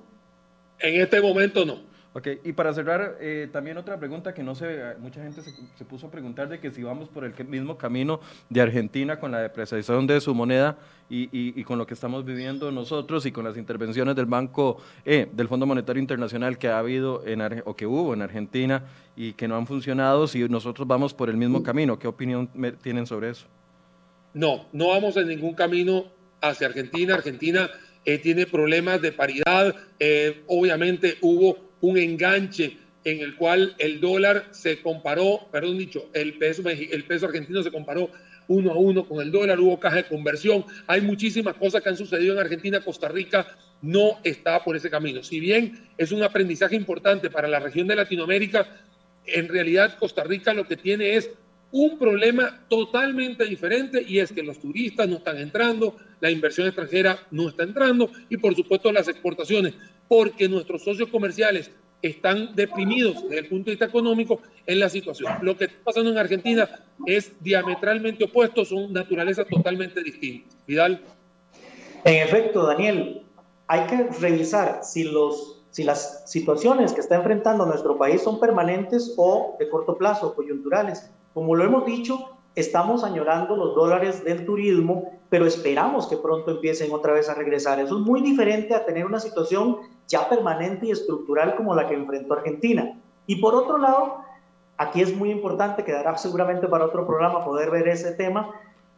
En 0.78 1.00
este 1.00 1.20
momento 1.20 1.64
no. 1.64 1.95
Ok, 2.16 2.28
y 2.44 2.54
para 2.54 2.72
cerrar, 2.72 3.18
eh, 3.20 3.46
también 3.52 3.76
otra 3.76 3.98
pregunta 3.98 4.32
que 4.32 4.42
no 4.42 4.54
sé, 4.54 4.94
mucha 5.00 5.22
gente 5.22 5.42
se, 5.42 5.84
puso 5.84 6.06
a 6.06 6.10
preguntar 6.10 6.48
de 6.48 6.58
que 6.58 6.70
si 6.70 6.82
vamos 6.82 7.10
por 7.10 7.26
el 7.26 7.34
mismo 7.46 7.76
camino 7.76 8.20
de 8.48 8.62
Argentina 8.62 9.20
con 9.20 9.32
la 9.32 9.40
depreciación 9.40 10.06
de 10.06 10.18
su 10.22 10.34
moneda 10.34 10.78
y, 11.10 11.62
con 11.64 11.76
lo 11.76 11.86
que 11.86 11.92
estamos 11.92 12.24
viviendo 12.24 12.72
nosotros 12.72 13.26
y 13.26 13.32
con 13.32 13.44
las 13.44 13.58
intervenciones 13.58 14.16
del 14.16 14.24
Banco, 14.24 14.78
eh, 15.04 15.28
del 15.30 15.46
Fondo 15.46 15.66
Monetario 15.66 16.00
Internacional 16.00 16.56
que 16.56 16.68
ha 16.68 16.78
habido 16.78 17.22
en, 17.26 17.62
o 17.66 17.76
que 17.76 17.84
hubo 17.84 18.14
en 18.14 18.22
Argentina 18.22 18.84
y 19.14 19.34
que 19.34 19.46
no 19.46 19.56
han 19.56 19.66
funcionado, 19.66 20.26
si 20.26 20.48
nosotros 20.48 20.88
vamos 20.88 21.12
por 21.12 21.28
el 21.28 21.36
mismo 21.36 21.62
camino. 21.62 21.98
¿Qué 21.98 22.08
opinión 22.08 22.48
tienen 22.80 23.06
sobre 23.06 23.28
eso? 23.28 23.46
No, 24.32 24.64
no 24.72 24.88
vamos 24.88 25.18
en 25.18 25.28
ningún 25.28 25.52
camino 25.52 26.06
hacia 26.40 26.66
Argentina. 26.66 27.16
Argentina 27.16 27.68
eh, 28.06 28.16
tiene 28.16 28.46
problemas 28.46 29.02
de 29.02 29.12
paridad. 29.12 29.76
obviamente 30.46 31.18
hubo 31.20 31.65
un 31.80 31.98
enganche 31.98 32.76
en 33.04 33.20
el 33.20 33.36
cual 33.36 33.74
el 33.78 34.00
dólar 34.00 34.48
se 34.50 34.80
comparó, 34.80 35.48
perdón 35.52 35.78
dicho, 35.78 36.10
el 36.12 36.34
peso, 36.38 36.62
el 36.68 37.04
peso 37.04 37.26
argentino 37.26 37.62
se 37.62 37.70
comparó 37.70 38.10
uno 38.48 38.72
a 38.72 38.76
uno 38.76 39.06
con 39.06 39.20
el 39.20 39.30
dólar, 39.30 39.60
hubo 39.60 39.78
caja 39.78 39.96
de 39.96 40.04
conversión, 40.06 40.64
hay 40.86 41.00
muchísimas 41.00 41.54
cosas 41.54 41.82
que 41.82 41.88
han 41.88 41.96
sucedido 41.96 42.34
en 42.34 42.40
Argentina, 42.40 42.80
Costa 42.80 43.08
Rica 43.08 43.46
no 43.82 44.18
está 44.24 44.62
por 44.64 44.76
ese 44.76 44.90
camino. 44.90 45.22
Si 45.22 45.40
bien 45.40 45.88
es 45.96 46.12
un 46.12 46.22
aprendizaje 46.22 46.76
importante 46.76 47.30
para 47.30 47.48
la 47.48 47.60
región 47.60 47.86
de 47.86 47.96
Latinoamérica, 47.96 48.66
en 49.26 49.48
realidad 49.48 49.98
Costa 49.98 50.24
Rica 50.24 50.54
lo 50.54 50.66
que 50.66 50.76
tiene 50.76 51.16
es 51.16 51.30
un 51.72 51.98
problema 51.98 52.64
totalmente 52.68 53.44
diferente 53.44 54.02
y 54.06 54.20
es 54.20 54.32
que 54.32 54.42
los 54.42 54.60
turistas 54.60 55.08
no 55.08 55.16
están 55.16 55.38
entrando, 55.38 55.96
la 56.20 56.30
inversión 56.30 56.66
extranjera 56.66 57.18
no 57.30 57.48
está 57.48 57.62
entrando 57.62 58.10
y 58.28 58.36
por 58.36 58.54
supuesto 58.54 58.92
las 58.92 59.08
exportaciones 59.08 59.74
porque 60.08 60.48
nuestros 60.48 60.82
socios 60.82 61.08
comerciales 61.08 61.70
están 62.02 62.54
deprimidos 62.54 63.22
desde 63.22 63.38
el 63.38 63.48
punto 63.48 63.66
de 63.66 63.72
vista 63.72 63.86
económico 63.86 64.40
en 64.66 64.80
la 64.80 64.88
situación. 64.88 65.32
Lo 65.42 65.56
que 65.56 65.64
está 65.64 65.76
pasando 65.84 66.10
en 66.10 66.18
Argentina 66.18 66.68
es 67.06 67.32
diametralmente 67.40 68.24
opuesto, 68.24 68.64
son 68.64 68.92
naturalezas 68.92 69.46
totalmente 69.48 70.02
distintas. 70.02 70.56
Vidal. 70.66 71.02
En 72.04 72.22
efecto, 72.22 72.66
Daniel, 72.66 73.22
hay 73.66 73.86
que 73.86 74.04
revisar 74.20 74.80
si, 74.82 75.04
los, 75.04 75.62
si 75.70 75.84
las 75.84 76.30
situaciones 76.30 76.92
que 76.92 77.00
está 77.00 77.16
enfrentando 77.16 77.66
nuestro 77.66 77.98
país 77.98 78.22
son 78.22 78.38
permanentes 78.38 79.14
o 79.16 79.56
de 79.58 79.68
corto 79.68 79.96
plazo, 79.96 80.34
coyunturales. 80.34 81.10
Como 81.34 81.54
lo 81.54 81.64
hemos 81.64 81.84
dicho, 81.84 82.35
estamos 82.56 83.04
añorando 83.04 83.54
los 83.54 83.74
dólares 83.74 84.24
del 84.24 84.44
turismo, 84.44 85.12
pero 85.28 85.46
esperamos 85.46 86.06
que 86.08 86.16
pronto 86.16 86.50
empiecen 86.50 86.90
otra 86.92 87.12
vez 87.12 87.28
a 87.28 87.34
regresar. 87.34 87.78
Eso 87.78 87.98
es 87.98 88.04
muy 88.04 88.22
diferente 88.22 88.74
a 88.74 88.84
tener 88.84 89.04
una 89.04 89.20
situación 89.20 89.76
ya 90.08 90.28
permanente 90.28 90.86
y 90.86 90.90
estructural 90.90 91.54
como 91.54 91.74
la 91.74 91.86
que 91.86 91.94
enfrentó 91.94 92.34
Argentina. 92.34 92.98
Y 93.26 93.36
por 93.36 93.54
otro 93.54 93.76
lado, 93.76 94.16
aquí 94.78 95.02
es 95.02 95.14
muy 95.14 95.30
importante, 95.30 95.84
quedará 95.84 96.16
seguramente 96.16 96.66
para 96.66 96.86
otro 96.86 97.06
programa 97.06 97.44
poder 97.44 97.70
ver 97.70 97.88
ese 97.88 98.12
tema, 98.12 98.50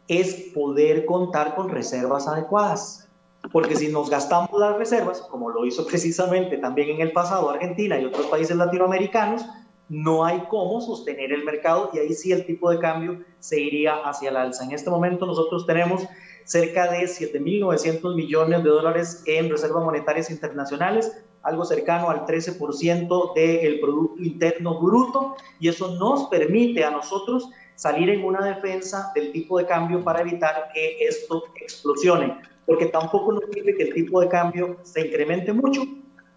es 0.07 0.51
poder 0.53 1.05
contar 1.05 1.55
con 1.55 1.69
reservas 1.69 2.27
adecuadas. 2.27 3.09
Porque 3.51 3.75
si 3.75 3.89
nos 3.89 4.09
gastamos 4.09 4.51
las 4.57 4.77
reservas, 4.77 5.21
como 5.21 5.49
lo 5.49 5.65
hizo 5.65 5.85
precisamente 5.85 6.57
también 6.57 6.89
en 6.89 7.01
el 7.01 7.11
pasado 7.11 7.49
Argentina 7.49 7.97
y 7.99 8.05
otros 8.05 8.27
países 8.27 8.55
latinoamericanos, 8.55 9.45
no 9.89 10.23
hay 10.23 10.43
cómo 10.49 10.79
sostener 10.79 11.31
el 11.33 11.43
mercado 11.43 11.89
y 11.93 11.97
ahí 11.97 12.13
sí 12.13 12.31
el 12.31 12.45
tipo 12.45 12.69
de 12.69 12.79
cambio 12.79 13.23
se 13.39 13.59
iría 13.59 13.95
hacia 14.05 14.29
el 14.29 14.37
alza. 14.37 14.63
En 14.63 14.71
este 14.71 14.89
momento 14.89 15.25
nosotros 15.25 15.65
tenemos 15.65 16.07
cerca 16.45 16.91
de 16.91 17.01
7.900 17.03 18.15
millones 18.15 18.63
de 18.63 18.69
dólares 18.69 19.23
en 19.25 19.49
reservas 19.49 19.83
monetarias 19.83 20.29
internacionales, 20.29 21.23
algo 21.41 21.65
cercano 21.65 22.09
al 22.09 22.25
13% 22.25 23.33
del 23.33 23.79
Producto 23.79 24.21
Interno 24.21 24.79
Bruto, 24.79 25.35
y 25.59 25.69
eso 25.69 25.95
nos 25.95 26.27
permite 26.29 26.83
a 26.83 26.91
nosotros 26.91 27.49
salir 27.75 28.09
en 28.09 28.25
una 28.25 28.43
defensa 28.45 29.11
del 29.15 29.31
tipo 29.31 29.57
de 29.57 29.65
cambio 29.65 30.03
para 30.03 30.21
evitar 30.21 30.69
que 30.73 30.97
esto 30.99 31.43
explosione, 31.61 32.37
porque 32.65 32.87
tampoco 32.87 33.31
nos 33.31 33.43
sirve 33.51 33.75
que 33.75 33.83
el 33.83 33.93
tipo 33.93 34.19
de 34.19 34.27
cambio 34.27 34.77
se 34.83 35.07
incremente 35.07 35.53
mucho. 35.53 35.83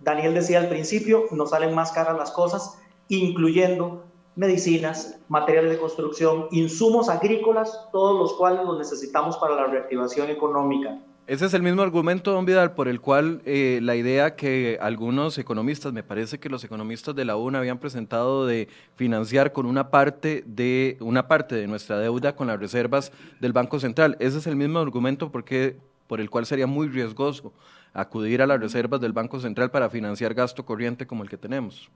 Daniel 0.00 0.34
decía 0.34 0.60
al 0.60 0.68
principio, 0.68 1.24
nos 1.32 1.50
salen 1.50 1.74
más 1.74 1.90
caras 1.92 2.16
las 2.16 2.30
cosas 2.30 2.78
incluyendo 3.18 4.04
medicinas, 4.34 5.18
materiales 5.28 5.72
de 5.72 5.78
construcción, 5.78 6.46
insumos 6.50 7.08
agrícolas, 7.08 7.88
todos 7.92 8.18
los 8.18 8.34
cuales 8.34 8.64
los 8.64 8.78
necesitamos 8.78 9.36
para 9.36 9.54
la 9.54 9.66
reactivación 9.66 10.30
económica. 10.30 10.98
Ese 11.26 11.46
es 11.46 11.54
el 11.54 11.62
mismo 11.62 11.82
argumento, 11.82 12.32
don 12.32 12.44
Vidal, 12.44 12.74
por 12.74 12.88
el 12.88 13.00
cual 13.00 13.42
eh, 13.44 13.78
la 13.80 13.94
idea 13.94 14.34
que 14.34 14.76
algunos 14.80 15.38
economistas, 15.38 15.92
me 15.92 16.02
parece 16.02 16.40
que 16.40 16.48
los 16.48 16.64
economistas 16.64 17.14
de 17.14 17.24
la 17.24 17.36
UNA 17.36 17.60
habían 17.60 17.78
presentado 17.78 18.44
de 18.44 18.68
financiar 18.96 19.52
con 19.52 19.66
una 19.66 19.90
parte 19.90 20.42
de 20.46 20.96
una 21.00 21.28
parte 21.28 21.54
de 21.54 21.68
nuestra 21.68 21.98
deuda 21.98 22.34
con 22.34 22.48
las 22.48 22.58
reservas 22.58 23.12
del 23.38 23.52
Banco 23.52 23.78
Central. 23.78 24.16
Ese 24.18 24.38
es 24.38 24.48
el 24.48 24.56
mismo 24.56 24.80
argumento 24.80 25.30
porque, 25.30 25.76
por 26.08 26.20
el 26.20 26.28
cual 26.28 26.44
sería 26.44 26.66
muy 26.66 26.88
riesgoso 26.88 27.52
acudir 27.94 28.42
a 28.42 28.46
las 28.46 28.58
reservas 28.58 29.00
del 29.00 29.12
Banco 29.12 29.38
Central 29.38 29.70
para 29.70 29.90
financiar 29.90 30.34
gasto 30.34 30.66
corriente 30.66 31.06
como 31.06 31.22
el 31.22 31.30
que 31.30 31.36
tenemos. 31.36 31.88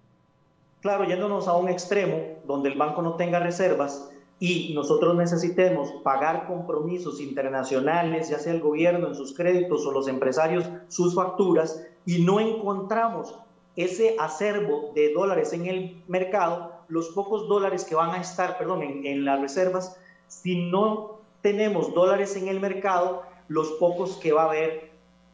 Claro, 0.81 1.05
yéndonos 1.05 1.49
a 1.49 1.57
un 1.57 1.69
extremo 1.69 2.39
donde 2.47 2.69
el 2.69 2.79
banco 2.79 3.03
no 3.03 3.17
tenga 3.17 3.41
reservas 3.41 4.11
y 4.39 4.75
nosotros 4.75 5.17
necesitemos 5.17 5.91
pagar 6.03 6.47
compromisos 6.47 7.21
internacionales, 7.21 8.29
ya 8.29 8.39
sea 8.39 8.53
el 8.53 8.61
gobierno 8.61 9.09
en 9.09 9.15
sus 9.15 9.35
créditos 9.35 9.87
o 9.87 9.93
los 9.93 10.09
empresarios 10.09 10.69
sus 10.89 11.15
facturas, 11.15 11.87
y 12.05 12.23
no 12.23 12.39
encontramos 12.39 13.35
ese 13.77 14.17
acervo 14.19 14.93
de 14.95 15.13
dólares 15.13 15.53
en 15.53 15.67
el 15.67 16.03
mercado, 16.07 16.73
los 16.89 17.09
pocos 17.11 17.49
dólares 17.49 17.85
que 17.85 17.95
van 17.95 18.11
a 18.11 18.21
estar, 18.21 18.59
perdón, 18.59 18.83
en, 18.83 19.25
las 19.25 19.41
reservas, 19.41 19.99
si 20.29 20.71
no 20.71 21.21
tenemos 21.43 21.95
dólares 21.95 22.37
en 22.37 22.49
el 22.49 22.61
mercado, 22.61 23.23
los 23.49 23.73
pocos 23.73 24.17
que 24.17 24.33
va 24.33 24.45
a 24.45 24.49
haber 24.49 24.91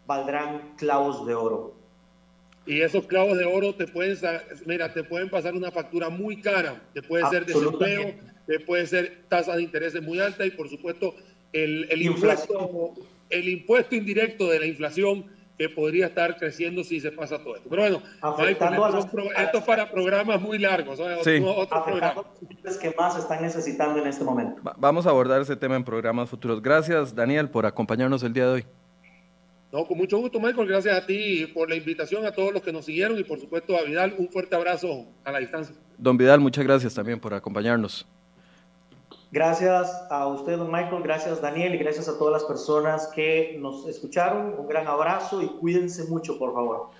valdrán 0.07 0.74
clavos 0.76 1.26
de 1.26 1.34
oro. 1.34 1.72
Y 2.64 2.80
esos 2.80 3.06
clavos 3.06 3.36
de 3.36 3.44
oro 3.44 3.74
te 3.74 3.86
pueden, 3.86 4.16
mira, 4.66 4.92
te 4.92 5.02
pueden 5.02 5.28
pasar 5.28 5.54
una 5.54 5.70
factura 5.70 6.08
muy 6.10 6.40
cara, 6.40 6.80
te 6.94 7.02
puede 7.02 7.28
ser 7.28 7.44
desempleo, 7.44 8.14
te 8.46 8.60
puede 8.60 8.86
ser 8.86 9.24
tasa 9.28 9.56
de 9.56 9.62
interés 9.62 10.00
muy 10.00 10.20
alta 10.20 10.46
y 10.46 10.50
por 10.50 10.68
supuesto 10.68 11.14
el, 11.52 11.86
el 11.90 12.02
impuesto, 12.02 12.94
el 13.30 13.48
impuesto 13.48 13.94
indirecto 13.96 14.48
de 14.48 14.60
la 14.60 14.66
inflación 14.66 15.26
que 15.58 15.68
podría 15.68 16.06
estar 16.06 16.36
creciendo 16.36 16.82
si 16.82 17.00
se 17.00 17.12
pasa 17.12 17.38
todo 17.38 17.56
esto. 17.56 17.68
Pero 17.68 17.82
bueno, 17.82 18.02
esto 19.36 19.58
es 19.58 19.64
para 19.64 19.90
programas 19.90 20.40
muy 20.40 20.58
largos. 20.58 20.98
Sí. 21.22 21.42
Otros 21.44 22.78
que 22.78 22.94
más 22.98 23.16
están 23.16 23.42
necesitando 23.42 24.00
en 24.00 24.08
este 24.08 24.24
momento. 24.24 24.60
vamos 24.76 25.06
a 25.06 25.10
abordar 25.10 25.40
ese 25.40 25.56
tema 25.56 25.76
en 25.76 25.84
programas 25.84 26.30
futuros. 26.30 26.62
Gracias, 26.62 27.14
Daniel, 27.14 27.48
por 27.50 27.66
acompañarnos 27.66 28.22
el 28.22 28.32
día 28.32 28.46
de 28.46 28.52
hoy. 28.52 28.66
No, 29.72 29.86
con 29.86 29.96
mucho 29.96 30.18
gusto, 30.18 30.38
Michael. 30.38 30.68
Gracias 30.68 30.94
a 30.94 31.06
ti 31.06 31.46
por 31.46 31.70
la 31.70 31.76
invitación, 31.76 32.26
a 32.26 32.32
todos 32.32 32.52
los 32.52 32.62
que 32.62 32.72
nos 32.72 32.84
siguieron 32.84 33.18
y 33.18 33.24
por 33.24 33.40
supuesto 33.40 33.74
a 33.74 33.82
Vidal, 33.82 34.14
un 34.18 34.28
fuerte 34.28 34.54
abrazo 34.54 35.06
a 35.24 35.32
la 35.32 35.38
distancia. 35.38 35.74
Don 35.96 36.18
Vidal, 36.18 36.40
muchas 36.40 36.62
gracias 36.64 36.94
también 36.94 37.18
por 37.18 37.32
acompañarnos. 37.32 38.06
Gracias 39.30 39.90
a 40.10 40.26
usted, 40.26 40.58
don 40.58 40.70
Michael, 40.70 41.02
gracias 41.02 41.40
Daniel 41.40 41.74
y 41.74 41.78
gracias 41.78 42.06
a 42.06 42.18
todas 42.18 42.34
las 42.34 42.44
personas 42.44 43.06
que 43.14 43.56
nos 43.58 43.88
escucharon. 43.88 44.54
Un 44.58 44.68
gran 44.68 44.86
abrazo 44.86 45.40
y 45.40 45.46
cuídense 45.46 46.04
mucho, 46.04 46.38
por 46.38 46.52
favor. 46.52 46.90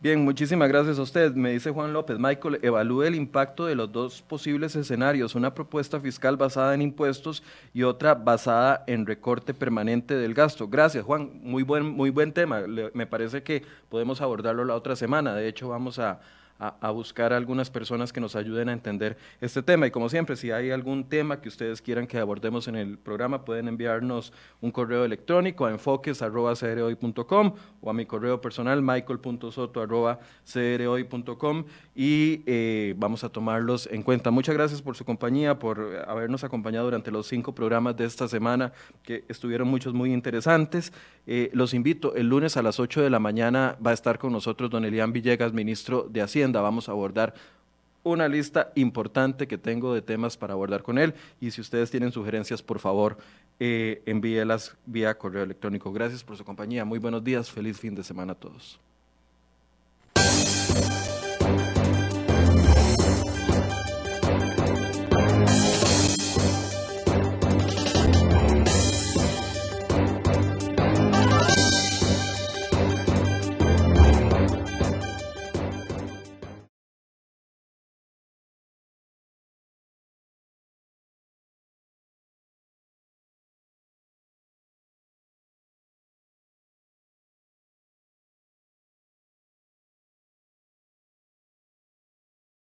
Bien, 0.00 0.22
muchísimas 0.22 0.68
gracias 0.68 0.96
a 1.00 1.02
usted. 1.02 1.34
Me 1.34 1.50
dice 1.50 1.72
Juan 1.72 1.92
López, 1.92 2.20
Michael, 2.20 2.60
evalúe 2.62 3.02
el 3.02 3.16
impacto 3.16 3.66
de 3.66 3.74
los 3.74 3.90
dos 3.90 4.22
posibles 4.22 4.76
escenarios, 4.76 5.34
una 5.34 5.54
propuesta 5.54 5.98
fiscal 5.98 6.36
basada 6.36 6.72
en 6.72 6.82
impuestos 6.82 7.42
y 7.74 7.82
otra 7.82 8.14
basada 8.14 8.84
en 8.86 9.06
recorte 9.06 9.54
permanente 9.54 10.14
del 10.14 10.34
gasto. 10.34 10.68
Gracias, 10.68 11.04
Juan. 11.04 11.40
Muy 11.42 11.64
buen, 11.64 11.84
muy 11.84 12.10
buen 12.10 12.32
tema. 12.32 12.60
me 12.94 13.06
parece 13.06 13.42
que 13.42 13.64
podemos 13.88 14.20
abordarlo 14.20 14.64
la 14.64 14.76
otra 14.76 14.94
semana. 14.94 15.34
De 15.34 15.48
hecho, 15.48 15.68
vamos 15.68 15.98
a, 15.98 16.20
a, 16.58 16.90
buscar 16.90 17.32
a 17.32 17.36
algunas 17.36 17.70
personas 17.70 18.12
que 18.12 18.20
nos 18.20 18.34
ayuden 18.34 18.68
a 18.68 18.72
entender 18.72 19.16
este 19.40 19.62
tema. 19.62 19.86
Y 19.86 19.92
como 19.92 20.08
siempre, 20.08 20.34
si 20.36 20.50
hay 20.50 20.72
algún 20.72 21.08
tema 21.08 21.40
que 21.40 21.48
ustedes 21.48 21.80
quieran 21.80 22.08
que 22.08 22.18
abordemos 22.18 22.66
en 22.66 22.74
el 22.74 22.98
programa, 22.98 23.44
pueden 23.44 23.68
enviarnos 23.68 24.32
un 24.60 24.72
correo 24.72 25.04
electrónico 25.04 25.66
a 25.66 25.70
enfoques.com 25.70 27.54
o 27.80 27.90
a 27.90 27.92
mi 27.92 28.06
correo 28.06 28.40
personal 28.40 28.82
michael.soto.com 28.82 31.64
y 31.94 32.42
eh, 32.46 32.94
vamos 32.96 33.22
a 33.22 33.28
tomarlos 33.28 33.88
en 33.92 34.02
cuenta. 34.02 34.32
Muchas 34.32 34.56
gracias 34.56 34.82
por 34.82 34.96
su 34.96 35.04
compañía, 35.04 35.60
por 35.60 36.04
habernos 36.08 36.42
acompañado 36.42 36.86
durante 36.86 37.12
los 37.12 37.28
cinco 37.28 37.54
programas 37.54 37.96
de 37.96 38.04
esta 38.04 38.26
semana, 38.26 38.72
que 39.04 39.24
estuvieron 39.28 39.68
muchos 39.68 39.94
muy 39.94 40.12
interesantes. 40.12 40.92
Eh, 41.26 41.50
los 41.52 41.72
invito, 41.74 42.16
el 42.16 42.28
lunes 42.28 42.56
a 42.56 42.62
las 42.62 42.80
8 42.80 43.02
de 43.02 43.10
la 43.10 43.18
mañana 43.18 43.76
va 43.84 43.90
a 43.92 43.94
estar 43.94 44.18
con 44.18 44.32
nosotros 44.32 44.70
don 44.70 44.84
Elian 44.84 45.12
Villegas, 45.12 45.52
ministro 45.52 46.06
de 46.08 46.22
Hacienda 46.22 46.47
agenda. 46.48 46.60
Vamos 46.60 46.88
a 46.88 46.92
abordar 46.92 47.34
una 48.04 48.28
lista 48.28 48.72
importante 48.74 49.46
que 49.46 49.58
tengo 49.58 49.92
de 49.92 50.02
temas 50.02 50.36
para 50.36 50.54
abordar 50.54 50.82
con 50.82 50.98
él 50.98 51.14
y 51.40 51.50
si 51.50 51.60
ustedes 51.60 51.90
tienen 51.90 52.12
sugerencias, 52.12 52.62
por 52.62 52.78
favor, 52.78 53.18
eh, 53.60 54.02
envíelas 54.06 54.76
vía 54.86 55.18
correo 55.18 55.42
electrónico. 55.42 55.92
Gracias 55.92 56.24
por 56.24 56.36
su 56.36 56.44
compañía. 56.44 56.84
Muy 56.84 56.98
buenos 56.98 57.22
días. 57.22 57.50
Feliz 57.50 57.78
fin 57.78 57.94
de 57.94 58.04
semana 58.04 58.32
a 58.32 58.36
todos. 58.36 58.80